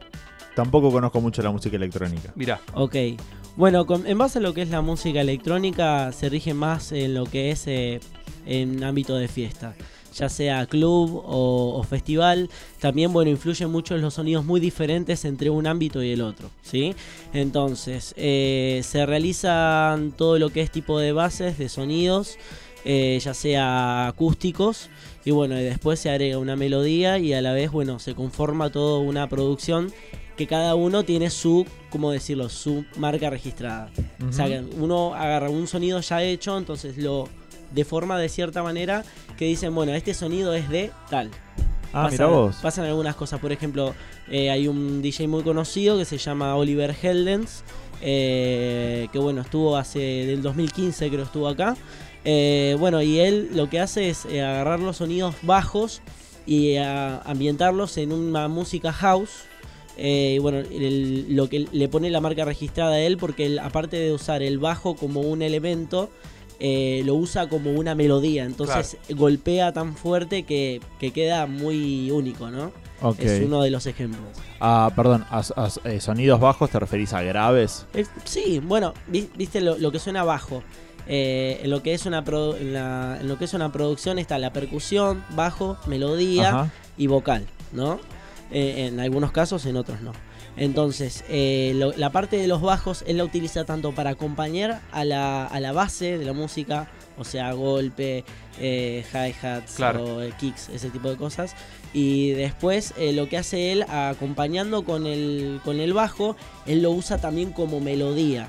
tampoco 0.55 0.91
conozco 0.91 1.21
mucho 1.21 1.41
la 1.43 1.51
música 1.51 1.77
electrónica. 1.77 2.33
Mira, 2.35 2.61
Ok. 2.75 2.95
Bueno, 3.59 3.87
con- 3.87 4.07
en 4.07 4.17
base 4.19 4.39
a 4.39 4.41
lo 4.43 4.55
que 4.55 4.63
es 4.63 4.69
la 4.71 4.83
música 4.83 5.21
electrónica, 5.21 6.13
se 6.13 6.29
rige 6.29 6.55
más 6.55 6.93
en 6.93 7.13
lo 7.15 7.25
que 7.27 7.51
es 7.51 7.67
eh, 7.67 7.99
en 8.47 8.85
ámbito 8.85 9.17
de 9.17 9.27
fiesta. 9.27 9.75
Ya 10.17 10.29
sea 10.29 10.65
club 10.67 11.23
o, 11.25 11.83
festival, 11.83 12.51
también 12.79 13.13
bueno, 13.13 13.33
influyen 13.33 13.69
mucho 13.73 13.99
los 13.99 14.15
sonidos 14.15 14.45
muy 14.45 14.61
diferentes 14.61 15.25
entre 15.25 15.51
un 15.51 15.67
ámbito 15.67 16.05
y 16.05 16.13
el 16.13 16.23
otro. 16.23 16.51
¿sí? 16.63 16.95
Entonces, 17.33 18.15
eh, 18.17 18.81
se 18.85 19.05
realizan 19.07 20.13
todo 20.13 20.39
lo 20.39 20.51
que 20.51 20.61
es 20.61 20.71
tipo 20.71 21.01
de 21.01 21.11
bases 21.11 21.59
de 21.59 21.69
sonidos, 21.69 22.39
eh, 22.85 23.19
ya 23.21 23.35
sea 23.35 24.07
acústicos, 24.07 24.89
y 25.25 25.33
bueno, 25.33 25.57
después 25.57 25.99
se 25.99 26.11
agrega 26.11 26.39
una 26.39 26.55
melodía 26.55 27.19
y 27.19 27.33
a 27.33 27.43
la 27.43 27.53
vez, 27.55 27.73
bueno, 27.73 27.99
se 27.99 28.15
conforma 28.15 28.71
toda 28.71 29.01
una 29.01 29.29
producción 29.29 29.93
que 30.39 30.47
cada 30.47 30.75
uno 30.75 31.03
tiene 31.05 31.29
su, 31.29 31.67
¿cómo 31.91 32.11
decirlo?, 32.13 32.49
su 32.49 32.85
marca 32.97 33.29
registrada. 33.29 33.91
O 34.27 34.33
sea, 34.33 34.47
que 34.47 34.65
uno 34.79 35.13
agarra 35.15 35.51
un 35.51 35.67
sonido 35.67 36.01
ya 36.01 36.23
hecho, 36.23 36.57
entonces 36.57 36.97
lo 36.97 37.29
deforma 37.75 38.19
de 38.19 38.31
cierta 38.31 38.63
manera 38.63 39.05
que 39.37 39.45
dicen, 39.45 39.75
bueno, 39.75 39.93
este 39.93 40.15
sonido 40.15 40.55
es 40.55 40.71
de 40.71 40.91
tal. 41.11 41.31
Ah, 41.93 42.05
Pasan- 42.05 42.11
mira 42.13 42.27
vos. 42.27 42.57
Pasan 42.63 42.85
algunas 42.87 43.17
cosas, 43.17 43.41
por 43.41 43.51
ejemplo, 43.53 43.95
eh, 44.31 44.49
hay 44.51 44.69
un 44.69 45.03
DJ 45.03 45.27
muy 45.29 45.43
conocido 45.43 45.99
que 45.99 46.05
se 46.05 46.17
llama 46.19 46.55
Oliver 46.57 46.95
Heldens, 47.03 47.65
eh, 48.01 49.09
que 49.13 49.19
bueno, 49.19 49.41
estuvo 49.41 49.77
hace 49.77 49.99
del 49.99 50.41
2015 50.43 51.09
creo 51.11 51.25
estuvo 51.25 51.49
acá. 51.49 51.77
Eh, 52.25 52.77
bueno, 52.79 53.03
y 53.03 53.19
él 53.19 53.51
lo 53.55 53.69
que 53.69 53.81
hace 53.81 54.09
es 54.11 54.25
agarrar 54.27 54.81
los 54.81 54.99
sonidos 54.99 55.35
bajos 55.43 56.01
y 56.47 56.77
ambientarlos 56.77 57.97
en 57.99 58.13
una 58.13 58.49
música 58.49 58.93
house. 58.93 59.45
Eh, 59.99 60.35
y 60.37 60.39
bueno, 60.39 60.59
el- 60.59 61.35
lo 61.35 61.49
que 61.49 61.67
le 61.73 61.89
pone 61.89 62.09
la 62.11 62.21
marca 62.21 62.45
registrada 62.45 62.93
a 62.95 63.01
él, 63.01 63.17
porque 63.19 63.47
él, 63.47 63.59
aparte 63.59 63.97
de 63.99 64.13
usar 64.13 64.43
el 64.43 64.59
bajo 64.59 64.95
como 64.97 65.21
un 65.23 65.43
elemento, 65.43 66.09
eh, 66.61 67.03
lo 67.05 67.15
usa 67.17 67.49
como 67.49 67.73
una 67.73 67.95
melodía. 67.95 68.45
Entonces 68.45 68.97
golpea 69.11 69.73
tan 69.73 69.97
fuerte 69.97 70.45
que, 70.45 70.81
que 71.01 71.11
queda 71.13 71.47
muy 71.47 72.11
único, 72.11 72.51
¿no? 72.51 72.73
Es 73.19 73.43
uno 73.47 73.63
de 73.63 73.71
los 73.71 73.87
ejemplos. 73.87 74.23
Ah, 74.61 74.91
perdón, 74.97 75.25
a, 75.31 75.39
a- 75.41 75.71
eh, 75.89 76.01
sonidos 76.01 76.41
bajos 76.41 76.71
te 76.71 76.81
referís 76.81 77.13
a 77.13 77.23
graves. 77.23 77.87
Eh, 77.95 78.05
sí, 78.25 78.61
bueno, 78.65 78.93
vi- 79.07 79.29
viste 79.37 79.61
lo, 79.61 79.79
lo 79.79 79.93
que 79.93 79.99
suena 80.01 80.25
bajo. 80.25 80.63
Eh, 81.07 81.61
en, 81.63 81.71
lo 81.71 81.83
que 81.83 81.95
es 81.95 82.07
una 82.07 82.25
produ- 82.25 82.57
en, 82.61 82.73
la- 82.75 83.19
en 83.21 83.29
lo 83.29 83.39
que 83.39 83.45
es 83.47 83.55
una 83.55 83.71
producción 83.73 84.19
está 84.19 84.39
la 84.39 84.53
percusión, 84.53 85.25
bajo, 85.37 85.77
melodía 85.87 86.49
Ajá. 86.49 86.71
y 86.97 87.07
vocal, 87.07 87.47
¿no? 87.73 87.99
Eh, 88.51 88.87
en 88.89 88.99
algunos 89.01 89.31
casos, 89.33 89.67
en 89.67 89.77
otros 89.77 90.01
no. 90.01 90.13
Entonces, 90.57 91.25
eh, 91.29 91.73
lo- 91.77 91.93
la 91.93 92.11
parte 92.11 92.37
de 92.37 92.49
los 92.49 92.61
bajos 92.63 93.05
él 93.07 93.19
la 93.19 93.25
utiliza 93.25 93.65
tanto 93.65 93.93
para 93.93 94.11
acompañar 94.11 94.81
a 94.91 95.05
la, 95.05 95.47
a 95.47 95.61
la 95.61 95.73
base 95.73 96.19
de 96.19 96.25
la 96.25 96.33
música, 96.33 96.89
o 97.17 97.25
sea, 97.25 97.53
golpe, 97.53 98.25
eh, 98.59 99.05
hi-hats 99.13 99.75
Claro. 99.77 100.03
o 100.17 100.23
eh, 100.23 100.33
kicks, 100.39 100.69
ese 100.71 100.91
tipo 100.91 101.11
de 101.11 101.17
cosas. 101.17 101.55
Y 101.93 102.31
después 102.31 102.93
eh, 102.99 103.13
lo 103.13 103.29
que 103.29 103.39
hace 103.39 103.71
él 103.73 103.85
acompañando 103.89 104.83
con 104.85 105.07
el, 105.07 105.61
con 105.65 105.79
el 105.81 105.93
bajo, 105.93 106.37
él 106.67 106.83
lo 106.83 106.91
usa 106.91 107.19
también 107.19 107.53
como 107.53 107.81
melodía. 107.81 108.49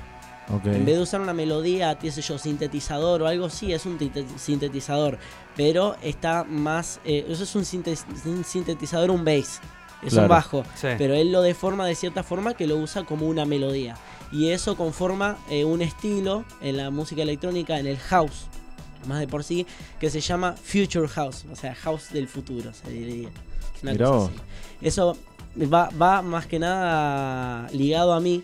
En 0.64 0.84
vez 0.84 0.96
de 0.96 1.02
usar 1.02 1.20
una 1.20 1.32
melodía, 1.32 1.96
qué 2.00 2.10
sé 2.10 2.22
yo, 2.22 2.36
sintetizador 2.36 3.22
o 3.22 3.28
algo 3.28 3.46
así, 3.46 3.72
es 3.72 3.86
un 3.86 3.98
sintetizador. 4.36 5.16
Pero 5.56 5.94
está 6.02 6.42
más. 6.42 6.98
eh, 7.04 7.24
eso 7.28 7.44
es 7.44 7.54
un 7.54 7.64
sintetizador, 8.44 9.12
un 9.12 9.24
bass. 9.24 9.60
Es 10.02 10.10
Claro. 10.12 10.22
un 10.24 10.28
bajo. 10.28 10.64
sí. 10.74 10.88
Pero 10.98 11.14
él 11.14 11.30
lo 11.32 11.42
deforma 11.42 11.86
de 11.86 11.94
cierta 11.94 12.22
forma 12.22 12.54
que 12.54 12.66
lo 12.66 12.76
usa 12.76 13.04
como 13.04 13.26
una 13.26 13.44
melodía. 13.44 13.96
Y 14.32 14.50
eso 14.50 14.76
conforma 14.76 15.36
eh, 15.50 15.64
un 15.64 15.82
estilo 15.82 16.44
en 16.62 16.76
la 16.76 16.90
música 16.90 17.22
electrónica, 17.22 17.78
en 17.78 17.86
el 17.86 17.98
house, 17.98 18.46
más 19.06 19.18
de 19.20 19.26
por 19.26 19.42
sí, 19.44 19.66
que 19.98 20.08
se 20.10 20.20
llama 20.20 20.54
Future 20.62 21.08
House. 21.08 21.44
O 21.52 21.56
sea, 21.56 21.74
house 21.74 22.10
del 22.12 22.28
futuro, 22.28 22.72
se 22.72 22.90
diría. 22.90 23.28
Una 23.82 23.96
cosa 23.96 24.26
así. 24.26 24.34
Eso 24.82 25.16
va, 25.72 25.90
va 26.00 26.22
más 26.22 26.46
que 26.46 26.58
nada 26.58 27.68
ligado 27.72 28.12
a 28.12 28.20
mí. 28.20 28.42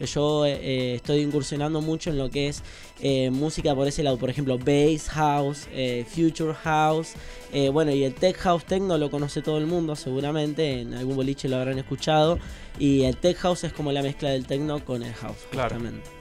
Yo 0.00 0.46
eh, 0.46 0.94
estoy 0.94 1.20
incursionando 1.20 1.80
mucho 1.80 2.10
en 2.10 2.18
lo 2.18 2.30
que 2.30 2.48
es 2.48 2.62
eh, 3.00 3.30
música 3.30 3.74
por 3.74 3.86
ese 3.86 4.02
lado, 4.02 4.16
por 4.18 4.30
ejemplo, 4.30 4.58
bass 4.58 5.08
house, 5.10 5.68
eh, 5.72 6.04
future 6.08 6.54
house, 6.54 7.12
eh, 7.52 7.68
bueno, 7.68 7.92
y 7.92 8.04
el 8.04 8.14
tech 8.14 8.36
house 8.38 8.64
techno 8.64 8.98
lo 8.98 9.10
conoce 9.10 9.40
todo 9.42 9.58
el 9.58 9.66
mundo 9.66 9.96
seguramente, 9.96 10.80
en 10.80 10.94
algún 10.94 11.16
boliche 11.16 11.48
lo 11.48 11.56
habrán 11.56 11.78
escuchado, 11.78 12.38
y 12.78 13.02
el 13.02 13.16
tech 13.16 13.36
house 13.38 13.64
es 13.64 13.72
como 13.72 13.92
la 13.92 14.02
mezcla 14.02 14.30
del 14.30 14.46
techno 14.46 14.84
con 14.84 15.02
el 15.02 15.14
house, 15.14 15.46
Claro. 15.50 15.74
justamente. 15.76 16.17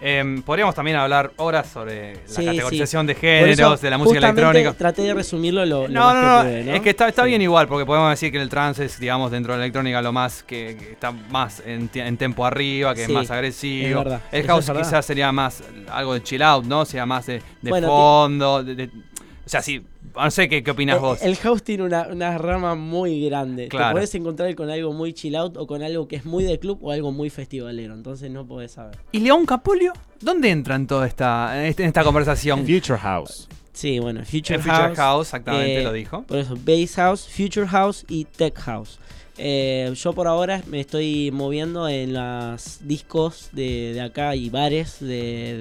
Em, 0.00 0.42
podríamos 0.42 0.76
también 0.76 0.96
hablar 0.96 1.32
horas 1.38 1.68
sobre 1.68 2.12
la 2.14 2.20
Sí, 2.26 2.44
categorización 2.44 3.04
de 3.06 3.14
géneros, 3.16 3.58
eso, 3.58 3.76
de 3.78 3.90
la 3.90 3.98
música 3.98 4.18
electrónica. 4.18 4.72
Traté 4.74 5.02
de 5.02 5.12
resumirlo 5.14 5.66
lo, 5.66 5.88
lo 5.88 5.88
No, 5.88 6.00
más 6.04 6.14
no, 6.14 6.20
que 6.20 6.26
no, 6.26 6.42
pude, 6.42 6.64
¿no? 6.64 6.72
es 6.74 6.80
que 6.82 6.90
está, 6.90 7.08
está 7.08 7.22
Sí. 7.24 7.28
bien 7.30 7.42
igual, 7.42 7.66
porque 7.66 7.84
podemos 7.84 8.08
decir 8.10 8.30
que 8.30 8.40
el 8.40 8.48
trance 8.48 8.84
es, 8.84 9.00
digamos, 9.00 9.32
dentro 9.32 9.54
de 9.54 9.58
la 9.58 9.64
electrónica 9.64 10.00
lo 10.00 10.12
más 10.12 10.44
que, 10.44 10.76
que 10.78 10.92
está 10.92 11.10
más 11.10 11.60
en, 11.66 11.90
en 11.94 12.16
tempo 12.16 12.46
arriba, 12.46 12.94
que 12.94 13.02
es 13.02 13.08
más 13.08 13.28
agresivo. 13.32 13.88
es 13.88 14.04
verdad, 14.04 14.20
el 14.30 14.46
house 14.46 14.68
es 14.68 14.76
quizás 14.78 15.04
sería 15.04 15.32
más 15.32 15.64
algo 15.90 16.14
de 16.14 16.22
chill 16.22 16.42
out, 16.42 16.64
¿no? 16.64 16.84
Sería 16.84 17.04
más 17.06 17.26
de, 17.26 17.42
de 17.60 17.70
Bueno, 17.70 17.88
fondo, 17.88 18.62
de- 18.62 18.74
de- 18.76 18.86
o 18.86 19.48
sea, 19.50 19.62
sí, 19.62 19.82
no 20.14 20.30
sé 20.30 20.48
qué, 20.48 20.62
qué 20.62 20.70
opinas 20.70 20.96
Eh, 20.96 21.00
vos. 21.00 21.22
El 21.22 21.36
house 21.36 21.62
tiene 21.62 21.84
una, 21.84 22.08
una 22.08 22.36
rama 22.38 22.74
muy 22.74 23.24
grande. 23.26 23.68
Claro. 23.68 23.88
Te 23.88 23.92
puedes 23.92 24.14
encontrar 24.14 24.54
con 24.54 24.70
algo 24.70 24.92
muy 24.92 25.12
chill 25.12 25.36
out 25.36 25.56
o 25.56 25.66
con 25.66 25.82
algo 25.82 26.08
que 26.08 26.16
es 26.16 26.24
muy 26.24 26.44
de 26.44 26.58
club 26.58 26.78
o 26.82 26.90
algo 26.92 27.12
muy 27.12 27.30
festivalero. 27.30 27.94
Entonces 27.94 28.30
no 28.30 28.46
podés 28.46 28.72
saber. 28.72 28.96
¿Y 29.12 29.20
León 29.20 29.46
Capolio? 29.46 29.92
¿Dónde 30.20 30.50
entra 30.50 30.74
en 30.76 30.86
toda 30.86 31.06
esta, 31.06 31.58
en 31.60 31.66
este- 31.66 31.84
esta 31.84 32.02
conversación? 32.04 32.66
Future 32.66 32.98
House. 32.98 33.48
Sí, 33.72 34.00
bueno, 34.00 34.24
Future, 34.24 34.56
El 34.56 34.62
Future 34.62 34.76
House. 34.86 34.96
House, 34.96 35.26
exactamente, 35.28 35.80
eh, 35.80 35.84
lo 35.84 35.92
dijo. 35.92 36.22
Por 36.22 36.38
eso, 36.38 36.56
Bass 36.56 36.96
House, 36.96 37.28
Future 37.28 37.66
House 37.68 38.04
y 38.08 38.24
Tech 38.24 38.58
House. 38.58 38.98
Eh, 39.40 39.92
yo 39.94 40.12
por 40.14 40.26
ahora 40.26 40.62
me 40.66 40.80
estoy 40.80 41.30
moviendo 41.32 41.88
en 41.88 42.12
los 42.12 42.80
discos 42.82 43.50
de, 43.52 43.92
de 43.94 44.00
acá 44.00 44.34
y 44.34 44.50
bares 44.50 44.96
de, 44.98 45.06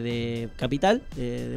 de 0.02 0.50
Capital, 0.56 1.04
de, 1.16 1.56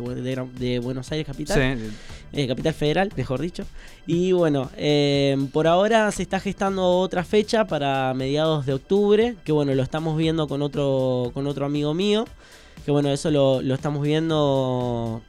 de 0.58 0.78
Buenos 0.80 1.10
Aires 1.12 1.26
Capital. 1.26 1.78
Sí. 1.78 1.86
Eh, 2.32 2.46
Capital 2.46 2.74
Federal, 2.74 3.12
mejor 3.16 3.40
dicho. 3.40 3.64
Y 4.06 4.32
bueno, 4.32 4.70
eh, 4.76 5.36
por 5.52 5.66
ahora 5.66 6.10
se 6.12 6.22
está 6.22 6.38
gestando 6.38 6.98
otra 6.98 7.24
fecha 7.24 7.66
para 7.66 8.14
mediados 8.14 8.66
de 8.66 8.74
octubre, 8.74 9.36
que 9.44 9.52
bueno, 9.52 9.74
lo 9.74 9.82
estamos 9.82 10.16
viendo 10.16 10.46
con 10.46 10.62
otro, 10.62 11.32
con 11.34 11.46
otro 11.46 11.66
amigo 11.66 11.92
mío, 11.92 12.26
que 12.84 12.92
bueno, 12.92 13.10
eso 13.10 13.30
lo, 13.30 13.62
lo 13.62 13.74
estamos 13.74 14.02
viendo... 14.02 15.22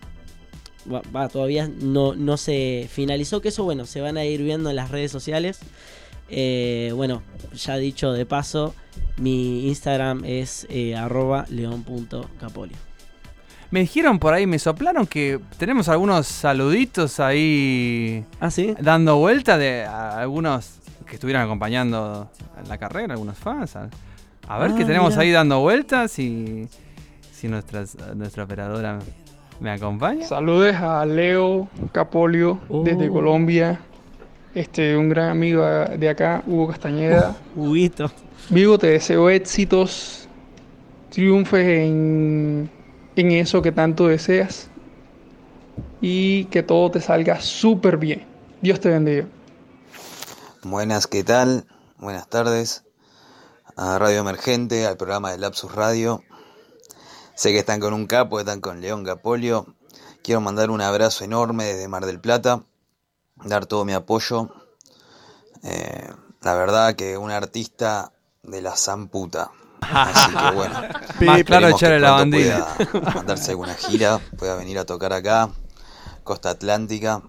Va, 1.16 1.30
todavía 1.30 1.70
no, 1.80 2.16
no 2.16 2.38
se 2.38 2.90
finalizó, 2.92 3.40
que 3.40 3.50
eso 3.50 3.64
bueno, 3.64 3.86
se 3.86 4.02
van 4.02 4.18
a 4.18 4.26
ir 4.26 4.42
viendo 4.42 4.72
en 4.72 4.76
las 4.76 4.90
redes 4.90 5.12
sociales. 5.12 5.60
Eh, 6.28 6.92
bueno, 6.96 7.22
ya 7.54 7.78
dicho 7.78 8.14
de 8.14 8.26
paso, 8.26 8.74
mi 9.18 9.68
Instagram 9.68 10.24
es 10.26 10.66
eh, 10.70 10.96
arroba 10.96 11.46
leon.capolio. 11.50 12.91
Me 13.72 13.80
dijeron 13.82 14.20
por 14.20 14.34
ahí, 14.34 14.46
me 14.46 14.60
soplaron 14.60 15.08
que 15.08 15.40
tenemos 15.58 15.88
algunos 15.88 16.28
saluditos 16.28 17.20
ahí 17.22 18.26
¿Ah, 18.42 18.52
sí? 18.52 18.76
dando 18.82 19.16
vuelta 19.18 19.58
de 19.58 19.86
algunos 19.86 20.76
que 21.06 21.16
estuvieron 21.16 21.42
acompañando 21.44 22.30
en 22.62 22.68
la 22.68 22.78
carrera, 22.78 23.14
algunos 23.14 23.38
fans. 23.38 23.76
A, 23.78 23.90
a 24.48 24.60
ver 24.60 24.72
Ah, 24.72 24.76
qué 24.78 24.84
tenemos 24.86 25.12
mira. 25.12 25.22
ahí 25.22 25.32
dando 25.32 25.62
vueltas 25.62 26.20
y 26.20 26.68
si 27.32 27.48
nuestras, 27.48 27.96
nuestra 28.16 28.44
operadora 28.44 29.00
me 29.62 29.72
acompaña. 29.72 30.26
Saludes 30.26 30.76
a 30.76 31.06
Leo 31.06 31.70
Capolio 31.94 32.60
desde 32.84 33.10
Oh. 33.10 33.14
Colombia. 33.14 33.80
Este, 34.54 34.98
un 34.98 35.08
gran 35.08 35.30
amigo 35.30 35.64
de 35.64 36.10
acá, 36.10 36.44
Hugo 36.46 36.68
Castañeda. 36.68 37.38
Huguito. 37.56 38.12
Vivo, 38.50 38.78
te 38.78 38.88
deseo 38.88 39.30
éxitos, 39.30 40.28
triunfes 41.10 41.66
en, 41.66 42.70
en 43.16 43.32
eso 43.32 43.62
que 43.62 43.72
tanto 43.72 44.08
deseas 44.08 44.70
y 46.02 46.46
que 46.46 46.64
todo 46.64 46.92
te 46.92 47.02
salga 47.02 47.42
súper 47.42 47.98
bien. 47.98 48.26
Dios 48.62 48.80
te 48.80 48.90
bendiga. 48.90 49.26
Buenas, 50.64 51.08
¿qué 51.08 51.24
tal? 51.24 51.66
Buenas 51.98 52.28
tardes 52.28 52.84
a 53.76 53.98
Radio 53.98 54.20
Emergente, 54.20 54.86
al 54.86 54.98
programa 54.98 55.32
de 55.32 55.38
Lapsus 55.38 55.74
Radio. 55.74 56.24
Sé 57.36 57.52
que 57.52 57.60
están 57.60 57.80
con 57.80 57.94
un 57.94 58.06
capo, 58.06 58.40
están 58.40 58.62
con 58.62 58.82
León 58.82 59.04
Capolio. 59.04 59.66
Quiero 60.24 60.42
mandar 60.42 60.70
un 60.70 60.82
abrazo 60.82 61.24
enorme 61.24 61.66
desde 61.66 61.88
Mar 61.88 62.06
del 62.06 62.20
Plata, 62.20 62.64
dar 63.44 63.66
todo 63.66 63.86
mi 63.86 63.94
apoyo. 63.94 64.54
Eh, 65.64 66.10
la 66.42 66.54
verdad 66.54 66.96
que 66.96 67.18
un 67.18 67.32
artista 67.32 68.12
de 68.44 68.62
la 68.62 68.76
zamputa. 68.76 69.52
Así 69.82 70.32
que 70.36 70.52
bueno, 70.56 70.74
Más 71.26 71.44
claro 71.44 71.76
pronto 71.78 72.02
bandina. 72.02 72.66
pueda 72.92 73.12
mandarse 73.14 73.52
alguna 73.52 73.74
gira, 73.74 74.20
pueda 74.38 74.56
venir 74.56 74.78
a 74.80 74.86
tocar 74.86 75.12
acá, 75.14 75.50
Costa 76.24 76.52
Atlántica. 76.52 77.22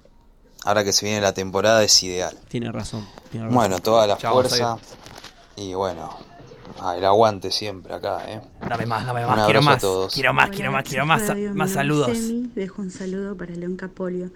Ahora 0.64 0.84
que 0.84 0.92
se 0.92 1.04
viene 1.06 1.20
la 1.20 1.32
temporada 1.34 1.82
es 1.82 2.00
ideal. 2.04 2.38
Tiene 2.48 2.70
razón. 2.70 3.04
tiene 3.30 3.46
razón. 3.46 3.56
Bueno, 3.56 3.80
toda 3.80 4.06
la 4.06 4.16
Chao, 4.16 4.34
fuerza. 4.34 4.78
Y 5.56 5.74
bueno, 5.74 6.08
ah, 6.80 6.96
el 6.96 7.04
aguante 7.04 7.50
siempre 7.50 7.92
acá, 7.94 8.22
¿eh? 8.28 8.40
Dame 8.60 8.86
más, 8.86 9.04
dame 9.04 9.24
Un 9.26 9.30
más, 9.34 9.44
quiero 9.46 9.62
más. 9.62 9.80
todos. 9.80 10.14
Quiero 10.14 10.32
más, 10.32 10.50
quiero 10.50 10.70
más, 10.70 10.84
quiero 10.84 11.04
más, 11.04 11.22
más 11.54 11.72
saludos. 11.72 12.16
Dejo 12.54 12.80
un 12.80 12.92
saludo 12.92 13.36
para 13.36 13.52
León 13.54 13.76
Capolio. 13.76 14.30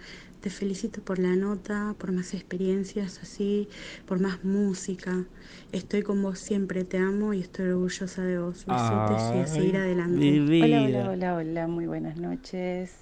Te 0.46 0.50
felicito 0.50 1.00
por 1.02 1.18
la 1.18 1.34
nota, 1.34 1.96
por 1.98 2.12
más 2.12 2.32
experiencias 2.32 3.18
así, 3.20 3.68
por 4.06 4.20
más 4.20 4.44
música. 4.44 5.24
Estoy 5.72 6.02
con 6.02 6.22
vos 6.22 6.38
siempre, 6.38 6.84
te 6.84 6.98
amo 6.98 7.34
y 7.34 7.40
estoy 7.40 7.70
orgullosa 7.70 8.22
de 8.22 8.38
vos. 8.38 8.64
Besitos 8.64 9.34
y 9.34 9.38
a 9.40 9.46
seguir 9.48 9.76
adelante. 9.76 10.16
Mi 10.16 10.62
Hola, 10.62 10.84
hola, 10.84 11.10
hola, 11.10 11.34
hola, 11.34 11.66
muy 11.66 11.86
buenas 11.86 12.16
noches. 12.18 12.94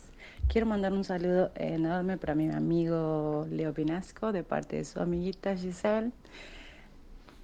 Quiero 0.48 0.66
mandar 0.66 0.94
un 0.94 1.04
saludo 1.04 1.52
enorme 1.56 2.16
para 2.16 2.34
mi 2.34 2.48
amigo 2.48 3.46
Leo 3.50 3.74
Pinasco 3.74 4.32
de 4.32 4.42
parte 4.42 4.76
de 4.76 4.86
su 4.86 5.00
amiguita 5.00 5.54
Giselle. 5.54 6.12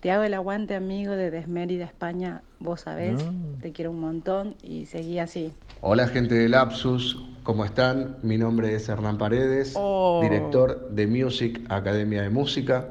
Te 0.01 0.11
hago 0.11 0.23
el 0.25 0.33
aguante, 0.33 0.75
amigo, 0.75 1.13
de 1.13 1.31
Desmérida, 1.31 1.85
España. 1.85 2.43
Vos 2.59 2.83
sabés, 2.83 3.23
te 3.61 3.73
quiero 3.73 3.91
un 3.91 4.01
montón 4.01 4.55
y 4.63 4.87
seguí 4.87 5.19
así. 5.19 5.53
Hola 5.83 6.07
gente 6.09 6.35
de 6.35 6.49
Lapsus, 6.49 7.23
¿cómo 7.43 7.67
están? 7.67 8.17
Mi 8.23 8.39
nombre 8.39 8.75
es 8.75 8.89
Hernán 8.89 9.19
Paredes, 9.19 9.75
Oh. 9.77 10.21
director 10.23 10.89
de 10.91 11.07
Music 11.07 11.61
Academia 11.69 12.23
de 12.23 12.31
Música. 12.31 12.89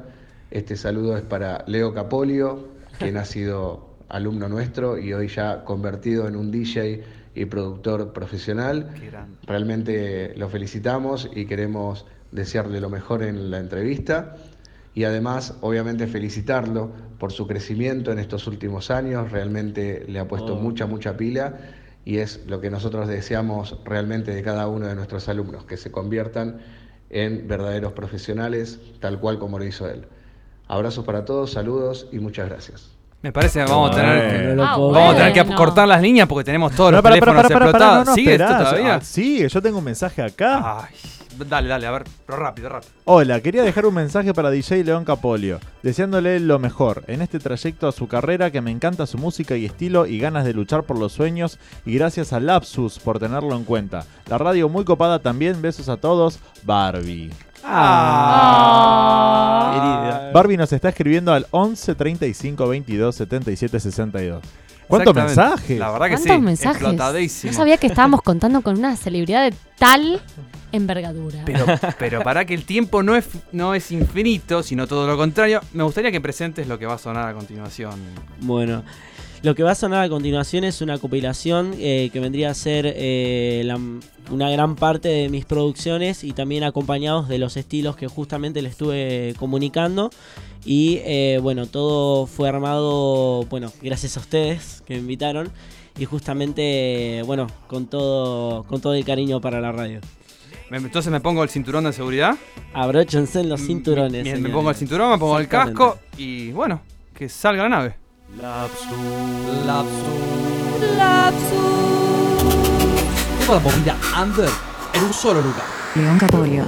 Este 0.52 0.76
saludo 0.76 1.16
es 1.16 1.22
para 1.22 1.64
Leo 1.66 1.92
Capolio, 1.92 2.68
quien 3.00 3.16
ha 3.16 3.24
sido 3.24 3.88
alumno 4.08 4.48
nuestro 4.48 4.96
y 4.96 5.12
hoy 5.12 5.26
ya 5.26 5.64
convertido 5.64 6.28
en 6.28 6.36
un 6.36 6.52
DJ 6.52 7.02
y 7.34 7.44
productor 7.46 8.12
profesional. 8.12 8.88
Realmente 9.46 10.32
lo 10.36 10.48
felicitamos 10.48 11.28
y 11.34 11.46
queremos 11.46 12.06
desearle 12.30 12.80
lo 12.80 12.88
mejor 12.88 13.24
en 13.24 13.50
la 13.50 13.58
entrevista 13.58 14.36
y 14.94 15.04
además 15.04 15.54
obviamente 15.60 16.06
felicitarlo 16.06 16.90
por 17.18 17.32
su 17.32 17.46
crecimiento 17.46 18.10
en 18.12 18.18
estos 18.18 18.46
últimos 18.46 18.90
años, 18.90 19.30
realmente 19.30 20.04
le 20.08 20.18
ha 20.18 20.26
puesto 20.28 20.54
Oh. 20.54 20.60
mucha, 20.60 20.86
mucha 20.86 21.16
pila 21.16 21.54
y 22.04 22.16
es 22.18 22.40
lo 22.46 22.60
que 22.60 22.70
nosotros 22.70 23.06
deseamos 23.08 23.78
realmente 23.84 24.34
de 24.34 24.42
cada 24.42 24.66
uno 24.68 24.86
de 24.86 24.94
nuestros 24.94 25.28
alumnos, 25.28 25.64
que 25.64 25.76
se 25.76 25.90
conviertan 25.90 26.60
en 27.10 27.46
verdaderos 27.46 27.92
profesionales, 27.92 28.80
tal 29.00 29.20
cual 29.20 29.38
como 29.38 29.58
lo 29.58 29.64
hizo 29.66 29.86
él. 29.88 30.06
Abrazos 30.68 31.04
para 31.04 31.24
todos, 31.24 31.52
saludos 31.52 32.06
y 32.12 32.18
muchas 32.20 32.48
gracias. 32.48 32.90
Me 33.22 33.32
parece 33.32 33.62
que 33.62 33.70
vamos 33.70 33.90
a 33.90 33.94
tener 34.00 34.54
que, 34.56 34.62
Ah, 34.62 34.76
vamos 34.78 35.14
a 35.14 35.16
tener 35.16 35.32
que 35.34 35.54
cortar 35.54 35.86
las 35.86 36.00
líneas 36.00 36.26
porque 36.26 36.44
tenemos 36.44 36.72
todos 36.74 36.92
los 36.92 36.98
No, 36.98 37.02
pará, 37.02 37.16
teléfonos 37.16 37.44
explotados. 37.50 37.98
no, 37.98 38.04
no, 38.06 38.14
¿Sigue 38.14 38.32
esto 38.32 38.44
esperá. 38.44 38.64
todavía? 38.70 38.94
Ah, 38.94 39.00
sigue, 39.02 39.48
yo 39.48 39.60
tengo 39.60 39.78
un 39.78 39.84
mensaje 39.84 40.22
acá. 40.22 40.84
Ay, 40.84 40.94
dale, 41.48 41.68
dale, 41.68 41.86
a 41.86 41.90
ver, 41.90 42.04
pero 42.26 42.38
rápido, 42.38 42.68
rápido. 42.68 42.92
Hola, 43.04 43.40
quería 43.40 43.62
dejar 43.62 43.86
un 43.86 43.94
mensaje 43.94 44.34
para 44.34 44.50
DJ 44.50 44.84
León 44.84 45.04
Capolio, 45.04 45.60
deseándole 45.82 46.40
lo 46.40 46.58
mejor 46.58 47.04
en 47.06 47.22
este 47.22 47.38
trayecto 47.38 47.88
a 47.88 47.92
su 47.92 48.08
carrera, 48.08 48.50
que 48.50 48.60
me 48.60 48.70
encanta 48.70 49.06
su 49.06 49.18
música 49.18 49.56
y 49.56 49.64
estilo 49.64 50.06
y 50.06 50.18
ganas 50.18 50.44
de 50.44 50.52
luchar 50.52 50.84
por 50.84 50.98
los 50.98 51.12
sueños, 51.12 51.58
y 51.84 51.94
gracias 51.94 52.32
a 52.32 52.40
Lapsus 52.40 52.98
por 52.98 53.18
tenerlo 53.18 53.56
en 53.56 53.64
cuenta. 53.64 54.04
La 54.28 54.38
radio 54.38 54.68
muy 54.68 54.84
copada 54.84 55.18
también, 55.18 55.62
besos 55.62 55.88
a 55.88 55.96
todos, 55.96 56.38
Barbie. 56.62 57.30
Ah. 57.64 58.90
Querida. 59.74 60.30
Barbie 60.32 60.56
nos 60.56 60.72
está 60.72 60.88
escribiendo 60.88 61.32
al 61.32 61.46
11 61.50 61.94
35 61.94 62.68
22 62.68 63.14
77 63.14 63.80
62. 63.80 64.42
¿Cuántos 64.90 65.14
mensajes? 65.14 65.78
La 65.78 65.92
verdad 65.92 66.08
que 66.08 66.16
sí. 66.16 66.24
¿Cuántos 66.26 66.44
mensajes? 66.44 66.82
Explotadísimo. 66.82 67.52
No 67.52 67.56
sabía 67.56 67.76
que 67.76 67.86
estábamos 67.86 68.22
contando 68.22 68.60
con 68.62 68.76
una 68.76 68.96
celebridad 68.96 69.48
de 69.48 69.54
tal 69.78 70.20
envergadura. 70.72 71.42
Pero, 71.44 71.64
pero 71.98 72.22
para 72.22 72.44
que 72.44 72.54
el 72.54 72.64
tiempo 72.64 73.02
no 73.02 73.16
es, 73.16 73.28
no 73.52 73.74
es 73.74 73.90
infinito, 73.92 74.62
sino 74.62 74.86
todo 74.86 75.06
lo 75.06 75.16
contrario, 75.16 75.60
me 75.72 75.82
gustaría 75.82 76.10
que 76.12 76.20
presentes 76.20 76.66
lo 76.68 76.78
que 76.78 76.86
va 76.86 76.94
a 76.94 76.98
sonar 76.98 77.28
a 77.28 77.34
continuación. 77.34 77.98
Bueno, 78.40 78.82
lo 79.42 79.54
que 79.54 79.62
va 79.62 79.70
a 79.72 79.74
sonar 79.74 80.04
a 80.04 80.08
continuación 80.08 80.64
es 80.64 80.82
una 80.82 80.98
compilación 80.98 81.74
eh, 81.78 82.10
que 82.12 82.20
vendría 82.20 82.50
a 82.50 82.54
ser 82.54 82.84
eh, 82.94 83.62
la- 83.64 83.80
una 84.30 84.50
gran 84.50 84.76
parte 84.76 85.08
de 85.08 85.28
mis 85.28 85.44
producciones 85.46 86.22
y 86.24 86.32
también 86.32 86.62
acompañados 86.62 87.28
de 87.28 87.38
los 87.38 87.56
estilos 87.56 87.96
que 87.96 88.06
justamente 88.06 88.60
le 88.62 88.68
estuve 88.68 89.34
comunicando. 89.38 90.10
Y 90.64 91.00
eh, 91.04 91.38
bueno, 91.42 91.66
todo 91.66 92.26
fue 92.26 92.48
armado, 92.48 93.44
bueno, 93.46 93.72
gracias 93.82 94.18
a 94.18 94.20
ustedes 94.20 94.82
que 94.86 94.94
me 94.94 95.00
invitaron. 95.00 95.50
Y 95.98 96.04
justamente, 96.04 97.22
bueno, 97.26 97.46
con 97.66 97.86
todo, 97.86 98.62
con 98.64 98.80
todo 98.80 98.94
el 98.94 99.04
cariño 99.04 99.40
para 99.40 99.60
la 99.60 99.72
radio. 99.72 100.00
Me- 100.70 100.78
Entonces 100.78 101.10
me 101.12 101.20
pongo 101.20 101.42
el 101.42 101.48
cinturón 101.48 101.84
de 101.84 101.92
seguridad. 101.92 102.36
Abróchense 102.72 103.40
en 103.40 103.48
los 103.48 103.60
cinturones. 103.60 104.24
Me, 104.24 104.36
me 104.36 104.48
pongo 104.50 104.70
el 104.70 104.76
cinturón, 104.76 105.10
me 105.10 105.18
pongo 105.18 105.38
el 105.38 105.48
casco 105.48 105.98
y 106.16 106.52
bueno, 106.52 106.80
que 107.14 107.28
salga 107.28 107.64
la 107.64 107.68
nave. 107.68 107.94
Toda 113.46 113.58
la 113.58 113.64
movida 113.64 113.96
under 114.22 114.48
en 114.94 115.04
un 115.04 115.12
solo 115.12 115.40
lugar. 115.40 115.64
León 115.96 116.18
Capolio. 116.18 116.64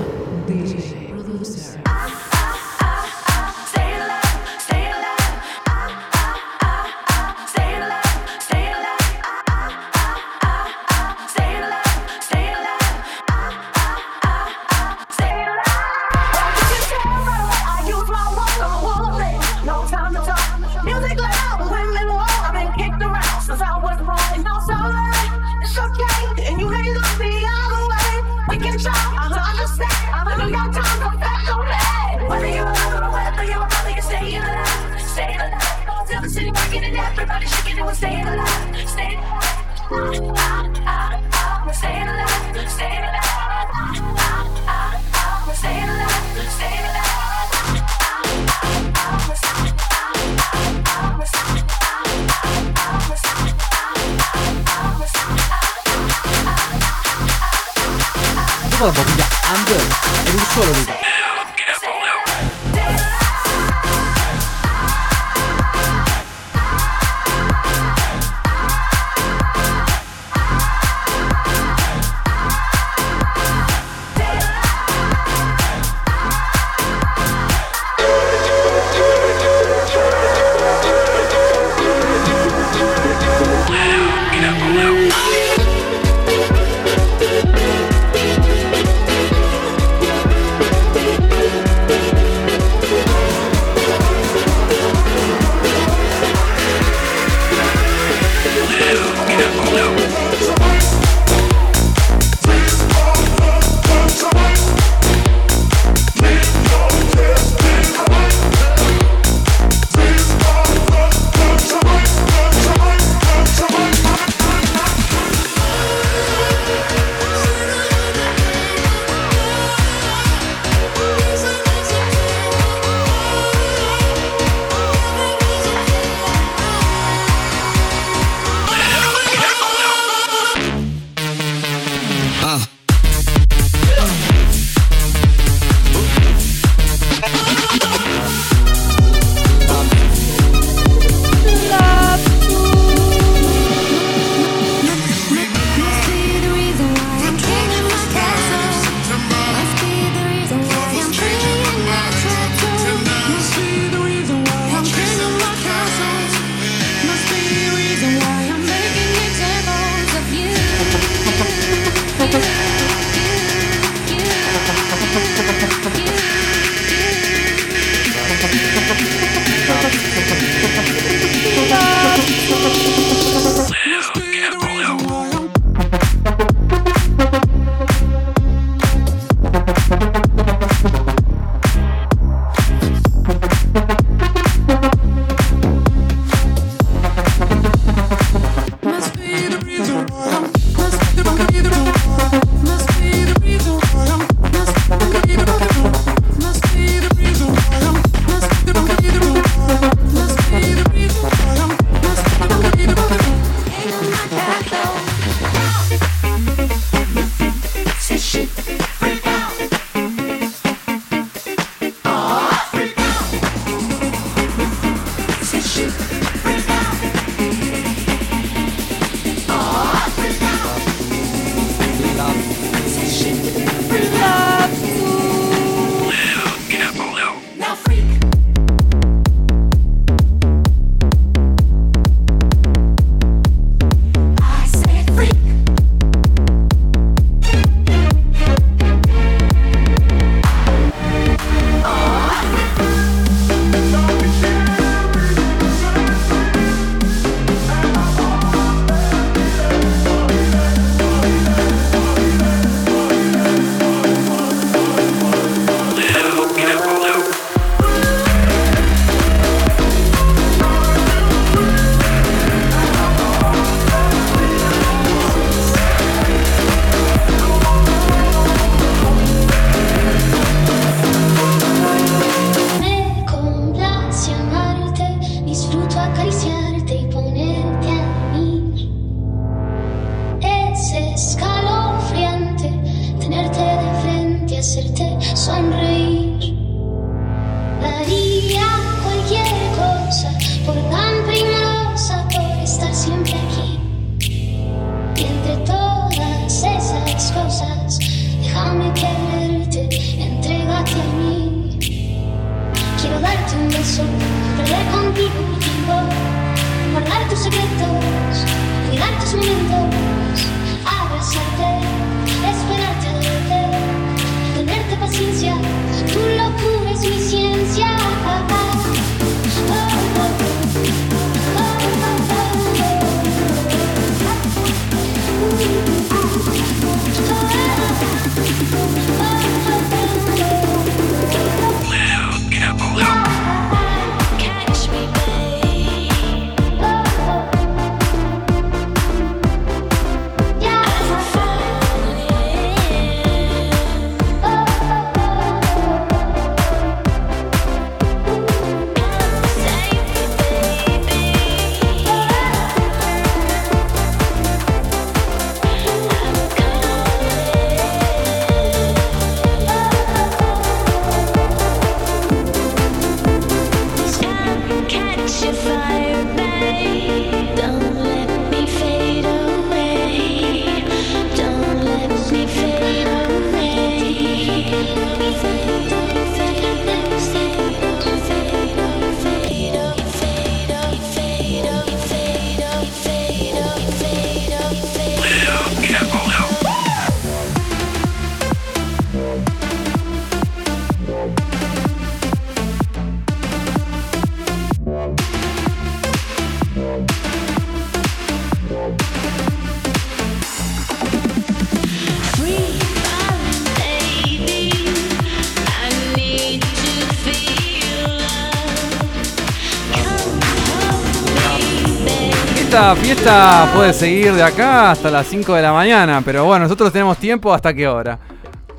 Esta 412.92 413.04
fiesta 413.06 413.70
puede 413.74 413.92
seguir 413.94 414.34
de 414.34 414.42
acá 414.42 414.90
hasta 414.90 415.10
las 415.10 415.26
5 415.26 415.54
de 415.54 415.62
la 415.62 415.72
mañana, 415.72 416.20
pero 416.22 416.44
bueno, 416.44 416.64
nosotros 416.64 416.92
tenemos 416.92 417.16
tiempo 417.16 417.54
hasta 417.54 417.72
qué 417.72 417.88
hora. 417.88 418.18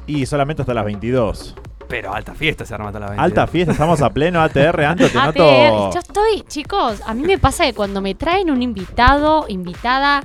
Y 0.05 0.27
solamente 0.27 0.61
hasta 0.61 0.71
las 0.75 0.85
22. 0.85 1.55
Pero 1.87 2.13
alta 2.13 2.35
fiesta 2.35 2.63
se 2.63 2.75
arma 2.75 2.89
hasta 2.89 2.99
las 2.99 3.09
22. 3.09 3.25
Alta 3.25 3.47
fiesta, 3.47 3.71
estamos 3.71 4.01
a 4.03 4.11
pleno 4.11 4.39
ATR, 4.39 4.83
Anto, 4.83 5.09
te 5.09 5.17
ATR, 5.17 5.25
noto. 5.25 5.93
yo 5.93 5.99
estoy, 5.99 6.41
chicos, 6.47 7.01
a 7.07 7.15
mí 7.15 7.23
me 7.23 7.39
pasa 7.39 7.65
que 7.65 7.73
cuando 7.73 8.01
me 8.01 8.13
traen 8.13 8.51
un 8.51 8.61
invitado, 8.61 9.45
invitada, 9.47 10.23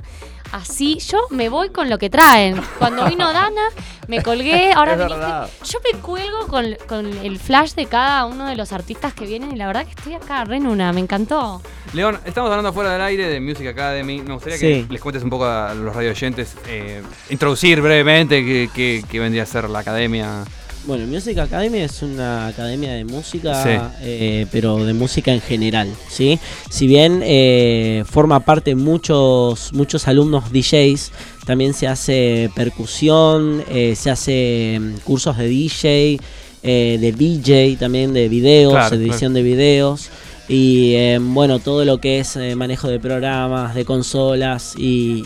así, 0.51 0.99
yo 0.99 1.17
me 1.31 1.49
voy 1.49 1.69
con 1.69 1.89
lo 1.89 1.97
que 1.97 2.11
traen. 2.11 2.61
Cuando 2.77 3.05
vino 3.05 3.33
Dana, 3.33 3.69
me 4.09 4.21
colgué, 4.21 4.73
ahora 4.73 4.95
verdad. 4.97 5.49
Yo 5.63 5.79
me 5.93 5.99
cuelgo 5.99 6.47
con, 6.47 6.65
con 6.87 7.05
el 7.05 7.39
flash 7.39 7.73
de 7.75 7.85
cada 7.85 8.25
uno 8.25 8.45
de 8.47 8.55
los 8.57 8.73
artistas 8.73 9.13
que 9.13 9.25
vienen 9.25 9.51
y 9.53 9.55
la 9.55 9.67
verdad 9.67 9.85
que 9.85 9.91
estoy 9.91 10.13
acá 10.15 10.43
re 10.43 10.57
en 10.57 10.67
una, 10.67 10.91
me 10.91 10.99
encantó. 10.99 11.61
León, 11.93 12.19
estamos 12.25 12.49
hablando 12.49 12.73
fuera 12.73 12.91
del 12.93 13.01
aire 13.01 13.27
de 13.29 13.39
Music 13.39 13.67
Academy. 13.67 14.21
Me 14.21 14.33
gustaría 14.33 14.57
Sí. 14.57 14.85
que 14.87 14.93
les 14.93 15.01
cuentes 15.01 15.23
un 15.23 15.29
poco 15.29 15.45
a 15.45 15.73
los 15.73 15.95
radio 15.95 16.09
oyentes, 16.11 16.55
eh, 16.67 17.01
introducir 17.29 17.81
brevemente 17.81 18.43
qué, 18.43 18.69
qué- 18.73 19.03
qué 19.09 19.19
vendría 19.19 19.43
a 19.43 19.45
ser 19.45 19.69
la 19.69 19.79
academia. 19.79 20.43
Bueno, 20.85 21.05
Music 21.05 21.37
Academy 21.37 21.79
es 21.79 22.01
una 22.01 22.47
academia 22.47 22.93
de 22.93 23.03
música, 23.05 23.63
Sí. 23.63 23.69
eh, 24.01 24.45
pero 24.51 24.83
de 24.85 24.93
música 24.93 25.31
en 25.33 25.41
general, 25.41 25.87
¿sí? 26.07 26.39
Si 26.69 26.87
bien 26.87 27.21
eh, 27.23 28.03
forma 28.09 28.39
parte 28.39 28.73
muchos, 28.75 29.71
muchos 29.73 30.07
alumnos 30.07 30.51
DJs, 30.51 31.11
también 31.45 31.73
se 31.73 31.87
hace 31.87 32.49
percusión, 32.55 33.63
eh, 33.69 33.93
se 33.95 34.09
hace 34.09 34.79
mm, 34.79 34.93
cursos 35.03 35.37
de 35.37 35.47
DJ, 35.47 36.19
de 36.63 37.13
DJ 37.15 37.77
también, 37.77 38.13
de 38.13 38.27
videos, 38.27 38.73
Claro, 38.73 38.95
edición 38.95 39.33
de 39.33 39.43
videos. 39.43 40.09
Y 40.47 40.95
bueno, 41.19 41.59
todo 41.59 41.85
lo 41.85 41.99
que 41.99 42.19
es 42.19 42.35
manejo 42.55 42.87
de 42.87 42.99
programas, 42.99 43.75
de 43.75 43.85
consolas 43.85 44.73
y 44.75 45.23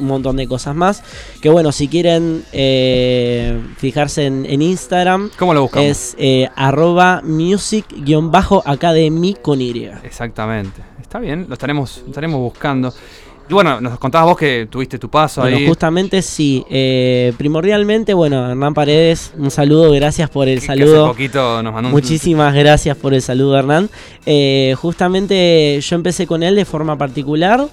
un 0.00 0.06
montón 0.06 0.36
de 0.36 0.46
cosas 0.46 0.74
más. 0.74 1.02
Que 1.40 1.48
bueno, 1.48 1.72
si 1.72 1.88
quieren 1.88 2.44
eh, 2.52 3.58
fijarse 3.78 4.26
en, 4.26 4.46
en 4.46 4.62
Instagram, 4.62 5.30
¿Cómo 5.38 5.54
lo 5.54 5.62
buscamos? 5.62 5.88
es 5.88 6.14
eh, 6.18 6.48
arroba 6.56 7.22
music-academy 7.24 9.34
con 9.42 9.60
Y. 9.60 9.88
Exactamente. 10.04 10.82
Está 11.00 11.18
bien, 11.18 11.46
lo 11.48 11.54
estaremos, 11.54 12.00
lo 12.02 12.08
estaremos 12.08 12.40
buscando. 12.40 12.92
Y 13.48 13.54
bueno, 13.54 13.80
nos 13.80 13.96
contabas 14.00 14.26
vos 14.30 14.36
que 14.36 14.66
tuviste 14.68 14.98
tu 14.98 15.08
paso 15.08 15.40
Bueno, 15.42 15.58
ahí. 15.58 15.68
justamente 15.68 16.20
sí. 16.20 16.64
eh, 16.68 17.32
primordialmente, 17.38 18.12
bueno, 18.12 18.50
Hernán 18.50 18.74
Paredes, 18.74 19.32
un 19.38 19.52
saludo, 19.52 19.92
gracias 19.92 20.28
por 20.30 20.48
el 20.48 20.58
que 20.58 20.64
hace 20.72 20.80
saludo. 20.80 21.06
poquito 21.06 21.62
nos 21.62 21.72
mandó 21.72 21.88
un- 21.88 21.94
Muchísimas 21.94 22.52
gracias 22.54 22.96
por 22.96 23.14
el 23.14 23.22
saludo, 23.22 23.56
Hernán. 23.56 23.88
Eh, 24.26 24.74
justamente 24.76 25.78
yo 25.80 25.94
empecé 25.94 26.26
con 26.26 26.42
él 26.42 26.56
de 26.56 26.64
forma 26.64 26.98
particular 26.98 27.68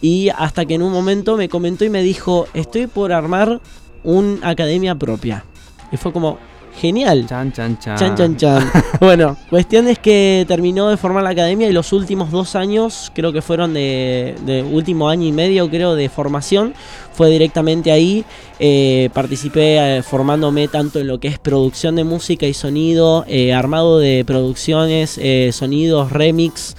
y 0.00 0.28
hasta 0.30 0.64
que 0.64 0.74
en 0.74 0.82
un 0.82 0.92
momento 0.92 1.36
me 1.36 1.48
comentó 1.48 1.84
y 1.84 1.90
me 1.90 2.02
dijo, 2.02 2.46
estoy 2.54 2.86
por 2.86 3.12
armar 3.12 3.60
una 4.04 4.48
academia 4.48 4.94
propia. 4.94 5.44
Y 5.92 5.96
fue 5.96 6.12
como, 6.12 6.38
genial. 6.80 7.26
Chan, 7.26 7.52
chan, 7.52 7.78
chan. 7.78 7.96
Chan, 7.96 8.16
chan, 8.16 8.36
chan. 8.36 8.70
bueno, 9.00 9.36
cuestión 9.50 9.88
es 9.88 9.98
que 9.98 10.44
terminó 10.46 10.88
de 10.88 10.96
formar 10.96 11.22
la 11.22 11.30
academia 11.30 11.68
y 11.68 11.72
los 11.72 11.92
últimos 11.92 12.30
dos 12.30 12.54
años, 12.54 13.10
creo 13.14 13.32
que 13.32 13.42
fueron 13.42 13.74
de, 13.74 14.36
de 14.44 14.62
último 14.62 15.08
año 15.08 15.26
y 15.26 15.32
medio, 15.32 15.68
creo, 15.68 15.94
de 15.94 16.08
formación, 16.08 16.74
fue 17.12 17.30
directamente 17.30 17.90
ahí. 17.90 18.24
Eh, 18.58 19.10
participé 19.12 19.98
eh, 19.98 20.02
formándome 20.02 20.68
tanto 20.68 21.00
en 21.00 21.06
lo 21.06 21.18
que 21.18 21.28
es 21.28 21.38
producción 21.38 21.96
de 21.96 22.04
música 22.04 22.46
y 22.46 22.54
sonido, 22.54 23.24
eh, 23.26 23.52
armado 23.52 23.98
de 23.98 24.24
producciones, 24.26 25.18
sonidos, 25.52 26.12
remix. 26.12 26.76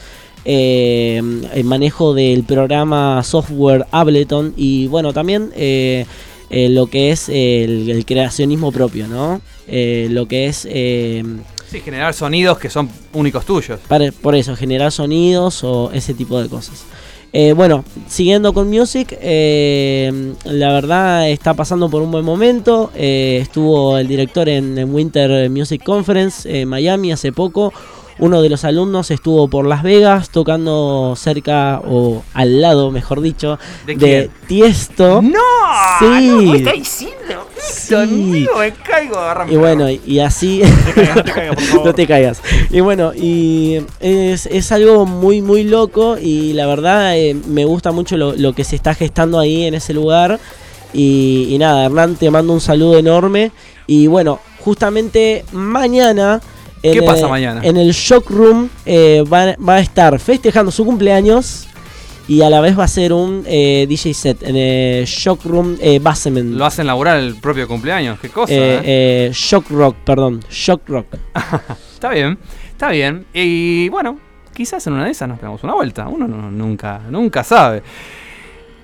Eh, 0.49 1.21
el 1.53 1.63
manejo 1.65 2.13
del 2.13 2.43
programa 2.43 3.21
software 3.23 3.85
Ableton 3.91 4.53
y 4.55 4.87
bueno 4.87 5.11
también 5.11 5.51
eh, 5.55 6.05
eh, 6.49 6.69
lo 6.69 6.87
que 6.87 7.11
es 7.11 7.27
el, 7.27 7.89
el 7.89 8.05
creacionismo 8.05 8.71
propio, 8.71 9.07
¿no? 9.07 9.41
Lo 9.67 10.25
que 10.27 10.47
es 10.47 10.65
eh, 10.71 11.21
Sí, 11.69 11.81
generar 11.81 12.13
sonidos 12.13 12.57
que 12.59 12.69
son 12.69 12.89
únicos 13.13 13.45
tuyos. 13.45 13.81
para- 13.89 14.13
por 14.13 14.33
eso, 14.35 14.55
generar 14.55 14.89
sonidos 14.93 15.65
o 15.65 15.91
ese 15.93 16.13
tipo 16.13 16.41
de 16.41 16.47
cosas. 16.47 16.85
Eh, 17.33 17.51
bueno, 17.51 17.83
siguiendo 18.07 18.53
con 18.53 18.69
Music, 18.69 19.17
eh, 19.21 20.31
la 20.45 20.71
verdad 20.71 21.29
está 21.29 21.53
pasando 21.53 21.89
por 21.89 22.01
un 22.01 22.09
buen 22.09 22.23
momento. 22.23 22.89
Eh, 22.95 23.39
estuvo 23.41 23.97
el 23.97 24.07
director 24.07 24.47
en, 24.47 24.77
en 24.77 24.95
Winter 24.95 25.49
Music 25.49 25.83
Conference 25.83 26.47
en 26.61 26.69
Miami 26.69 27.11
hace 27.11 27.33
poco. 27.33 27.73
Uno 28.19 28.41
de 28.41 28.49
los 28.49 28.63
alumnos 28.63 29.11
estuvo 29.11 29.47
por 29.47 29.65
Las 29.67 29.83
Vegas 29.83 30.29
tocando 30.29 31.13
cerca 31.15 31.81
o 31.85 32.23
al 32.33 32.61
lado, 32.61 32.89
mejor 32.91 33.21
dicho, 33.21 33.59
¿De? 33.85 34.29
Tiesto. 34.47 35.21
¡No! 35.21 35.39
Sí. 35.99 36.27
no, 36.27 36.51
¿qué 36.51 36.57
está 36.57 36.71
diciendo? 36.71 37.47
Sí. 37.59 38.47
Me 38.57 38.73
caigo, 38.73 39.17
agárrame. 39.17 39.53
Y 39.53 39.57
bueno, 39.57 39.89
y, 39.89 40.19
así. 40.19 40.61
no 41.85 41.93
te 41.93 42.07
caigas. 42.07 42.41
Y 42.71 42.79
bueno, 42.79 43.13
y 43.13 43.85
es, 43.99 44.45
es 44.47 44.71
algo 44.71 45.05
muy, 45.05 45.41
muy 45.41 45.63
loco. 45.63 46.17
Y 46.17 46.53
la 46.53 46.65
verdad, 46.65 47.17
eh, 47.17 47.35
me 47.47 47.65
gusta 47.65 47.91
mucho 47.91 48.17
lo, 48.17 48.35
lo 48.35 48.53
que 48.53 48.63
se 48.63 48.75
está 48.75 48.93
gestando 48.93 49.39
ahí 49.39 49.65
en 49.65 49.73
ese 49.75 49.93
lugar. 49.93 50.39
Y, 50.93 51.47
y 51.49 51.57
nada, 51.57 51.85
Hernán, 51.85 52.15
te 52.15 52.31
mando 52.31 52.53
un 52.53 52.61
saludo 52.61 52.97
enorme. 52.97 53.51
Y 53.85 54.07
bueno, 54.07 54.39
justamente 54.59 55.45
mañana. 55.51 56.41
En 56.83 56.93
¿Qué 56.93 57.01
pasa 57.03 57.21
el- 57.25 57.29
mañana? 57.29 57.61
En 57.63 57.77
el 57.77 57.91
Shock 57.91 58.29
Room 58.29 58.69
eh, 58.85 59.23
va, 59.31 59.55
va 59.57 59.75
a 59.75 59.79
estar 59.79 60.17
festejando 60.19 60.71
su 60.71 60.85
cumpleaños. 60.85 61.67
Y 62.29 62.41
a 62.41 62.49
la 62.49 62.59
vez 62.59 62.77
va 62.77 62.83
a 62.83 62.87
ser 62.89 63.13
un 63.13 63.43
eh, 63.47 63.85
DJ 63.87 64.13
set 64.13 64.43
en 64.43 64.57
el 64.57 65.05
Shock 65.05 65.45
Room 65.45 65.77
eh, 65.79 65.99
Basement. 65.99 66.55
Lo 66.55 66.65
hacen 66.65 66.85
laburar 66.85 67.17
el 67.19 67.35
propio 67.35 67.69
cumpleaños. 67.69 68.19
¿Qué 68.19 68.27
cosa? 68.27 68.51
Eh, 68.53 68.57
eh? 68.57 68.81
eh, 68.85 69.31
Shock 69.33 69.69
Rock, 69.69 69.95
perdón. 70.03 70.41
Shock 70.51 70.81
Rock. 70.89 71.05
Está 71.93 72.09
bien, 72.09 72.37
está 72.73 72.89
bien. 72.89 73.25
Y 73.33 73.87
bueno, 73.89 74.19
quizás 74.53 74.85
en 74.87 74.93
una 74.93 75.05
de 75.05 75.11
esas 75.11 75.29
nos 75.29 75.39
pegamos 75.39 75.63
una 75.63 75.73
vuelta. 75.73 76.07
Uno 76.09 76.27
no- 76.27 76.51
nunca, 76.51 76.99
nunca 77.09 77.43
sabe. 77.45 77.81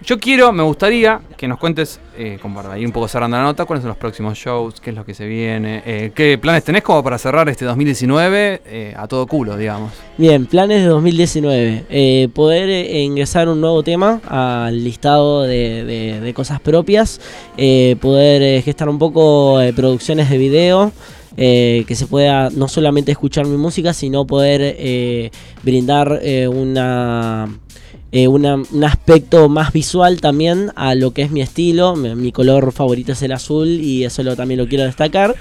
Yo 0.06 0.20
quiero, 0.20 0.52
me 0.52 0.64
gustaría 0.64 1.22
que 1.38 1.48
nos 1.48 1.58
cuentes, 1.58 2.02
eh, 2.18 2.38
como 2.42 2.62
para 2.62 2.78
ir 2.78 2.86
un 2.86 2.92
poco 2.92 3.08
cerrando 3.08 3.38
la 3.38 3.44
nota, 3.44 3.64
cuáles 3.64 3.84
son 3.84 3.88
los 3.88 3.98
próximos 3.98 4.38
shows, 4.38 4.82
qué 4.82 4.90
es 4.90 4.96
lo 4.98 5.06
que 5.06 5.14
se 5.14 5.26
viene, 5.26 5.82
eh, 5.86 6.12
qué 6.14 6.38
planes 6.38 6.66
tenés 6.66 6.84
como 6.84 7.02
para 7.02 7.18
cerrar 7.18 7.48
este 7.48 7.64
2019 7.64 8.62
eh, 8.66 8.94
a 8.98 9.08
todo 9.08 9.26
culo, 9.28 9.56
digamos. 9.56 9.94
Bien, 10.18 10.46
planes 10.46 10.82
de 10.82 10.88
2019. 10.88 11.86
Eh, 11.90 12.28
poder 12.34 12.70
ingresar 12.94 13.48
un 13.48 13.62
nuevo 13.62 13.82
tema 13.82 14.20
al 14.28 14.84
listado 14.84 15.44
de, 15.44 16.34
cosas 16.36 16.60
propias. 16.60 17.22
poder 18.02 18.62
gestar 18.62 18.90
un 18.90 19.00
poco 19.00 19.60
producciones 19.74 20.30
de 20.30 20.38
video. 20.38 20.92
que 21.38 21.96
se 21.96 22.08
pueda 22.08 22.50
no 22.50 22.68
solamente 22.68 23.14
escuchar 23.14 23.46
mi 23.46 23.56
música, 23.56 23.94
sino 23.94 24.28
poder 24.28 25.32
brindar 25.64 26.20
una, 26.50 27.48
eh, 28.16 28.28
una- 28.28 28.56
un 28.72 28.84
aspecto 28.84 29.50
más 29.50 29.74
visual 29.74 30.22
también 30.22 30.72
a 30.76 30.94
lo 30.94 31.12
que 31.12 31.24
es 31.24 31.32
mi 31.32 31.42
estilo. 31.42 31.96
Mi, 31.96 32.14
mi 32.16 32.32
color 32.32 32.72
favorito 32.72 33.12
es 33.14 33.22
el 33.24 33.32
azul 33.32 33.68
y 33.68 34.04
eso 34.06 34.22
lo, 34.22 34.36
también 34.36 34.60
lo 34.60 34.68
quiero 34.68 34.84
destacar. 34.86 35.36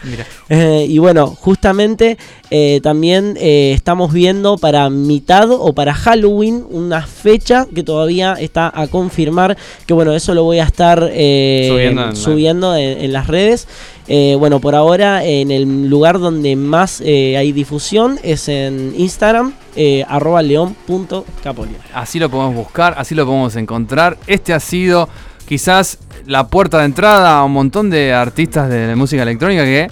Eh, 0.49 0.87
y 0.89 0.97
bueno, 0.99 1.27
justamente 1.27 2.17
eh, 2.51 2.81
también 2.83 3.37
estamos 3.39 4.13
viendo 4.13 4.57
para 4.59 4.89
mitad 4.91 5.51
o 5.51 5.75
para 5.75 5.93
Halloween 5.95 6.65
una 6.71 7.07
fecha 7.07 7.67
que 7.75 7.83
todavía 7.83 8.35
está 8.41 8.73
a 8.75 8.87
confirmar. 8.89 9.57
Que 9.87 9.93
bueno, 9.95 10.15
eso 10.15 10.33
lo 10.35 10.43
voy 10.45 10.59
a 10.59 10.65
estar 10.65 10.99
Subiendo 11.01 11.79
en 11.79 11.97
la- 11.97 12.15
subiendo 12.17 12.75
en, 12.77 13.03
en 13.05 13.13
las 13.13 13.27
redes. 13.27 13.69
Eh, 14.15 14.37
bueno, 14.39 14.61
por 14.61 14.75
ahora 14.75 15.25
en 15.25 15.51
el 15.51 15.89
lugar 15.89 16.19
donde 16.19 16.55
más 16.55 17.01
eh, 17.03 17.39
hay 17.39 17.51
difusión 17.51 18.19
es 18.23 18.47
en 18.47 18.93
Instagram, 18.95 19.55
eh, 19.75 20.05
arroba 20.07 20.43
león.capolio. 20.43 21.77
Así 21.95 22.19
lo 22.19 22.29
podemos 22.29 22.55
buscar, 22.55 22.95
así 22.99 23.15
lo 23.15 23.25
podemos 23.25 23.57
encontrar. 23.57 24.19
Este 24.27 24.53
ha 24.53 24.61
sido 24.61 25.09
quizás 25.49 25.97
la 26.27 26.47
puerta 26.49 26.81
de 26.81 26.85
entrada 26.85 27.39
a 27.39 27.45
un 27.45 27.53
montón 27.53 27.89
de 27.89 28.13
artistas 28.13 28.69
de 28.69 28.89
la 28.89 28.97
música 28.97 29.23
electrónica 29.23 29.65
que 29.65 29.91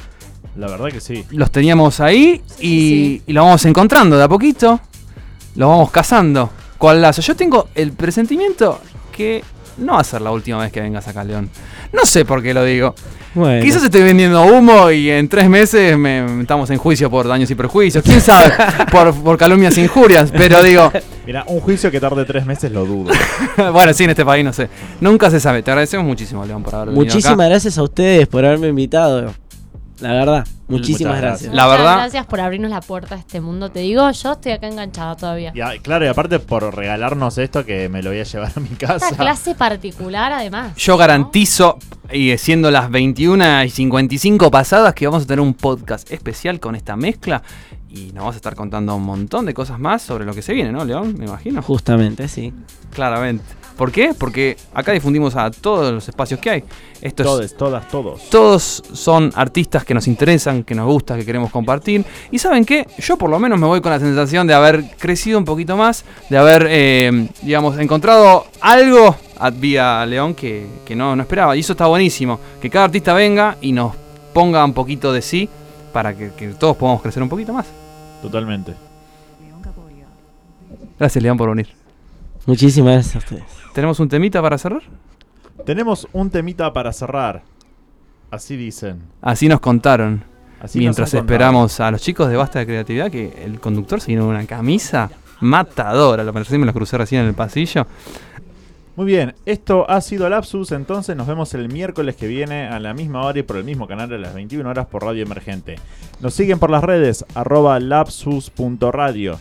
La 0.54 0.66
verdad 0.66 0.88
que 0.88 1.00
sí. 1.00 1.24
los 1.30 1.50
teníamos 1.50 2.00
ahí 2.00 2.42
y, 2.60 3.22
y 3.26 3.32
lo 3.32 3.42
vamos 3.44 3.64
encontrando 3.64 4.18
de 4.18 4.24
a 4.24 4.28
poquito. 4.28 4.80
Lo 5.54 5.68
vamos 5.70 5.90
cazando. 5.90 6.50
¿Cuál 6.76 7.00
lazo? 7.00 7.22
Yo 7.22 7.34
tengo 7.34 7.68
el 7.74 7.92
presentimiento 7.92 8.82
que 9.16 9.42
no 9.78 9.94
va 9.94 10.00
a 10.00 10.04
ser 10.04 10.20
la 10.20 10.30
última 10.30 10.58
vez 10.58 10.70
que 10.70 10.82
vengas 10.82 11.08
acá, 11.08 11.24
León. 11.24 11.48
No 11.94 12.04
sé 12.04 12.26
por 12.26 12.42
qué 12.42 12.52
lo 12.52 12.64
digo. 12.64 12.94
Bueno. 13.34 13.62
Quizás 13.62 13.84
estoy 13.84 14.02
vendiendo 14.02 14.42
humo 14.44 14.90
y 14.90 15.10
en 15.10 15.28
tres 15.28 15.48
meses 15.48 15.96
me, 15.96 16.40
estamos 16.40 16.68
en 16.70 16.78
juicio 16.78 17.08
por 17.08 17.28
daños 17.28 17.50
y 17.50 17.54
perjuicios. 17.54 18.02
¿Quién 18.04 18.20
sabe? 18.20 18.52
por, 18.90 19.14
por 19.14 19.38
calumnias 19.38 19.76
e 19.78 19.82
injurias. 19.82 20.32
Pero 20.32 20.62
digo, 20.62 20.90
Mira, 21.26 21.44
un 21.46 21.60
juicio 21.60 21.92
que 21.92 22.00
tarde 22.00 22.24
tres 22.24 22.44
meses 22.44 22.72
lo 22.72 22.84
dudo. 22.84 23.12
bueno, 23.72 23.92
sí, 23.92 24.02
en 24.02 24.10
este 24.10 24.24
país 24.24 24.44
no 24.44 24.52
sé. 24.52 24.68
Nunca 25.00 25.30
se 25.30 25.38
sabe. 25.38 25.62
Te 25.62 25.70
agradecemos 25.70 26.04
muchísimo, 26.04 26.44
León, 26.44 26.62
por 26.64 26.74
haber 26.74 26.88
venido 26.88 27.04
Muchísimas 27.04 27.34
acá. 27.34 27.48
gracias 27.48 27.78
a 27.78 27.84
ustedes 27.84 28.26
por 28.26 28.44
haberme 28.44 28.68
invitado. 28.68 29.32
La 30.00 30.12
verdad, 30.12 30.46
muchísimas 30.68 31.14
Muchas 31.16 31.22
gracias. 31.22 31.54
La 31.54 31.64
Muchas 31.66 31.78
verdad- 31.78 31.96
Gracias 31.96 32.26
por 32.26 32.40
abrirnos 32.40 32.70
la 32.70 32.80
puerta 32.80 33.14
a 33.14 33.18
este 33.18 33.40
mundo. 33.40 33.70
Te 33.70 33.80
digo, 33.80 34.10
yo 34.10 34.32
estoy 34.32 34.52
acá 34.52 34.66
enganchada 34.66 35.14
todavía. 35.16 35.52
Y 35.54 35.60
a- 35.60 35.72
claro, 35.82 36.04
y 36.04 36.08
aparte 36.08 36.38
por 36.38 36.74
regalarnos 36.74 37.36
esto 37.38 37.64
que 37.66 37.88
me 37.88 38.02
lo 38.02 38.10
voy 38.10 38.20
a 38.20 38.24
llevar 38.24 38.52
a 38.56 38.60
mi 38.60 38.68
casa. 38.70 39.06
Esta 39.10 39.16
clase 39.16 39.54
particular, 39.54 40.32
además. 40.32 40.74
Yo 40.76 40.96
garantizo, 40.96 41.78
y 42.12 42.36
siendo 42.38 42.70
las 42.70 42.90
21 42.90 43.64
y 43.64 43.70
55 43.70 44.50
pasadas, 44.50 44.94
que 44.94 45.06
vamos 45.06 45.24
a 45.24 45.26
tener 45.26 45.40
un 45.40 45.54
podcast 45.54 46.10
especial 46.10 46.60
con 46.60 46.74
esta 46.74 46.96
mezcla. 46.96 47.42
Y 47.92 48.12
nos 48.12 48.24
vas 48.24 48.34
a 48.34 48.36
estar 48.36 48.54
contando 48.54 48.94
un 48.94 49.02
montón 49.02 49.46
de 49.46 49.52
cosas 49.52 49.78
más 49.80 50.00
sobre 50.02 50.24
lo 50.24 50.32
que 50.32 50.42
se 50.42 50.52
viene, 50.52 50.70
¿no, 50.70 50.84
León? 50.84 51.16
Me 51.18 51.26
imagino. 51.26 51.60
Justamente, 51.60 52.28
sí. 52.28 52.52
Claramente. 52.94 53.42
¿Por 53.80 53.90
qué? 53.90 54.12
Porque 54.12 54.58
acá 54.74 54.92
difundimos 54.92 55.34
a 55.36 55.50
todos 55.50 55.90
los 55.90 56.06
espacios 56.06 56.38
que 56.38 56.50
hay. 56.50 56.64
Esto 57.00 57.22
es 57.22 57.26
Todos, 57.26 57.56
todas, 57.56 57.88
todos. 57.88 58.28
Todos 58.28 58.82
son 58.92 59.32
artistas 59.34 59.86
que 59.86 59.94
nos 59.94 60.06
interesan, 60.06 60.64
que 60.64 60.74
nos 60.74 60.84
gusta, 60.86 61.16
que 61.16 61.24
queremos 61.24 61.50
compartir. 61.50 62.04
Y 62.30 62.38
saben 62.38 62.66
qué, 62.66 62.86
yo 62.98 63.16
por 63.16 63.30
lo 63.30 63.38
menos 63.38 63.58
me 63.58 63.66
voy 63.66 63.80
con 63.80 63.90
la 63.90 63.98
sensación 63.98 64.46
de 64.46 64.52
haber 64.52 64.84
crecido 64.98 65.38
un 65.38 65.46
poquito 65.46 65.78
más, 65.78 66.04
de 66.28 66.36
haber, 66.36 66.66
eh, 66.68 67.26
digamos, 67.40 67.78
encontrado 67.78 68.44
algo 68.60 69.16
a- 69.38 69.48
vía 69.48 70.04
León 70.04 70.34
que, 70.34 70.66
que 70.84 70.94
no, 70.94 71.16
no 71.16 71.22
esperaba. 71.22 71.56
Y 71.56 71.60
eso 71.60 71.72
está 71.72 71.86
buenísimo, 71.86 72.38
que 72.60 72.68
cada 72.68 72.84
artista 72.84 73.14
venga 73.14 73.56
y 73.62 73.72
nos 73.72 73.94
ponga 74.34 74.62
un 74.62 74.74
poquito 74.74 75.10
de 75.10 75.22
sí 75.22 75.48
para 75.90 76.14
que, 76.14 76.32
que 76.36 76.48
todos 76.48 76.76
podamos 76.76 77.00
crecer 77.00 77.22
un 77.22 77.30
poquito 77.30 77.54
más. 77.54 77.64
Totalmente. 78.20 78.74
Gracias 80.98 81.22
León 81.22 81.38
por 81.38 81.48
venir. 81.48 81.68
Muchísimas 82.44 82.92
gracias 82.92 83.14
a 83.16 83.18
ustedes. 83.20 83.59
¿Tenemos 83.72 84.00
un 84.00 84.08
temita 84.08 84.42
para 84.42 84.58
cerrar? 84.58 84.82
Tenemos 85.64 86.08
un 86.12 86.30
temita 86.30 86.72
para 86.72 86.92
cerrar. 86.92 87.42
Así 88.30 88.56
dicen. 88.56 89.02
Así 89.20 89.48
nos 89.48 89.60
contaron. 89.60 90.24
Así 90.60 90.78
Mientras 90.78 91.08
nos 91.08 91.14
han 91.14 91.20
contado. 91.20 91.34
esperamos 91.34 91.80
a 91.80 91.90
los 91.90 92.02
chicos 92.02 92.28
de 92.28 92.36
Basta 92.36 92.58
de 92.58 92.66
Creatividad, 92.66 93.10
que 93.10 93.44
el 93.44 93.60
conductor 93.60 94.00
se 94.00 94.08
vino 94.12 94.26
una 94.26 94.46
camisa 94.46 95.10
matadora. 95.40 96.22
Lo 96.22 96.32
parecí, 96.32 96.58
me 96.58 96.66
lo 96.66 96.72
crucé 96.72 96.98
recién 96.98 97.22
en 97.22 97.28
el 97.28 97.34
pasillo. 97.34 97.86
Muy 98.96 99.06
bien, 99.06 99.34
esto 99.46 99.88
ha 99.88 100.00
sido 100.02 100.28
Lapsus, 100.28 100.72
entonces 100.72 101.16
nos 101.16 101.26
vemos 101.26 101.54
el 101.54 101.68
miércoles 101.68 102.16
que 102.16 102.26
viene 102.26 102.66
a 102.66 102.78
la 102.80 102.92
misma 102.92 103.24
hora 103.24 103.38
y 103.38 103.42
por 103.42 103.56
el 103.56 103.64
mismo 103.64 103.86
canal 103.86 104.12
a 104.12 104.18
las 104.18 104.34
21 104.34 104.68
horas 104.68 104.86
por 104.88 105.04
Radio 105.04 105.22
Emergente. 105.22 105.76
Nos 106.20 106.34
siguen 106.34 106.58
por 106.58 106.70
las 106.70 106.84
redes, 106.84 107.24
arroba 107.34 107.80
lapsus.radio 107.80 109.38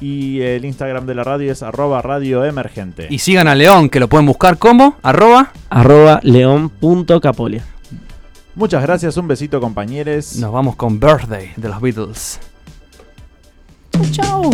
y 0.00 0.40
el 0.40 0.64
Instagram 0.64 1.06
de 1.06 1.14
la 1.14 1.24
radio 1.24 1.52
es 1.52 1.62
arroba 1.62 2.02
radio 2.02 2.44
emergente. 2.44 3.06
Y 3.10 3.18
sigan 3.18 3.48
a 3.48 3.54
León, 3.54 3.88
que 3.88 4.00
lo 4.00 4.08
pueden 4.08 4.26
buscar 4.26 4.58
como 4.58 4.96
arroba. 5.02 5.52
Arroba 5.70 6.20
león.capolia. 6.22 7.64
Muchas 8.54 8.82
gracias, 8.82 9.16
un 9.16 9.28
besito 9.28 9.60
compañeros. 9.60 10.36
Nos 10.36 10.52
vamos 10.52 10.76
con 10.76 11.00
Birthday 11.00 11.52
de 11.56 11.68
los 11.68 11.80
Beatles. 11.80 12.40
Chau. 14.12 14.50